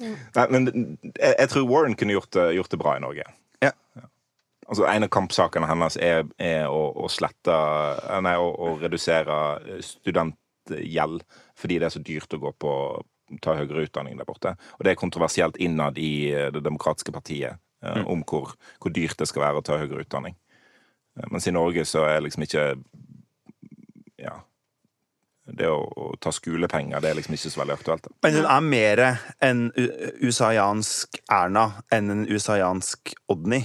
Nei, 0.00 0.44
men 0.48 0.66
jeg, 0.70 1.34
jeg 1.36 1.48
tror 1.52 1.66
Warren 1.68 1.96
kunne 2.00 2.14
gjort 2.14 2.30
det, 2.32 2.44
gjort 2.56 2.70
det 2.72 2.78
bra 2.80 2.94
i 2.96 3.02
Norge. 3.04 3.24
Altså, 4.70 4.86
En 4.86 5.02
av 5.02 5.10
kampsakene 5.10 5.66
hennes 5.66 5.96
er, 5.98 6.24
er 6.38 6.68
å, 6.70 6.82
å 6.94 7.08
slette 7.10 7.54
Nei, 8.22 8.36
å, 8.38 8.50
å 8.54 8.76
redusere 8.78 9.80
studentgjeld 9.82 11.24
fordi 11.58 11.80
det 11.80 11.88
er 11.88 11.94
så 11.96 12.02
dyrt 12.06 12.36
å 12.36 12.40
gå 12.40 12.52
på 12.62 12.74
ta 13.38 13.54
høyere 13.54 13.84
utdanning 13.86 14.18
der 14.18 14.26
borte. 14.26 14.56
Og 14.78 14.84
det 14.84 14.94
er 14.94 14.98
kontroversielt 14.98 15.58
innad 15.62 15.98
i 16.00 16.32
eh, 16.32 16.50
Det 16.52 16.64
demokratiske 16.64 17.12
partiet 17.14 17.60
eh, 17.84 18.04
om 18.06 18.24
hvor, 18.26 18.54
hvor 18.82 18.94
dyrt 18.94 19.18
det 19.20 19.28
skal 19.30 19.44
være 19.44 19.60
å 19.60 19.66
ta 19.66 19.78
høyere 19.78 20.04
utdanning. 20.04 20.36
Eh, 21.18 21.26
Mens 21.30 21.46
i 21.46 21.54
Norge 21.54 21.86
så 21.88 22.06
er 22.08 22.22
liksom 22.24 22.46
ikke 22.48 22.70
Ja. 24.20 24.40
Det 25.50 25.66
å, 25.66 25.80
å 25.82 26.12
ta 26.22 26.30
skolepenger, 26.30 27.00
det 27.02 27.08
er 27.10 27.16
liksom 27.18 27.34
ikke 27.34 27.50
så 27.50 27.58
veldig 27.58 27.74
aktuelt. 27.74 28.04
Da. 28.04 28.12
Men 28.22 28.36
hun 28.36 28.44
er 28.46 28.60
mer 28.62 29.00
en 29.42 29.62
usaiansk 30.22 31.18
Erna 31.26 31.64
enn 31.90 32.12
en 32.12 32.20
usaiansk 32.28 33.10
Odny. 33.32 33.64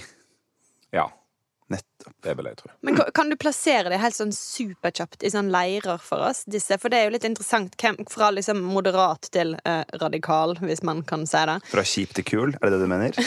Nettopp. 1.74 2.14
det 2.22 2.34
vil 2.38 2.46
jeg 2.46 2.58
tro. 2.60 2.70
Men 2.86 3.00
kan 3.18 3.30
du 3.32 3.36
plassere 3.42 3.90
det 3.90 3.98
helt 3.98 4.14
sånn 4.18 4.34
superkjapt 4.36 5.24
i 5.26 5.32
sånn 5.34 5.50
leirer 5.54 5.98
for 6.02 6.22
oss, 6.28 6.44
disse? 6.46 6.78
For 6.78 6.94
det 6.94 7.00
er 7.00 7.08
jo 7.10 7.16
litt 7.16 7.26
interessant 7.26 7.74
hvem, 7.82 7.98
fra 8.12 8.30
liksom 8.36 8.62
moderat 8.70 9.32
til 9.34 9.56
eh, 9.66 9.82
radikal, 10.02 10.54
hvis 10.62 10.84
man 10.86 11.02
kan 11.10 11.26
si 11.26 11.42
det. 11.50 11.58
Fra 11.72 11.82
kjip 11.96 12.14
til 12.20 12.28
kul, 12.30 12.54
er 12.62 12.70
det 12.70 12.78
det 12.78 12.86
du 12.86 12.92
mener? 12.94 13.18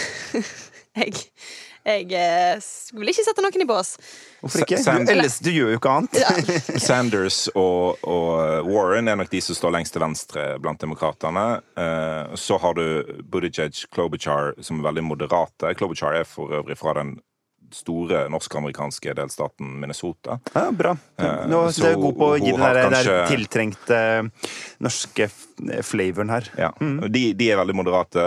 Jeg, 0.99 1.13
jeg 1.87 2.09
eh, 2.19 2.57
s- 2.59 2.89
vil 2.97 3.07
ikke 3.13 3.23
sette 3.23 3.43
noen 3.45 3.63
i 3.63 3.67
bås. 3.69 3.93
Hvorfor 4.41 4.65
ikke? 4.65 4.81
Sand 4.83 5.07
Du, 5.07 5.13
ellers, 5.13 5.37
du 5.45 5.51
gjør 5.55 5.71
jo 5.71 5.79
ikke 5.79 5.93
annet. 5.95 6.17
Ja. 6.19 6.33
Sanders 6.89 7.37
og, 7.55 8.01
og 8.03 8.67
Warren 8.67 9.07
er 9.13 9.21
nok 9.21 9.31
de 9.31 9.39
som 9.45 9.55
står 9.55 9.77
lengst 9.77 9.95
til 9.95 10.03
venstre 10.03 10.47
blant 10.65 10.83
demokratene. 10.83 11.45
Eh, 11.79 12.35
så 12.41 12.59
har 12.65 12.75
du 12.81 12.83
Buttigieg, 13.31 13.79
Klobuchar, 13.95 14.57
som 14.65 14.81
er 14.83 14.89
veldig 14.91 15.07
moderate. 15.07 15.71
Klobuchar 15.79 16.19
er 16.19 16.27
for 16.27 16.51
øvrig 16.59 16.77
fra 16.81 16.97
den 16.99 17.15
store 17.75 18.25
norsk-amerikanske 18.33 19.15
delstaten 19.19 19.75
Minnesota. 19.83 20.39
Ja, 20.55 20.69
bra. 20.73 20.95
Nå 21.19 21.25
Eh, 21.25 21.43
jeg 21.49 21.67
er 21.69 21.77
så 21.77 21.93
god 22.01 22.17
på 22.19 22.31
å 22.33 22.39
gi 22.39 22.53
den 22.53 22.61
der, 22.63 22.81
kanskje... 22.89 23.17
der 23.19 23.29
tiltrengte 23.33 24.01
norske 24.85 25.29
flavoren 25.85 26.31
her. 26.33 26.49
Ja. 26.59 26.71
De, 27.09 27.25
de 27.35 27.51
er 27.51 27.59
veldig 27.61 27.77
moderate. 27.77 28.25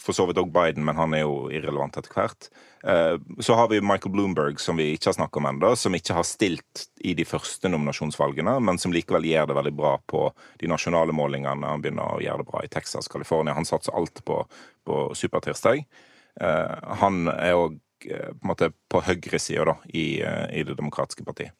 For 0.00 0.16
så 0.16 0.24
vidt 0.26 0.40
òg 0.40 0.50
Biden, 0.54 0.84
men 0.86 0.96
han 0.98 1.12
er 1.14 1.26
jo 1.26 1.46
irrelevant 1.52 1.98
etter 2.00 2.14
hvert. 2.16 2.48
Eh, 2.82 3.16
Så 3.44 3.54
har 3.54 3.68
vi 3.68 3.80
Michael 3.84 4.14
Bloomberg, 4.14 4.58
som 4.60 4.78
vi 4.80 4.94
ikke 4.94 5.10
har 5.10 5.18
snakket 5.18 5.36
om 5.42 5.48
ennå, 5.52 5.74
som 5.76 5.94
ikke 5.94 6.16
har 6.16 6.24
stilt 6.26 6.86
i 7.04 7.12
de 7.14 7.26
første 7.28 7.68
nominasjonsvalgene, 7.68 8.56
men 8.64 8.80
som 8.80 8.92
likevel 8.94 9.28
gjør 9.28 9.50
det 9.52 9.58
veldig 9.60 9.74
bra 9.76 9.92
på 10.08 10.30
de 10.62 10.70
nasjonale 10.72 11.12
målingene. 11.16 11.68
Han 11.68 11.84
begynner 11.84 12.16
å 12.16 12.22
gjøre 12.24 12.42
det 12.42 12.48
bra 12.50 12.64
i 12.64 12.72
Texas, 12.72 13.08
California. 13.12 13.54
Han 13.54 13.68
satser 13.68 13.94
alt 14.00 14.24
på, 14.24 14.40
på 14.88 15.02
supertirsdag. 15.14 15.84
Eh, 16.40 16.74
Han 17.04 17.28
er 17.28 17.58
òg 17.60 17.78
på 18.08 18.42
en 18.42 18.48
måte 18.52 18.72
på 18.90 19.02
høyresida 19.06 19.64
da, 19.64 19.76
i, 19.92 20.20
eh, 20.22 20.46
i 20.60 20.62
Det 20.64 20.76
demokratiske 20.78 21.24
partiet 21.24 21.52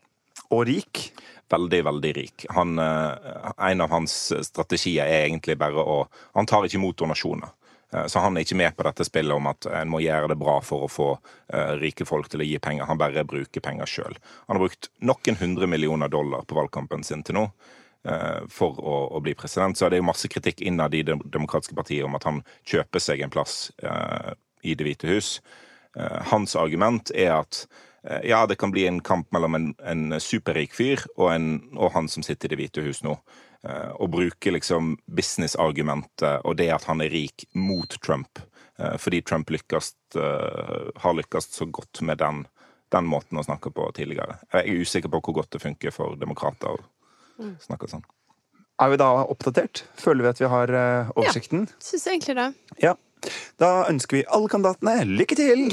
Og 0.50 0.66
rik. 0.66 1.12
veldig, 1.50 1.84
veldig 1.84 2.12
rik. 2.16 2.46
Han, 2.50 2.78
eh, 2.78 3.52
en 3.70 3.80
av 3.80 3.90
hans 3.90 4.32
strategier 4.42 5.04
er 5.06 5.28
egentlig 5.28 5.58
bare 5.58 5.82
å 5.82 6.06
Han 6.34 6.46
tar 6.46 6.64
ikke 6.64 6.78
imot 6.78 6.96
donasjoner. 6.96 7.50
Eh, 7.92 8.06
Så 8.06 8.20
han 8.20 8.36
er 8.36 8.40
ikke 8.44 8.56
med 8.56 8.76
på 8.76 8.84
dette 8.84 9.04
spillet 9.04 9.34
om 9.34 9.46
at 9.46 9.66
en 9.66 9.88
må 9.88 10.00
gjøre 10.00 10.28
det 10.28 10.38
bra 10.38 10.60
for 10.60 10.86
å 10.86 10.90
få 10.90 11.18
eh, 11.52 11.74
rike 11.80 12.06
folk 12.06 12.28
til 12.28 12.40
å 12.40 12.46
gi 12.46 12.58
penger. 12.58 12.86
Han 12.86 12.98
bare 12.98 13.24
bruker 13.24 13.60
penger 13.60 13.86
sjøl. 13.86 14.16
Han 14.48 14.56
har 14.56 14.68
brukt 14.68 14.88
noen 15.00 15.36
hundre 15.36 15.66
millioner 15.66 16.08
dollar 16.08 16.42
på 16.46 16.54
valgkampen 16.54 17.02
sin 17.04 17.22
til 17.22 17.34
nå 17.34 17.50
eh, 18.04 18.40
for 18.48 18.78
å, 18.78 19.08
å 19.16 19.20
bli 19.20 19.34
president. 19.34 19.76
Så 19.76 19.88
det 19.90 19.98
er 19.98 20.02
jo 20.04 20.10
masse 20.10 20.28
kritikk 20.30 20.60
innad 20.62 20.94
i 20.94 21.02
Det 21.02 21.18
demokratiske 21.30 21.74
partiet 21.74 22.04
om 22.04 22.14
at 22.14 22.24
han 22.24 22.42
kjøper 22.64 23.00
seg 23.00 23.20
en 23.22 23.30
plass 23.30 23.72
eh, 23.82 24.32
i 24.62 24.74
Det 24.74 24.84
hvite 24.86 25.08
hus. 25.10 25.40
Eh, 25.96 26.22
Hans 26.30 26.56
argument 26.56 27.10
er 27.14 27.32
at 27.40 27.64
eh, 28.04 28.28
ja, 28.30 28.44
det 28.46 28.58
kan 28.60 28.70
bli 28.70 28.86
en 28.86 29.00
kamp 29.02 29.30
mellom 29.34 29.54
en, 29.58 29.68
en 29.82 30.20
superrik 30.22 30.74
fyr 30.76 31.02
og, 31.16 31.32
en, 31.34 31.48
og 31.76 31.92
han 31.96 32.08
som 32.08 32.22
sitter 32.26 32.50
i 32.50 32.54
Det 32.54 32.60
hvite 32.62 32.84
hus 32.86 33.02
nå. 33.06 33.16
Eh, 33.66 33.90
Og 33.98 34.12
bruke 34.14 34.52
liksom 34.54 34.96
businessargumentet 35.10 36.44
og 36.46 36.56
det 36.60 36.70
at 36.74 36.86
han 36.88 37.02
er 37.04 37.10
rik, 37.12 37.48
mot 37.54 37.98
Trump. 38.02 38.42
Fordi 38.80 39.18
Trump 39.20 39.50
lykkes, 39.52 39.90
har 40.16 41.12
lykkes 41.12 41.50
så 41.52 41.66
godt 41.68 42.00
med 42.00 42.16
den, 42.16 42.38
den 42.88 43.04
måten 43.04 43.36
å 43.36 43.42
snakke 43.44 43.68
på 43.76 43.90
tidligere. 43.92 44.38
Jeg 44.54 44.62
er 44.72 44.80
usikker 44.80 45.12
på 45.12 45.20
hvor 45.20 45.34
godt 45.36 45.50
det 45.52 45.60
funker 45.60 45.92
for 45.92 46.16
demokrater 46.16 46.78
å 46.80 47.50
snakke 47.60 47.90
sånn. 47.92 48.06
Er 48.80 48.88
vi 48.94 48.96
da 49.02 49.10
oppdatert? 49.28 49.82
Føler 50.00 50.24
vi 50.24 50.30
at 50.32 50.40
vi 50.40 50.48
har 50.48 50.72
oversikten? 51.12 51.66
Ja, 51.68 51.76
Syns 51.90 52.08
egentlig 52.08 52.38
det. 52.40 52.48
Ja. 52.80 52.94
Da 53.60 53.70
ønsker 53.90 54.20
vi 54.20 54.26
alle 54.28 54.50
kandidatene 54.52 55.04
lykke 55.20 55.38
til! 55.38 55.66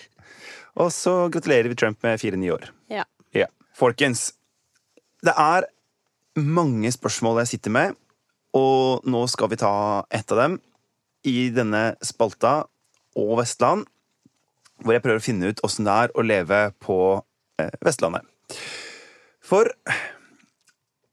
Og 0.80 0.92
så 0.94 1.14
gratulerer 1.32 1.70
vi 1.70 1.78
Trump 1.78 2.02
med 2.06 2.20
fire 2.22 2.38
nye 2.38 2.54
år. 2.54 2.68
Ja. 2.92 3.04
Ja. 3.36 3.48
Folkens, 3.76 4.30
det 5.26 5.34
er 5.36 5.66
mange 6.38 6.92
spørsmål 6.94 7.42
jeg 7.42 7.56
sitter 7.56 7.74
med, 7.74 7.96
og 8.56 9.06
nå 9.06 9.24
skal 9.30 9.50
vi 9.50 9.58
ta 9.60 9.72
ett 10.10 10.30
av 10.32 10.40
dem 10.40 10.58
i 11.26 11.50
denne 11.54 11.94
spalta 12.06 12.64
og 13.18 13.32
Vestland, 13.42 13.84
hvor 14.80 14.96
jeg 14.96 15.04
prøver 15.04 15.20
å 15.20 15.24
finne 15.24 15.50
ut 15.50 15.60
åssen 15.66 15.86
det 15.86 15.96
er 16.04 16.14
å 16.14 16.24
leve 16.24 16.60
på 16.80 16.98
eh, 17.60 17.74
Vestlandet. 17.84 18.24
For 19.44 19.68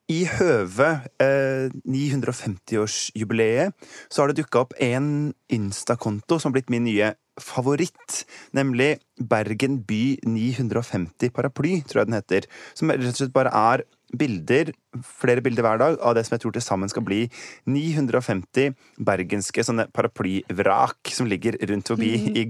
i 0.08 0.24
høve 0.38 0.88
eh, 1.20 1.68
950-årsjubileet 1.84 3.76
så 4.08 4.24
har 4.24 4.32
det 4.32 4.40
dukka 4.42 4.64
opp 4.64 4.76
en 4.80 5.34
Insta-konto 5.52 6.40
som 6.40 6.52
har 6.52 6.60
blitt 6.60 6.72
min 6.72 6.88
nye 6.88 7.12
favoritt. 7.38 8.24
Nemlig 8.56 8.98
Bergen 9.20 9.82
by 9.86 10.18
950 10.26 11.34
paraply, 11.36 11.82
tror 11.86 12.02
jeg 12.02 12.10
den 12.10 12.18
heter. 12.18 12.48
Som 12.78 12.94
rett 12.94 13.12
og 13.12 13.20
slett 13.20 13.36
bare 13.36 13.52
er 13.52 13.84
bilder, 14.18 14.72
flere 15.04 15.44
bilder 15.44 15.66
hver 15.66 15.82
dag, 15.82 15.98
av 16.00 16.16
det 16.16 16.24
som 16.26 16.38
jeg 16.38 16.46
tror 16.46 16.56
til 16.56 16.64
sammen 16.64 16.92
skal 16.92 17.04
bli 17.04 17.26
950 17.68 18.78
bergenske 19.04 19.66
sånne 19.68 19.90
paraplyvrak 19.92 21.12
som 21.12 21.28
ligger 21.28 21.60
rundt 21.68 21.92
forbi 21.92 22.14
i 22.32 22.48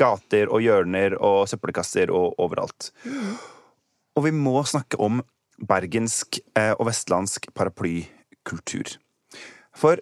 gater 0.00 0.48
og 0.48 0.64
hjørner 0.64 1.18
og 1.20 1.44
søppelkasser 1.52 2.08
og 2.14 2.40
overalt. 2.40 2.90
Og 4.16 4.24
vi 4.24 4.32
må 4.32 4.62
snakke 4.64 4.96
om 4.96 5.20
bergensk 5.58 6.38
eh, 6.56 6.72
og 6.78 6.86
vestlandsk 6.90 7.48
paraplykultur. 7.56 8.96
For 9.76 10.00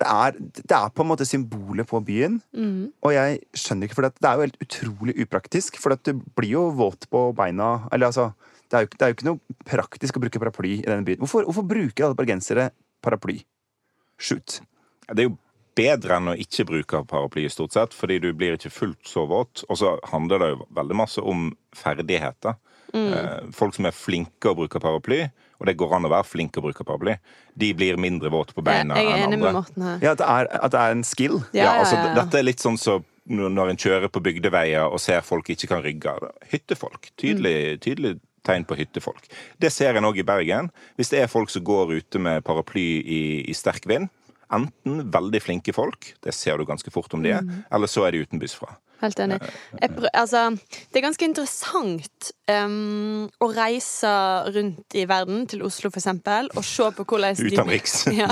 det 0.00 0.06
er, 0.10 0.34
det 0.40 0.74
er 0.74 0.88
på 0.90 1.04
en 1.04 1.10
måte 1.12 1.26
symbolet 1.28 1.86
på 1.86 2.00
byen, 2.04 2.40
og 3.04 3.12
jeg 3.14 3.36
skjønner 3.54 3.86
ikke, 3.86 3.94
for 3.94 4.08
det 4.08 4.26
er 4.26 4.34
jo 4.40 4.46
helt 4.48 4.56
utrolig 4.64 5.14
upraktisk. 5.22 5.76
For 5.78 5.94
at 5.94 6.02
du 6.08 6.18
blir 6.34 6.50
jo 6.56 6.64
våt 6.74 7.06
på 7.12 7.28
beina. 7.38 7.86
Eller 7.94 8.08
altså, 8.10 8.32
det 8.68 8.74
er 8.74 8.80
jo, 8.82 8.88
ikke- 8.88 8.98
det 8.98 9.02
er 9.06 9.12
jo 9.12 9.14
ikke 9.14 9.28
noe 9.28 9.40
praktisk 9.64 10.16
å 10.18 10.20
bruke 10.24 10.40
paraply 10.42 10.72
i 10.80 10.82
denne 10.88 11.04
byen. 11.06 11.18
Hvorfor, 11.22 11.44
hvorfor 11.46 11.62
bruker 11.68 12.04
alle 12.08 12.18
bergensere 12.18 12.70
paraply? 13.02 13.44
Shoot. 14.18 14.60
Det 15.14 15.18
er 15.22 15.28
jo 15.28 15.38
bedre 15.76 16.16
enn 16.18 16.32
å 16.34 16.38
ikke 16.38 16.66
bruke 16.66 17.04
paraply, 17.06 17.46
stort 17.48 17.72
sett, 17.72 17.94
fordi 17.94 18.18
du 18.20 18.32
blir 18.32 18.56
ikke 18.58 18.70
fullt 18.74 19.04
så 19.06 19.28
våt. 19.30 19.62
Og 19.68 19.76
så 19.78 19.94
handler 20.10 20.38
det 20.42 20.50
jo 20.56 20.66
veldig 20.74 20.96
masse 20.96 21.22
om 21.22 21.52
ferdigheter. 21.74 22.56
Eh, 22.92 23.48
Folk 23.56 23.74
som 23.74 23.86
er 23.86 23.94
flinke 23.96 24.50
å 24.50 24.54
bruke 24.58 24.80
paraply, 24.82 25.22
og 25.60 25.66
det 25.66 25.76
går 25.80 25.94
an 25.96 26.04
å 26.04 26.10
være 26.12 26.26
flink 26.28 26.58
å 26.60 26.62
bruke 26.62 26.84
paraply, 26.84 27.16
de 27.56 27.72
blir 27.74 27.96
mindre 27.96 28.30
våte 28.30 28.54
på 28.54 28.62
beina 28.62 28.94
jeg 28.98 29.06
er 29.10 29.24
enn 29.24 29.38
andre. 29.38 29.52
Ja, 30.02 30.12
at 30.12 30.18
det 30.18 30.28
er, 30.28 30.48
at 30.62 30.70
det 30.74 30.80
er 30.80 30.90
en 30.98 31.04
skill. 31.04 31.40
Ja, 31.52 31.64
Ja, 31.64 31.72
altså, 31.80 31.96
ja, 31.96 32.06
ja. 32.10 32.14
Dette 32.22 32.38
er 32.38 32.46
litt 32.46 32.60
sånn 32.62 32.78
som 32.78 33.04
når 33.26 33.48
når 33.56 33.70
en 33.72 33.76
kjører 33.80 34.10
på 34.12 34.20
bygdeveier 34.20 34.84
og 34.92 35.00
ser 35.00 35.22
folk 35.24 35.48
ikke 35.48 35.66
kan 35.70 35.80
rygge. 35.82 36.12
Hyttefolk. 36.52 37.08
Tydelig, 37.16 37.80
tydelig 37.80 38.18
tegn 38.44 38.66
på 38.68 38.76
hyttefolk. 38.76 39.24
Det 39.58 39.70
ser 39.72 39.96
en 39.96 40.04
òg 40.04 40.18
i 40.20 40.22
Bergen. 40.28 40.68
Hvis 40.98 41.08
det 41.08 41.22
er 41.22 41.30
folk 41.32 41.48
som 41.48 41.64
går 41.64 41.94
ute 41.96 42.20
med 42.20 42.44
paraply 42.44 43.00
i, 43.00 43.22
i 43.48 43.54
sterk 43.56 43.86
vind, 43.88 44.10
enten 44.52 45.10
veldig 45.10 45.40
flinke 45.40 45.72
folk, 45.72 46.10
det 46.22 46.34
ser 46.36 46.58
du 46.60 46.66
ganske 46.68 46.90
fort 46.92 47.14
om 47.16 47.22
de 47.24 47.32
er, 47.32 47.40
eller 47.72 47.88
så 47.88 48.04
er 48.04 48.12
de 48.12 48.20
utenbys 48.26 48.52
fra. 48.54 48.76
Helt 49.02 49.20
enig. 49.20 49.38
Jeg 49.80 49.90
prø 49.92 50.08
altså, 50.14 50.42
det 50.92 50.98
er 50.98 51.04
ganske 51.04 51.26
interessant 51.26 52.30
um, 52.50 53.26
å 53.42 53.48
reise 53.52 54.12
rundt 54.54 54.96
i 54.96 55.04
verden, 55.10 55.44
til 55.50 55.64
Oslo 55.66 55.90
eksempel, 55.90 56.48
og 56.54 56.64
se 56.66 56.88
på 56.96 57.06
hvordan 57.10 57.36
de, 57.42 57.80
ja, 58.22 58.30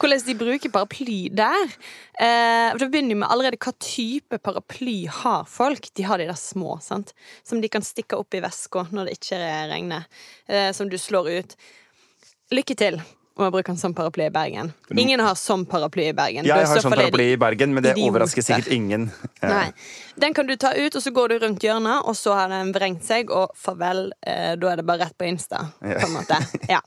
hvordan 0.00 0.24
de 0.26 0.36
bruker 0.40 0.74
paraply 0.74 1.18
der. 1.32 1.76
Uh, 2.18 2.74
da 2.76 2.88
begynner 2.88 3.14
vi 3.14 3.20
med 3.22 3.30
allerede 3.30 3.60
hva 3.62 3.74
type 3.78 4.40
paraply 4.44 4.98
har 5.22 5.48
folk. 5.50 5.88
De 5.96 6.06
har 6.08 6.20
de 6.20 6.28
der 6.30 6.40
små, 6.40 6.78
sant? 6.84 7.14
som 7.46 7.62
de 7.62 7.70
kan 7.72 7.84
stikke 7.84 8.18
opp 8.20 8.34
i 8.34 8.42
veska 8.44 8.88
når 8.92 9.08
det 9.08 9.18
ikke 9.20 9.42
regner. 9.72 10.08
Uh, 10.50 10.70
som 10.76 10.90
du 10.90 10.98
slår 11.00 11.32
ut. 11.38 11.60
Lykke 12.54 12.76
til. 12.78 13.00
Om 13.36 13.44
jeg 13.48 13.52
bruker 13.56 13.72
en 13.74 13.78
sånn 13.80 13.94
paraply 13.98 14.28
i 14.28 14.30
Bergen. 14.30 14.68
Ingen 14.94 15.18
har 15.20 15.34
sånn 15.34 15.64
paraply 15.66 16.04
i 16.08 16.12
Bergen. 16.14 16.46
Ja, 16.46 16.60
Jeg 16.62 16.68
har 16.70 16.80
sånn 16.84 16.94
paraply 16.94 17.32
i 17.32 17.36
Bergen, 17.40 17.72
men 17.74 17.82
det 17.82 17.92
idioter. 17.96 18.12
overrasker 18.12 18.42
sikkert 18.46 18.68
ingen. 18.72 19.08
Ja. 19.42 19.48
Nei. 19.54 19.72
Den 20.22 20.34
kan 20.36 20.46
du 20.46 20.54
ta 20.56 20.70
ut, 20.76 20.94
og 20.94 21.02
så 21.02 21.10
går 21.10 21.28
du 21.34 21.38
rundt 21.42 21.64
hjørnet, 21.66 22.06
og 22.06 22.14
så 22.14 22.36
har 22.38 22.48
den 22.52 22.70
vrengt 22.76 23.02
seg, 23.02 23.32
og 23.34 23.50
farvel. 23.58 24.12
Eh, 24.22 24.54
da 24.54 24.70
er 24.70 24.76
det 24.78 24.86
bare 24.86 25.02
rett 25.08 25.16
på 25.18 25.26
Insta, 25.26 25.64
på 25.82 26.06
en 26.06 26.14
måte. 26.14 26.38
Ja. 26.70 26.78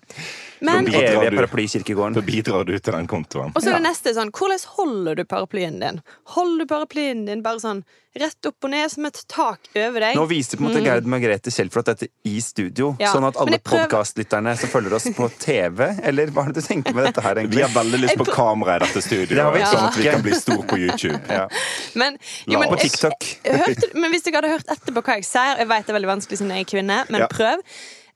Men, 0.63 0.85
Da 0.87 0.91
bidrar. 0.91 2.13
Da 2.15 2.21
bidrar 2.25 2.63
du 2.65 2.79
til 2.79 2.93
den 2.95 3.07
kontoen. 3.07 3.51
og 3.53 3.61
så 3.61 3.69
er 3.69 3.77
det 3.77 3.83
neste 3.89 4.13
sånn, 4.15 4.31
hvordan 4.33 4.63
holder 4.79 5.15
du 5.19 5.25
paraplyen 5.25 5.79
din? 5.83 5.99
Holder 6.33 6.63
du 6.63 6.71
paraplyen 6.71 7.25
din 7.27 7.43
bare 7.45 7.59
sånn 7.61 7.83
rett 8.19 8.45
opp 8.49 8.63
og 8.67 8.71
ned, 8.73 8.89
som 8.91 9.05
et 9.09 9.19
tak 9.29 9.67
over 9.75 9.99
deg? 10.03 10.15
Nå 10.17 10.25
viser 10.29 10.57
på 10.59 10.63
en 10.65 10.69
måte 10.71 10.83
Gerd 10.85 11.05
Margrethe 11.09 11.51
Kjellflot 11.53 11.85
dette 11.91 12.07
i 12.25 12.35
studio, 12.41 12.95
Ja, 12.99 13.11
sånn 13.13 13.27
at 13.27 13.37
alle 13.37 13.59
prøver- 13.59 13.87
podkastlytterne 13.87 14.55
som 14.57 14.69
følger 14.69 14.93
oss 14.97 15.07
på 15.17 15.29
TV 15.39 15.83
Eller 16.03 16.27
hva 16.33 16.43
har 16.47 16.51
du 16.55 16.61
tenkt 16.61 16.93
med 16.93 17.05
dette 17.05 17.21
her, 17.21 17.35
egentlig? 17.35 17.57
Vi 17.57 17.61
har 17.67 17.73
veldig 17.83 17.99
lyst 18.01 18.17
på 18.17 18.25
kamera 18.31 18.75
i 18.75 18.79
dette 18.85 19.01
studioet, 19.05 19.43
har 19.43 19.53
vi 19.53 19.61
sånn 19.65 19.87
at 19.87 19.95
vi 19.97 20.07
kan 20.09 20.21
bli 20.25 20.33
stor 20.35 20.63
på 20.63 20.77
YouTube. 20.77 21.21
Ja. 21.29 21.47
Men, 21.95 22.17
jo, 22.47 22.59
men, 22.59 22.69
På 22.69 22.77
TikTok. 22.81 23.29
jeg 23.43 23.61
hørte, 23.63 23.93
men 23.95 24.11
hvis 24.11 24.23
dere 24.27 24.41
hadde 24.41 24.53
hørt 24.57 24.67
etterpå 24.77 25.03
hva 25.03 25.15
jeg 25.21 25.25
sier 25.25 25.57
Jeg 25.57 25.67
vet 25.67 25.85
det 25.87 25.93
er 25.95 25.99
veldig 25.99 26.13
vanskelig 26.15 26.37
siden 26.41 26.51
jeg 26.57 26.65
er 26.67 26.71
kvinne, 26.73 26.99
men 27.09 27.21
Ja. 27.21 27.27
prøv. 27.27 27.63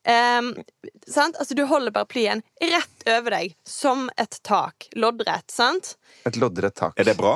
Um, 0.02 0.56
sant? 1.08 1.36
Altså, 1.38 1.54
du 1.56 1.66
holder 1.70 1.91
paraplyen 1.93 2.41
rett 2.60 3.04
over 3.08 3.30
deg, 3.36 3.54
som 3.70 4.10
et 4.18 4.39
tak. 4.43 4.88
Loddrett, 4.95 5.45
sant? 5.54 5.95
Et 6.26 6.34
loddrett 6.41 6.74
tak. 6.76 6.93
Er 6.97 7.04
det 7.06 7.18
bra? 7.18 7.36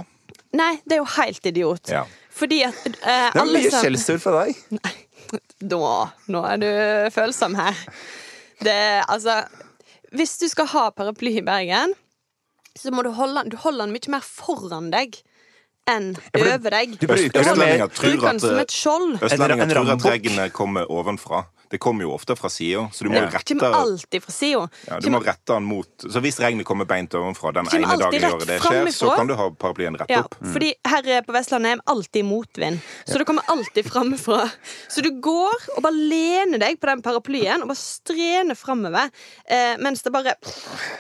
Nei, 0.56 0.80
det 0.88 0.96
er 0.98 1.02
jo 1.04 1.10
helt 1.18 1.46
idiot. 1.46 1.90
Ja. 1.92 2.06
Fordi 2.36 2.62
at 2.68 2.80
eh, 2.86 3.30
Det 3.32 3.42
er 3.42 3.52
mye 3.52 3.70
som 3.72 3.84
skjellsord 3.86 4.24
fra 4.24 4.46
deg. 4.46 4.64
Da, 5.66 5.78
nå 6.30 6.42
er 6.46 6.60
du 6.62 6.68
følsom 7.16 7.56
her. 7.58 7.78
Det, 8.64 8.76
altså 9.10 9.40
Hvis 10.16 10.36
du 10.40 10.46
skal 10.52 10.68
ha 10.76 10.84
paraply 10.96 11.32
i 11.40 11.44
Bergen, 11.44 11.96
så 12.78 12.92
må 12.94 13.02
du 13.04 13.10
holde 13.16 13.42
den 13.42 13.50
Du 13.56 13.58
holder 13.64 13.88
den 13.88 13.96
mye 13.96 14.12
mer 14.14 14.24
foran 14.28 14.92
deg 14.94 15.18
enn 15.90 16.12
over 16.34 16.74
deg. 16.74 16.94
Du 16.98 17.08
bruker 17.10 17.42
den 17.42 18.40
som 18.42 18.58
et 18.62 18.74
skjold. 18.74 19.18
Østlendinger 19.22 19.54
En- 19.54 19.66
en 19.68 19.74
tror 19.74 19.92
at 19.96 20.06
regnet 20.12 20.54
kommer 20.56 20.88
ovenfra. 20.90 21.44
Det 21.76 21.82
kommer 21.84 22.06
jo 22.08 22.14
ofte 22.16 22.36
fra 22.40 22.48
sida, 22.52 22.86
så 22.96 23.04
du 23.04 23.10
må 23.12 23.20
Ja. 23.20 23.28
rette 23.34 23.52
Kommer 23.52 23.76
alltid 23.82 24.24
fra 24.24 24.32
sida. 24.32 24.70
ja, 24.88 25.00
du 25.04 25.10
må 25.12 25.20
rette 25.26 25.52
den 25.54 25.66
mot 25.68 26.06
Så 26.08 26.22
hvis 26.24 26.40
regnet 26.40 26.66
kommer 26.66 26.86
beint 26.88 27.12
ovenfra 27.20 27.52
den 27.54 27.68
ene 27.68 27.98
dagen 28.00 28.16
i 28.16 28.32
året 28.32 28.48
det 28.48 28.60
skjer, 28.64 28.88
så 28.96 29.12
kan 29.16 29.28
du 29.28 29.36
ha 29.36 29.50
paraplyen 29.52 29.98
rett 30.00 30.10
Ja, 30.10 30.22
opp. 30.24 30.36
fordi 30.54 30.72
her 30.88 31.22
på 31.28 31.34
Vestlandet 31.36 31.74
er 31.74 31.76
vi 31.82 31.82
alltid 31.92 32.26
motvind. 32.26 32.80
Så 33.06 33.18
det 33.20 33.26
kommer 33.28 33.44
alltid 33.52 33.86
framfra. 33.86 34.50
Så 34.88 35.04
du 35.04 35.12
går 35.20 35.68
og 35.76 35.84
bare 35.84 35.94
lener 36.00 36.58
deg 36.64 36.80
på 36.80 36.88
den 36.88 37.02
paraplyen 37.02 37.62
og 37.62 37.68
bare 37.68 37.82
strener 37.82 38.56
framover 38.56 39.12
eh, 39.50 39.76
mens 39.78 40.02
det 40.02 40.14
bare 40.14 40.36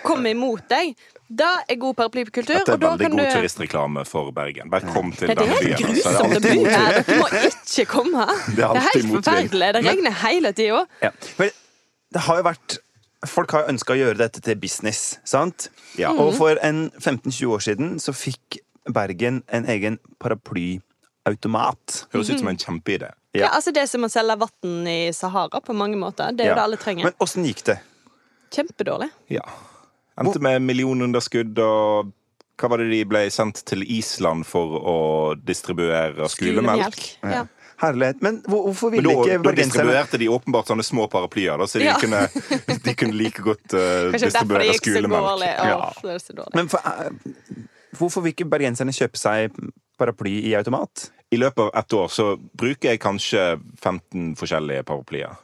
kommer 0.03 0.30
imot 0.36 0.67
deg. 0.69 0.95
Da 1.28 1.47
er 1.67 1.76
god 1.82 1.95
paraplykultur. 1.97 2.53
Dette 2.53 2.69
er 2.69 2.76
og 2.76 2.82
da 2.82 2.89
veldig 2.91 3.07
kan 3.07 3.17
god 3.17 3.26
du 3.26 3.38
turistreklame 3.39 4.03
for 4.05 4.32
Bergen. 4.36 4.69
Bare 4.69 4.93
kom 4.93 5.11
til 5.11 5.32
byen. 5.32 5.38
det 5.38 5.45
er 5.45 5.61
helt 5.63 5.86
altså. 5.86 6.11
grusomt 6.13 6.36
å 6.36 6.38
er 6.38 6.55
bo 6.55 6.65
her. 6.69 6.97
Dere 7.01 7.19
må 7.19 7.30
ikke 7.49 7.86
komme. 7.89 8.26
Det 8.45 8.55
Det 8.57 8.65
er 8.65 8.76
er 8.76 8.88
helt 8.91 9.11
forferdelig. 9.15 9.69
Det 9.73 9.86
regner 9.88 10.17
hele 10.21 10.51
tida. 10.53 10.84
Ja. 11.01 11.11
Men 11.39 11.49
det 12.13 12.26
har 12.30 12.41
jo 12.41 12.49
vært 12.51 12.78
Folk 13.26 13.55
har 13.57 13.65
ønska 13.71 13.95
å 13.95 13.97
gjøre 13.97 14.19
dette 14.19 14.38
til 14.45 14.53
business, 14.61 15.15
sant? 15.26 15.71
Ja. 15.97 16.11
Mm. 16.13 16.19
Og 16.21 16.36
for 16.38 16.59
en 16.61 16.91
15-20 16.99 17.47
år 17.55 17.63
siden 17.65 17.95
så 17.97 18.13
fikk 18.13 18.59
Bergen 18.93 19.39
en 19.49 19.65
egen 19.65 19.97
paraplyautomat. 20.21 22.05
Høres 22.13 22.30
ut 22.30 22.43
som 22.43 22.51
en 22.51 22.59
kjempeidé. 22.61 23.09
Ja. 23.34 23.49
altså 23.49 23.73
Det 23.73 23.82
er 23.82 23.89
som 23.89 24.05
å 24.05 24.09
selge 24.11 24.38
vann 24.39 24.86
i 24.88 25.09
Sahara 25.15 25.57
på 25.63 25.73
mange 25.73 25.97
måter. 25.97 26.32
Det 26.38 26.45
er 26.45 26.51
jo 26.51 26.53
Ja. 26.53 26.55
det 26.59 26.63
alle 26.67 26.78
trenger. 26.78 27.03
Men 27.09 27.17
åssen 27.19 27.43
gikk 27.49 27.63
det? 27.65 27.80
Kjempedårlig. 28.53 29.09
Ja. 29.34 29.41
Endte 30.22 30.39
med 30.39 30.61
millionunderskudd, 30.63 31.57
og 31.59 32.11
hva 32.55 32.70
var 32.72 32.78
det 32.80 32.88
de 32.93 33.01
ble 33.09 33.26
sendt 33.34 33.63
til 33.68 33.84
Island 33.84 34.45
for 34.47 34.78
å 34.80 34.95
distribuere 35.43 36.30
skolemelk? 36.32 37.01
Ja. 37.24 37.45
Herlighet. 37.82 38.22
Men 38.24 38.38
hvor- 38.47 38.70
hvorfor 38.70 38.91
Men 38.91 39.03
ville 39.03 39.11
da, 39.11 39.24
ikke 39.36 39.43
da 39.43 39.51
distribuerte 39.51 40.18
de 40.22 40.30
åpenbart 40.32 40.70
sånne 40.72 40.86
små 40.88 41.09
paraplyer, 41.11 41.57
da, 41.59 41.66
så 41.68 41.80
de, 41.80 41.89
Ja. 41.89 41.97
kunne, 41.99 42.22
de 42.86 42.93
kunne 42.95 43.11
like 43.13 43.41
godt 43.43 43.74
uh, 43.76 44.11
distribuere 44.16 44.70
gikk 44.72 44.80
så 44.88 44.93
skolemelk. 44.95 45.28
dårlig. 45.28 45.51
Ja. 45.59 45.91
dårlig. 46.39 46.55
Men 46.55 46.68
for, 46.70 46.80
uh, 46.86 47.09
hvorfor 47.99 48.24
vil 48.24 48.32
ikke 48.32 48.47
bergenserne 48.49 48.95
kjøpe 48.95 49.18
seg 49.20 49.51
paraply 49.99 50.38
i 50.47 50.55
automat? 50.55 51.09
I 51.34 51.38
løpet 51.41 51.59
av 51.59 51.72
ett 51.76 51.93
år 51.99 52.07
så 52.07 52.38
bruker 52.55 52.91
jeg 52.93 52.99
kanskje 53.03 53.59
15 53.84 54.36
forskjellige 54.39 54.86
paraplyer. 54.88 55.36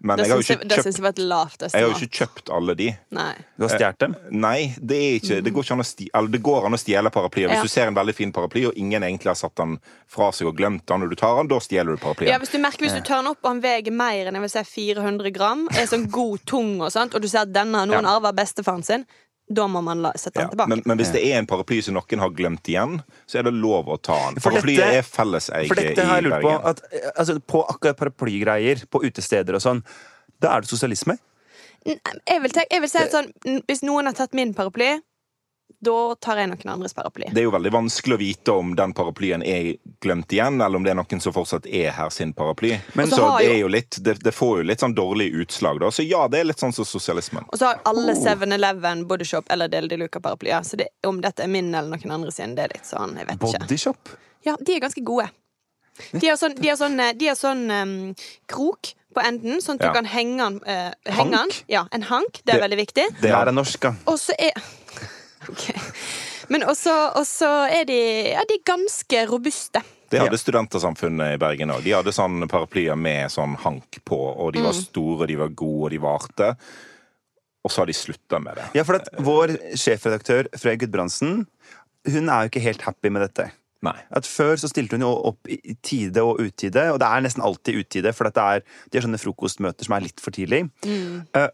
Men 0.00 0.16
Det 0.20 0.26
syns 0.28 0.48
jeg, 0.48 0.58
jeg 0.70 1.02
var 1.02 1.10
et 1.10 1.18
lavt 1.18 1.62
jeg 1.64 1.72
har 1.74 1.88
jo 1.90 1.96
ikke 2.06 2.18
kjøpt 2.20 2.50
alle 2.54 2.74
de. 2.78 2.86
Nei. 3.10 3.32
Du 3.58 3.64
har 3.66 3.72
stjålet 3.72 3.98
dem? 3.98 4.14
Nei, 4.30 4.74
det, 4.78 4.96
er 4.96 5.16
ikke, 5.18 5.38
det 5.42 5.52
går 5.56 5.64
ikke 5.66 5.74
an 5.74 5.82
å 5.82 5.86
stjele, 5.88 6.10
eller 6.14 6.28
det 6.36 6.40
går 6.46 6.66
an 6.68 6.76
å 6.76 6.78
stjele 6.78 7.10
paraplyer. 7.10 7.48
Hvis 7.50 7.56
Ja. 7.58 7.62
du 7.62 7.68
ser 7.72 7.86
en 7.90 7.94
veldig 7.98 8.14
fin 8.14 8.32
paraply, 8.32 8.64
og 8.70 8.78
ingen 8.78 9.02
egentlig 9.02 9.26
har 9.32 9.34
satt 9.40 9.56
den 9.58 9.78
fra 10.06 10.30
seg 10.30 10.46
og 10.46 10.56
glemt 10.56 10.86
den 10.86 11.00
når 11.02 11.10
du 11.10 11.16
tar 11.16 11.34
den, 11.40 11.48
da 11.50 11.58
stjeler 11.58 11.96
du 11.96 12.02
paraplyen. 12.04 12.30
Ja, 12.30 12.38
hvis 12.38 12.54
du 12.54 12.58
merker 12.62 12.86
hvis 12.86 12.94
du 12.94 13.00
tar 13.02 13.22
den 13.24 13.32
opp 13.32 13.42
og 13.42 13.50
han 13.50 13.60
veier 13.64 13.90
mer 13.90 14.26
enn 14.30 14.38
jeg 14.38 14.46
vil 14.46 14.54
si 14.54 14.62
400 14.94 15.32
gram, 15.34 15.66
er 15.74 15.86
sånn 15.90 16.06
god 16.14 16.46
tung 16.46 16.76
og 16.80 16.92
sånt, 16.94 17.14
og 17.18 17.22
du 17.22 17.26
ser 17.28 17.40
at 17.48 17.52
denne 17.52 17.74
har 17.82 17.86
noen 17.90 18.04
Ja. 18.06 18.16
arver 18.20 18.32
bestefaren 18.38 18.84
sin, 18.84 19.04
da 19.48 19.64
må 19.66 19.80
man 19.82 20.02
la, 20.04 20.10
sette 20.16 20.34
den 20.36 20.46
Ja, 20.46 20.50
tilbake. 20.52 20.68
men, 20.68 20.82
men 20.84 20.98
hvis 21.00 21.12
det 21.14 21.22
er 21.24 21.38
en 21.38 21.46
paraply 21.48 21.78
som 21.82 21.94
noen 21.96 22.20
har 22.20 22.30
glemt 22.36 22.68
igjen, 22.68 22.98
så 23.26 23.38
er 23.40 23.46
det 23.48 23.54
lov 23.56 23.88
å 23.88 23.96
ta 24.00 24.16
den. 24.30 24.40
For 24.44 24.50
Paraplyet 24.52 24.82
dette- 24.82 24.98
er 24.98 25.02
felleseie 25.08 25.64
i 25.64 25.68
Bergen. 25.72 26.42
på. 26.42 26.52
At, 26.68 26.82
altså, 27.16 27.38
på 27.40 27.62
akkurat 27.68 27.96
paraplygreier, 27.96 28.84
på 28.92 29.00
utesteder 29.08 29.54
og 29.56 29.62
sånn, 29.64 29.82
da 30.40 30.56
er 30.56 30.60
det 30.60 30.68
sosialisme? 30.68 31.16
Jeg 31.86 32.42
vil, 32.42 32.50
jeg 32.70 32.80
vil 32.82 32.90
si 32.90 32.98
at 32.98 33.12
sånn, 33.14 33.32
hvis 33.68 33.82
noen 33.86 34.04
har 34.10 34.12
tatt 34.18 34.34
min 34.36 34.52
paraply, 34.54 34.98
da 35.80 36.14
tar 36.18 36.36
jeg 36.40 36.48
noen 36.50 36.70
andres 36.72 36.94
paraply. 36.96 37.28
Det 37.30 37.38
er 37.38 37.44
jo 37.46 37.52
veldig 37.54 37.70
vanskelig 37.70 38.16
å 38.16 38.18
vite 38.18 38.54
om 38.58 38.72
den 38.74 38.92
paraplyen 38.98 39.44
er 39.46 39.76
glemt 40.02 40.32
igjen, 40.34 40.60
eller 40.64 40.76
om 40.80 40.82
det 40.82 40.90
er 40.90 40.98
noen 40.98 41.20
som 41.22 41.32
fortsatt 41.32 41.66
er 41.70 41.92
her 41.94 42.10
sin 42.10 42.32
paraply. 42.34 42.80
Men 42.98 43.06
så 43.12 43.16
så 43.20 43.38
det, 43.38 43.44
jo- 43.46 43.52
er 43.52 43.58
jo 43.60 43.68
litt, 43.68 43.98
det, 44.02 44.16
det 44.24 44.32
får 44.34 44.56
jo 44.58 44.64
litt 44.72 44.80
sånn 44.82 44.94
dårlig 44.96 45.28
utslag, 45.44 45.78
da. 45.80 45.90
Så 45.94 46.02
ja, 46.08 46.26
det 46.28 46.40
er 46.40 46.48
litt 46.50 46.58
sånn 46.58 46.74
som 46.74 46.84
sosialismen. 46.88 47.46
Og 47.52 47.58
så 47.60 47.66
har 47.70 47.80
alle 47.86 48.14
7-Eleven, 48.18 49.06
Bodyshop 49.06 49.46
eller 49.54 49.68
Del 49.68 49.86
de 49.88 49.96
Luca-paraplyer. 50.02 50.62
Så 50.66 50.76
det, 50.80 50.88
om 51.06 51.20
dette 51.22 51.44
er 51.46 51.48
min 51.52 51.70
eller 51.74 51.94
noen 51.94 52.10
andre 52.18 52.32
sin, 52.34 52.56
det 52.58 52.64
er 52.66 52.74
litt 52.74 52.86
sånn, 52.88 53.14
jeg 53.20 53.26
vet 53.30 53.38
ikke. 53.38 53.62
Bodyshop? 53.68 54.16
Ja, 54.46 54.56
de 54.58 54.74
er 54.74 54.80
ganske 54.80 55.04
gode. 55.06 55.28
De 56.12 56.26
har 56.28 56.36
sånn, 56.38 56.54
de 56.58 56.68
har 56.70 56.76
sånn, 56.78 56.98
eh, 57.02 57.12
de 57.18 57.26
har 57.26 57.34
sånn 57.38 57.64
um, 57.74 57.94
krok 58.50 58.92
på 59.14 59.22
enden, 59.24 59.58
sånn 59.62 59.78
at 59.80 59.86
Ja. 59.86 59.88
du 59.90 59.94
kan 59.96 60.06
henge 60.06 60.36
den. 60.38 60.58
Uh. 60.62 61.12
Hank? 61.16 61.62
Ja, 61.68 61.86
en 61.92 62.02
hank. 62.02 62.42
Det 62.44 62.54
er 62.54 62.58
Det- 62.60 62.62
veldig 62.70 62.78
viktig. 62.86 63.06
Det 63.22 63.30
er 63.30 63.50
norsk, 63.52 63.82
norske. 63.82 63.96
Og 64.06 64.18
så 64.18 64.34
er 64.38 64.52
Ok. 65.48 65.68
Men 66.48 66.62
også, 66.64 66.92
er 67.68 67.84
de, 67.88 67.98
ja, 68.32 68.42
de 68.48 68.54
er 68.58 68.64
ganske 68.64 69.24
robuste. 69.28 69.82
Det 70.08 70.20
hadde 70.22 70.32
Ja. 70.32 70.40
Studentersamfunnet 70.40 71.34
i 71.34 71.40
Bergen 71.40 71.68
òg. 71.74 71.82
De 71.84 71.92
hadde 71.92 72.12
sånn 72.16 72.46
paraplyer 72.48 72.96
med 72.96 73.28
sånn 73.30 73.56
hank 73.60 73.98
på, 74.08 74.16
og 74.16 74.52
de 74.54 74.60
Mm. 74.60 74.64
var 74.64 74.72
store, 74.72 75.26
de 75.28 75.36
var 75.36 75.48
gode, 75.48 75.84
og 75.84 75.90
de 75.90 75.98
varte. 75.98 76.56
Og 77.64 77.70
så 77.70 77.82
har 77.82 77.86
de 77.86 77.92
slutta 77.92 78.40
med 78.40 78.54
det. 78.56 78.64
Ja, 78.74 78.82
for 78.84 78.94
at 78.96 79.08
vår 79.18 79.58
sjefredaktør 79.76 80.46
Frøy 80.56 80.78
Gudbrandsen 80.78 81.46
hun 82.08 82.28
er 82.30 82.44
jo 82.46 82.48
ikke 82.48 82.62
helt 82.64 82.80
happy 82.82 83.10
med 83.10 83.20
dette. 83.28 83.50
Nei. 83.82 83.94
At 84.10 84.24
Før 84.24 84.56
så 84.56 84.68
stilte 84.70 84.92
hun 84.96 85.00
jo 85.04 85.10
opp 85.28 85.46
i 85.46 85.76
tide 85.82 86.16
og 86.24 86.38
utide, 86.40 86.90
og 86.92 86.98
det 87.00 87.06
er 87.06 87.20
nesten 87.20 87.42
alltid 87.44 87.84
utide, 87.84 88.14
for 88.14 88.26
at 88.26 88.34
det 88.34 88.42
er, 88.42 88.62
de 88.90 88.98
har 88.98 89.06
sånne 89.06 89.20
frokostmøter 89.20 89.84
som 89.84 89.94
er 89.94 90.00
litt 90.06 90.18
for 90.20 90.30
tidlig. 90.32 90.70
Eh, 91.34 91.48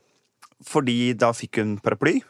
fordi 0.65 1.13
da 1.19 1.33
fikk 1.33 1.57
hun 1.57 1.79
paraply. 1.79 2.23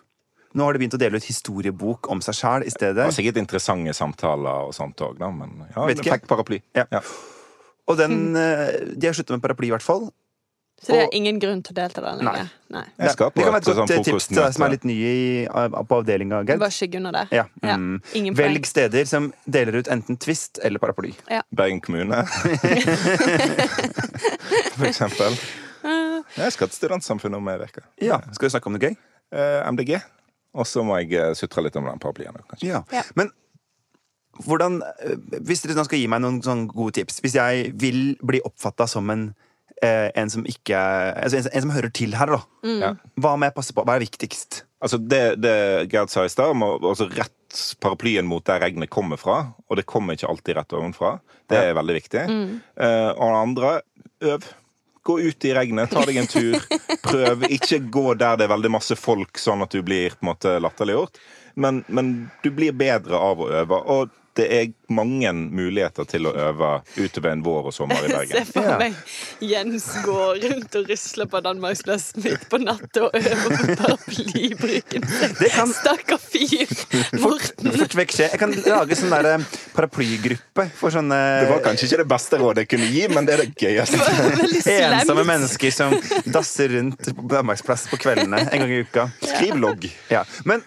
Nå 0.55 0.65
har 0.69 0.73
de 0.73 0.79
begynt 0.85 0.95
å 0.95 0.99
dele 1.03 1.17
ut 1.19 1.25
historiebok 1.27 2.07
om 2.15 2.21
seg 2.23 2.35
sjæl 2.39 2.63
i 2.67 2.71
stedet. 2.71 2.95
Det 2.97 3.05
var 3.11 3.17
sikkert 3.17 3.37
interessante 3.43 3.95
samtaler 3.99 4.69
og 4.69 4.75
sånt 4.77 4.97
òg, 5.03 5.19
da, 5.19 5.31
men 5.35 5.51
ja, 5.75 5.87
Vet 5.89 5.99
ikke. 5.99 6.13
fikk 6.21 6.27
paraply. 6.31 6.61
Ja. 6.79 6.85
Ja. 6.95 7.01
Og 7.91 7.97
den, 7.99 8.37
eh, 8.37 8.95
de 8.95 9.07
har 9.11 9.15
sluttet 9.19 9.31
med 9.35 9.43
paraply, 9.43 9.67
i 9.67 9.71
hvert 9.75 9.83
fall. 9.83 10.13
Så 10.85 10.93
det 10.93 11.03
Og- 11.05 11.15
er 11.15 11.17
ingen 11.17 11.39
grunn 11.41 11.63
til 11.63 11.73
å 11.73 11.75
delta 11.77 12.01
der 12.03 12.17
lenger. 12.19 12.51
Nei. 12.71 12.85
Jeg 12.99 13.11
skal 13.13 13.31
på 13.31 13.35
det 13.35 13.45
kan 13.45 13.53
være 13.55 13.63
et 13.63 13.65
godt 13.65 13.77
sånt 13.77 13.91
eh, 13.91 14.03
tips 14.03 14.27
til 14.29 14.37
deg 14.37 14.53
som 14.55 14.63
er 14.67 14.71
litt 14.75 14.85
ny 14.85 14.97
i, 15.03 15.47
på 15.49 15.97
avdelinga, 16.03 16.43
Gerd. 16.47 16.59
Bare 16.61 16.71
skygg 16.75 16.95
under 16.97 17.13
der. 17.13 17.27
Ja. 17.33 17.45
Ja, 17.63 17.77
Mm. 17.77 18.01
Velg 18.37 18.67
steder 18.67 19.05
som 19.07 19.33
deler 19.49 19.77
ut 19.79 19.87
enten 19.89 20.17
Twist 20.19 20.59
eller 20.63 20.79
paraply. 20.79 21.15
Bergen 21.55 21.81
kommune. 21.81 22.27
For 24.77 24.87
eksempel. 24.87 25.37
Jeg 26.37 26.53
skal 26.53 26.69
til 26.69 26.77
studentsamfunnet 26.79 27.37
om 27.39 27.49
ei 27.49 27.59
uke. 27.61 27.83
Ja, 28.03 28.21
Skal 28.33 28.49
vi 28.49 28.53
snakke 28.57 28.67
om 28.71 28.77
noe 28.77 28.83
gøy? 28.83 28.97
Uh, 29.35 29.71
MDG. 29.73 29.99
Og 30.55 30.69
så 30.71 30.85
må 30.87 30.99
jeg 31.03 31.15
eh, 31.19 31.33
sutre 31.39 31.65
litt 31.67 31.77
om 31.81 31.89
den 31.89 32.03
paraplyen. 32.03 32.37
kanskje. 32.51 32.69
Ja. 32.69 32.85
Ja. 32.95 33.03
Men 33.19 33.33
hvordan 34.45 34.81
eh, 34.83 35.17
Hvis 35.47 35.63
dere 35.63 35.85
skal 35.87 36.01
gi 36.01 36.11
meg 36.11 36.23
noen 36.25 36.41
sånne 36.43 36.71
gode 36.75 36.97
tips 36.99 37.21
Hvis 37.23 37.37
jeg 37.39 37.69
vil 37.79 38.17
bli 38.19 38.41
oppfatta 38.47 38.87
som 38.91 39.11
en 39.15 39.29
eh, 39.83 40.11
en 40.15 40.31
som 40.31 40.47
ikke 40.49 40.79
altså 40.79 41.39
en, 41.39 41.51
en 41.53 41.67
som 41.67 41.75
hører 41.75 41.93
til 41.95 42.17
her, 42.19 42.35
da. 42.35 42.41
Ja. 42.67 42.93
Hva 43.21 43.35
må 43.39 43.49
jeg 43.49 43.57
passe 43.57 43.75
på? 43.77 43.85
Hva 43.87 43.97
er 43.99 44.05
viktigst? 44.07 44.65
Altså 44.85 44.99
Det, 45.01 45.23
det 45.41 45.55
Gerd 45.93 46.13
sa 46.13 46.27
i 46.27 46.33
stad, 46.33 46.55
må 46.59 46.75
altså 46.81 47.09
rett 47.13 47.33
paraplyen 47.83 48.27
mot 48.27 48.43
der 48.47 48.61
regnet 48.65 48.91
kommer 48.91 49.19
fra. 49.21 49.39
Og 49.71 49.79
det 49.79 49.87
kommer 49.87 50.17
ikke 50.17 50.29
alltid 50.31 50.59
rett 50.59 50.75
ovenfra. 50.75 51.17
Det 51.51 51.61
er 51.71 51.77
veldig 51.79 51.95
viktig. 52.01 52.25
Eh, 52.27 53.11
og 53.15 53.31
det 53.31 53.39
andre 53.39 53.73
øv. 54.35 54.49
Gå 55.05 55.19
ut 55.21 55.45
i 55.45 55.53
regnet, 55.55 55.91
ta 55.93 56.05
deg 56.09 56.17
en 56.23 56.29
tur. 56.31 56.57
Prøv. 57.05 57.45
Ikke 57.53 57.79
gå 57.93 58.15
der 58.17 58.39
det 58.41 58.47
er 58.47 58.55
veldig 58.55 58.71
masse 58.73 58.97
folk, 58.97 59.37
sånn 59.39 59.65
at 59.65 59.75
du 59.75 59.83
blir 59.85 60.17
på 60.17 60.25
en 60.25 60.31
måte 60.33 60.55
latterliggjort. 60.65 61.21
Men, 61.61 61.83
men 61.93 62.15
du 62.43 62.49
blir 62.57 62.73
bedre 62.73 63.21
av 63.21 63.43
å 63.45 63.51
øve. 63.53 63.81
Og 63.93 64.15
det 64.35 64.47
er 64.51 64.71
mange 64.95 65.31
muligheter 65.33 66.07
til 66.09 66.27
å 66.29 66.33
øve 66.35 66.71
utover 66.99 67.31
en 67.31 67.43
vår 67.45 67.69
og 67.71 67.75
sommer 67.75 68.03
i 68.03 68.11
Bergen. 68.15 68.35
Se 68.35 68.45
for 68.51 68.81
meg 68.81 68.97
Jens 69.45 69.87
går 70.05 70.41
rundt 70.45 70.79
og 70.81 70.91
rusler 70.91 71.29
på 71.31 71.43
Danmarksplassen 71.45 72.25
midt 72.25 72.47
på 72.51 72.61
natta 72.63 73.07
og 73.07 73.19
øver 73.19 73.55
på 73.55 73.77
paraplybruken. 73.81 75.07
Stakkar 75.75 76.21
fyr! 76.23 76.71
Morten. 77.23 77.71
Fort 77.75 77.97
vekk 77.99 78.15
skje. 78.15 78.29
Jeg 78.33 78.41
kan 78.43 78.55
lage 78.67 78.99
sånn 78.99 79.15
der 79.15 79.31
eh, 79.35 79.47
paraplygruppe 79.75 80.69
for 80.79 80.95
sånne 80.95 81.21
Det 81.45 81.51
var 81.51 81.65
kanskje 81.65 81.89
ikke 81.89 82.03
det 82.03 82.09
beste 82.15 82.41
rådet 82.41 82.65
jeg 82.65 82.73
kunne 82.75 82.91
gi, 82.91 83.05
men 83.15 83.29
det 83.29 83.37
er 83.37 83.45
det 83.45 83.51
gøyeste. 83.59 84.01
Veldig 84.43 84.63
ensomme 84.75 85.27
mennesker 85.29 85.75
som 85.75 85.97
dasser 86.27 86.75
rundt 86.77 87.11
på 87.15 87.29
Danmarksplass 87.33 87.89
på 87.93 88.01
kveldene 88.03 88.45
en 88.45 88.65
gang 88.65 88.73
i 88.73 88.83
uka. 88.85 89.09
Skriv 89.23 89.59
logg. 89.61 89.89
Ja. 90.13 90.25
Men 90.49 90.65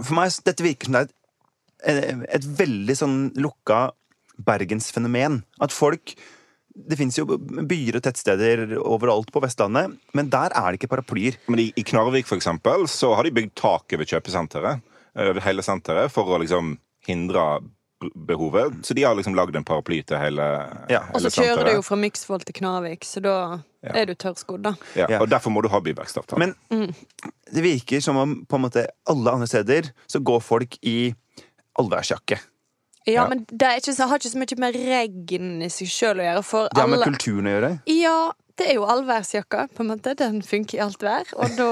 for 0.00 0.16
meg, 0.16 0.32
dette 0.46 0.64
virker 0.64 0.88
som 0.88 0.96
det 0.96 1.02
er 1.02 1.10
et, 1.10 1.16
et 1.84 2.44
veldig 2.58 2.96
sånn 2.96 3.18
lukka 3.36 3.90
bergensfenomen. 4.46 5.42
At 5.60 5.72
folk 5.74 6.14
Det 6.72 6.96
fins 6.96 7.18
jo 7.18 7.26
byer 7.36 7.98
og 7.98 8.02
tettsteder 8.06 8.78
overalt 8.80 9.28
på 9.28 9.42
Vestlandet, 9.44 9.92
men 10.16 10.30
der 10.32 10.54
er 10.56 10.70
det 10.72 10.78
ikke 10.80 10.88
paraplyer. 10.94 11.34
Men 11.52 11.60
i, 11.60 11.66
i 11.76 11.82
Knarvik 11.84 12.24
for 12.24 12.38
eksempel, 12.40 12.86
så 12.88 13.10
har 13.14 13.24
de 13.28 13.30
bygd 13.36 13.52
tak 13.60 13.92
over 13.92 14.08
kjøpesenteret. 14.08 14.80
Over 15.20 15.40
hele 15.44 15.60
senteret, 15.60 16.08
for 16.10 16.24
å 16.32 16.38
liksom 16.40 16.78
hindre 17.04 17.60
behovet. 18.16 18.80
Så 18.88 18.96
de 18.96 19.04
har 19.04 19.14
liksom 19.14 19.36
lagd 19.36 19.54
en 19.60 19.64
paraply 19.68 20.00
til 20.08 20.16
hele, 20.16 20.46
Ja. 20.88 21.02
Og 21.12 21.20
så 21.20 21.28
kjører 21.30 21.68
du 21.68 21.72
jo 21.76 21.82
fra 21.84 21.98
Myksvoll 22.00 22.40
til 22.48 22.56
Knarvik, 22.56 23.04
så 23.04 23.20
da 23.20 23.34
Ja. 23.84 23.92
er 23.92 24.06
du 24.06 24.14
tørrskodd, 24.14 24.62
da. 24.62 24.72
Ja, 24.96 25.06
Ja. 25.10 25.20
og 25.20 25.28
derfor 25.28 25.50
må 25.52 25.60
du 25.62 25.68
ha 25.68 25.78
byvekstavtale. 25.78 26.38
Men 26.38 26.54
det 27.52 27.62
virker 27.62 28.00
som 28.00 28.16
om 28.16 28.46
på 28.46 28.56
en 28.56 28.62
måte 28.62 28.86
alle 29.06 29.28
andre 29.30 29.46
steder 29.46 29.92
så 30.08 30.24
går 30.24 30.40
folk 30.40 30.78
i 30.82 31.14
allværsjakke. 31.78 32.38
Ja, 33.06 33.12
Ja. 33.12 33.28
men 33.28 33.44
det 33.50 33.66
er 33.66 33.80
ikke, 33.80 33.94
så, 33.96 34.06
har 34.06 34.20
ikke 34.20 34.30
så 34.30 34.38
mye 34.38 34.58
med 34.62 34.76
regn 34.78 35.62
i 35.66 35.68
seg 35.74 35.88
sjøl 35.90 36.20
å 36.22 36.26
gjøre, 36.28 36.42
for 36.46 36.68
Det 36.70 36.78
har 36.84 36.88
med 36.88 37.00
alle 37.00 37.10
kulturen 37.10 37.48
å 37.50 37.54
gjøre. 37.56 37.70
Ja, 37.90 38.16
det 38.60 38.68
er 38.70 38.74
jo 38.78 38.84
allværsjakka, 38.86 39.64
på 39.74 39.82
en 39.82 39.88
måte. 39.90 40.14
Den 40.18 40.42
funker 40.46 40.78
i 40.78 40.82
alt 40.84 41.02
vær, 41.02 41.26
og 41.34 41.56
da 41.58 41.70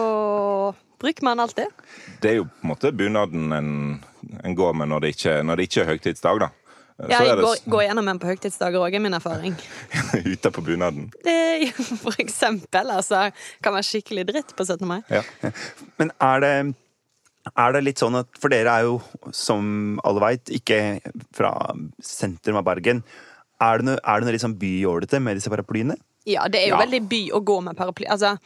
bruker 1.01 1.23
man 1.29 1.39
alltid. 1.41 1.71
Det 2.21 2.33
er 2.33 2.41
jo 2.41 2.49
på 2.49 2.65
en 2.67 2.73
måte 2.73 2.91
bunaden 2.93 3.53
en, 3.55 3.71
en 4.43 4.57
går 4.59 4.75
med 4.81 4.91
når 4.91 5.01
det 5.07 5.13
ikke, 5.15 5.37
når 5.47 5.57
det 5.61 5.69
ikke 5.71 5.85
er 5.85 5.93
høytidsdag, 5.95 6.43
da. 6.43 6.51
Ja, 7.09 7.23
jeg 7.25 7.39
det 7.39 7.45
går, 7.47 7.63
går 7.73 7.83
gjennom 7.87 8.09
en 8.13 8.19
på 8.21 8.29
høytidsdager 8.29 8.83
òg, 8.83 8.95
er 8.99 9.01
min 9.01 9.15
erfaring. 9.17 9.55
ute 10.35 10.51
på 10.53 10.61
bunaden. 10.67 11.07
Det, 11.25 11.71
for 12.03 12.19
eksempel, 12.21 12.91
altså. 12.93 13.23
Kan 13.65 13.73
være 13.79 13.87
skikkelig 13.89 14.27
dritt 14.29 14.53
på 14.59 14.67
17. 14.67 14.83
mai. 14.91 14.99
Ja. 15.09 15.23
Men 15.97 16.11
er 16.21 16.43
det, 16.45 16.53
er 17.59 17.73
det 17.73 17.83
litt 17.85 17.99
sånn 17.99 18.19
at 18.21 18.27
For 18.39 18.49
dere 18.53 18.69
er 18.81 18.83
jo, 18.89 19.01
som 19.33 19.99
alle 20.05 20.21
veit, 20.21 20.45
ikke 20.55 21.01
fra 21.37 21.53
sentrum 22.03 22.57
av 22.61 22.65
Bergen. 22.65 23.03
Er 23.61 23.79
det 23.79 23.85
noe, 23.91 23.99
er 24.05 24.21
det 24.21 24.27
noe 24.29 24.33
litt 24.37 24.45
sånn 24.45 24.59
byjålete 24.61 25.21
med 25.21 25.37
disse 25.37 25.51
paraplyene? 25.53 25.97
Ja, 26.29 26.47
det 26.49 26.63
er 26.63 26.69
jo 26.71 26.77
Ja. 26.77 26.85
veldig 26.85 27.09
by 27.09 27.23
å 27.33 27.41
gå 27.45 27.63
med 27.63 27.77
paraply. 27.77 28.07
Altså, 28.09 28.37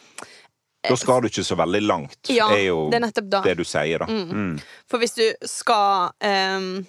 Da 0.87 0.95
skal 0.97 1.23
du 1.23 1.29
ikke 1.29 1.45
så 1.45 1.57
veldig 1.57 1.81
langt, 1.87 2.29
Ja, 2.29 2.49
er 2.53 2.67
jo 2.67 2.91
det 2.91 2.97
er 3.01 3.07
nettopp 3.07 3.29
da. 3.31 3.41
det 3.43 3.57
du 3.57 3.65
sier, 3.65 3.99
da. 3.99 4.07
for 4.87 4.99
hvis 4.99 5.15
du 5.15 5.33
skal 5.47 6.11
um, 6.21 6.87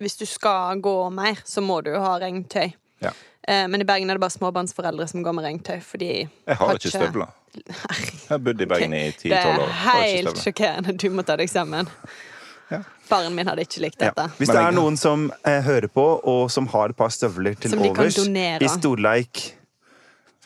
Hvis 0.00 0.16
du 0.18 0.26
skal 0.26 0.80
gå 0.80 1.12
mer, 1.12 1.34
så 1.46 1.62
må 1.62 1.80
du 1.84 1.90
jo 1.92 2.00
ha 2.00 2.18
regntøy. 2.18 2.72
Ja. 3.00 3.10
Uh, 3.48 3.68
men 3.68 3.80
i 3.80 3.84
Bergen 3.84 4.10
er 4.10 4.14
det 4.18 4.20
bare 4.20 4.34
småbarnsforeldre 4.34 5.06
som 5.08 5.22
går 5.22 5.32
med 5.34 5.44
regntøy, 5.44 5.80
fordi 5.80 6.28
Jeg 6.46 6.56
har 6.56 6.74
ikke 6.74 6.90
støvler. 6.90 7.28
Jeg 7.52 8.28
har 8.28 8.38
bodd 8.40 8.60
i 8.64 8.66
Bergen 8.66 8.94
i 8.96 9.06
10-12 9.10 9.32
år. 9.32 9.66
Det 9.66 9.94
er 9.94 10.04
helt 10.16 10.38
sjokkerende. 10.40 10.94
Du 10.96 11.08
må 11.12 11.24
ta 11.28 11.36
deg 11.36 11.50
sammen. 11.52 11.90
Ja. 12.72 12.78
Faren 13.04 13.34
min 13.36 13.48
hadde 13.50 13.66
ikke 13.66 13.82
likt 13.84 13.98
dette. 14.00 14.28
Hvis 14.38 14.48
det 14.48 14.60
er 14.62 14.72
noen 14.72 14.96
som 14.96 15.26
eh, 15.44 15.60
hører 15.66 15.90
på, 15.92 16.04
og 16.32 16.46
som 16.52 16.68
har 16.72 16.94
et 16.94 16.96
par 16.96 17.12
støvler 17.12 17.58
til 17.60 17.74
overs 17.76 18.16
i 18.16 18.70
storleik 18.72 19.42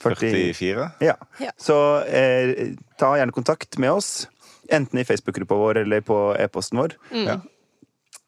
40 0.03 0.33
44? 0.59 0.89
Ja. 1.07 1.15
Ja. 1.41 1.53
Så 1.61 1.77
eh, 2.05 2.75
ta 2.99 3.15
gjerne 3.21 3.35
kontakt 3.37 3.79
med 3.83 3.95
oss. 3.95 4.27
Enten 4.67 4.99
i 4.99 5.07
Facebook-gruppa 5.07 5.55
vår 5.55 5.85
eller 5.85 6.03
på 6.03 6.19
e-posten 6.43 6.83
vår. 6.83 6.97
Ja. 7.15 7.39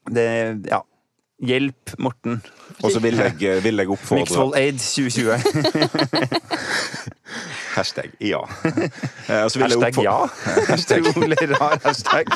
Det, 0.08 0.28
ja. 0.70 0.84
Hjelp 1.38 1.92
Morten. 2.02 2.40
Og 2.82 2.90
så 2.90 2.98
vil 3.02 3.14
jeg, 3.20 3.36
vil 3.66 3.78
jeg 3.82 3.90
oppfordre 3.94 4.24
Mixvoll 4.24 4.54
Aid 4.58 4.78
2020. 4.82 5.38
Hashtag 7.76 8.10
ja. 8.24 8.40
Eh, 9.28 9.42
og 9.44 9.50
så 9.52 9.60
vil 9.60 9.68
jeg 9.74 9.82
Hashtag 9.82 10.04
ja. 10.06 10.14
oppfordre- 10.24 11.00
Utrolig 11.10 11.38
rar 11.52 11.76
hashtag. 11.84 12.30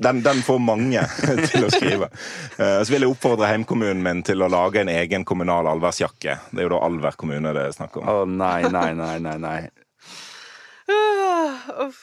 Den, 0.00 0.22
den 0.24 0.38
får 0.46 0.58
mange 0.64 1.02
til 1.50 1.66
å 1.66 1.70
skrive. 1.74 2.08
Og 2.08 2.86
Så 2.88 2.94
vil 2.94 3.04
jeg 3.04 3.12
oppfordre 3.12 3.50
heimkommunen 3.52 4.00
min 4.02 4.22
til 4.24 4.40
å 4.42 4.48
lage 4.48 4.80
en 4.80 4.88
egen 4.88 5.26
kommunal 5.28 5.68
allværsjakke. 5.68 6.38
Det 6.50 6.62
er 6.62 6.66
jo 6.70 6.72
da 6.72 6.80
Alver 6.88 7.18
kommune 7.20 7.52
det 7.52 7.66
er 7.68 7.76
snakk 7.76 8.00
om. 8.00 8.08
Å 8.08 8.24
nei, 8.24 8.62
nei, 8.72 8.90
nei, 8.96 9.18
nei. 9.28 9.36
nei. 9.44 9.58
Ah, 10.88 11.84
uff. 11.84 12.00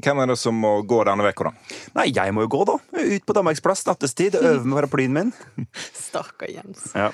Hvem 0.00 0.22
er 0.22 0.32
det 0.32 0.36
som 0.40 0.56
må 0.56 0.72
gå 0.88 1.02
denne 1.08 1.28
uka, 1.30 1.50
da? 1.50 1.76
Nei, 1.98 2.06
jeg 2.16 2.34
må 2.36 2.46
jo 2.46 2.50
gå, 2.52 2.62
da. 2.68 2.78
Ut 3.00 3.26
på 3.26 3.36
Danmarksplass 3.36 3.84
nattestid 3.88 4.38
øve 4.40 4.64
med 4.64 4.78
paraplyen 4.78 5.14
min. 5.16 5.34
Stakkar 6.06 6.50
Jens. 6.52 6.88
Ja. 6.96 7.10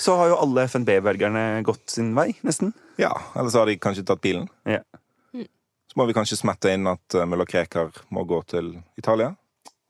Så 0.00 0.16
har 0.18 0.32
jo 0.32 0.40
alle 0.42 0.66
FNB-velgerne 0.70 1.44
gått 1.66 1.94
sin 1.94 2.10
vei, 2.18 2.32
nesten. 2.46 2.72
Ja, 3.00 3.12
Eller 3.36 3.52
så 3.52 3.62
har 3.62 3.70
de 3.70 3.78
kanskje 3.80 4.06
tatt 4.08 4.24
bilen. 4.24 4.48
Ja. 4.68 4.82
Så 5.92 6.00
må 6.00 6.06
vi 6.08 6.16
kanskje 6.16 6.38
smette 6.40 6.70
inn 6.72 6.88
at 6.88 7.14
uh, 7.18 7.26
Mulla 7.28 7.44
Krekar 7.44 7.90
må 8.16 8.24
gå 8.24 8.38
til 8.48 8.72
Italia. 8.96 9.34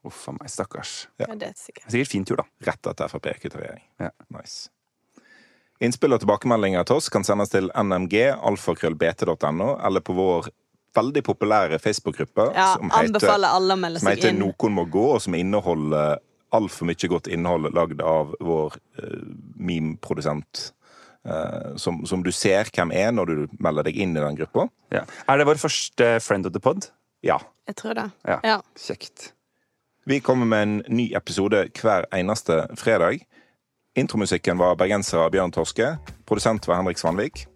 Uff 0.02 0.24
a 0.26 0.32
meg, 0.34 0.48
stakkars. 0.50 1.06
Ja. 1.20 1.28
Ja, 1.28 1.36
det 1.38 1.52
er 1.52 1.54
sikkert. 1.54 1.86
Sikkert 1.94 2.10
fin 2.10 2.24
tur, 2.26 2.40
da. 2.42 2.46
Rett 2.66 2.88
etter 2.90 3.10
Frp 3.12 3.28
kutter 3.38 3.62
regjering. 3.62 3.84
Ja. 4.02 4.10
Nice. 4.34 4.72
Innspill 5.82 6.14
og 6.14 6.24
tilbakemeldinger 6.24 6.82
til 6.86 6.98
oss 6.98 7.06
kan 7.10 7.22
sendes 7.26 7.50
til 7.54 7.70
nmg, 7.70 8.16
alfakrøllbt.no, 8.50 9.68
eller 9.86 10.02
på 10.02 10.14
vår 10.18 10.50
veldig 10.96 11.22
populære 11.24 11.78
Facebook-gruppe 11.82 12.50
Ja, 12.54 12.72
som 12.76 12.90
heter, 12.90 13.08
anbefaler 13.08 13.56
alle 13.56 13.76
å 13.76 13.80
melde 13.80 14.02
som 14.02 14.10
seg 14.10 14.20
heter 14.20 14.32
inn. 14.34 14.42
Noen 14.44 14.76
må 14.76 14.84
gå, 14.92 15.06
og 15.16 15.22
som 15.24 15.36
inneholder 15.38 16.20
altfor 16.52 16.88
mye 16.90 17.08
godt 17.08 17.30
innhold 17.32 17.70
lagd 17.72 18.02
av 18.04 18.34
vår 18.44 18.76
uh, 19.00 19.18
meme-produsent. 19.56 20.68
Uh, 21.22 21.76
som, 21.78 22.00
som 22.08 22.24
du 22.26 22.32
ser 22.34 22.68
hvem 22.74 22.90
er 22.92 23.12
når 23.14 23.30
du 23.30 23.58
melder 23.62 23.86
deg 23.88 24.00
inn 24.02 24.16
i 24.16 24.24
den 24.24 24.40
gruppa. 24.40 24.66
Ja. 24.92 25.04
Er 25.30 25.38
det 25.40 25.46
vår 25.48 25.62
første 25.62 26.16
Friend 26.20 26.48
of 26.48 26.56
the 26.56 26.60
Pod? 26.60 26.90
Ja. 27.22 27.38
Jeg 27.70 27.78
tror 27.78 27.94
det. 27.96 28.08
Ja. 28.26 28.40
Ja. 28.44 28.58
Kjekt. 28.76 29.30
Vi 30.04 30.18
kommer 30.20 30.48
med 30.50 30.62
en 30.62 30.82
ny 30.90 31.12
episode 31.14 31.68
hver 31.78 32.08
eneste 32.12 32.64
fredag. 32.74 33.22
Intromusikken 33.94 34.58
var 34.58 34.74
bergenser 34.80 35.22
av 35.22 35.30
Bjørn 35.30 35.54
Torske. 35.54 35.94
Produsent 36.26 36.66
var 36.66 36.80
Henrik 36.80 36.98
Svanvik. 36.98 37.46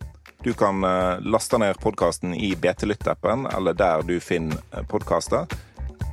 Du 0.45 0.53
kan 0.53 0.85
eh, 0.85 1.21
laste 1.21 1.59
ned 1.59 1.79
podkasten 1.83 2.35
i 2.35 2.55
BT 2.57 2.87
Lytt-appen 2.87 3.47
eller 3.47 3.75
der 3.75 4.03
du 4.03 4.21
finner 4.21 4.85
podkaster. 4.89 5.47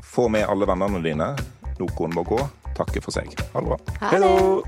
Få 0.04 0.28
med 0.30 0.48
alle 0.50 0.66
vennene 0.70 1.02
dine. 1.04 1.34
Noen 1.80 2.14
må 2.16 2.24
gå. 2.28 2.40
Takke 2.78 3.02
for 3.02 3.14
seg. 3.14 3.34
Ha 3.54 3.62
det 3.62 3.68
bra. 3.74 3.80
Ha 4.00 4.10
det. 4.10 4.16
Hello! 4.16 4.64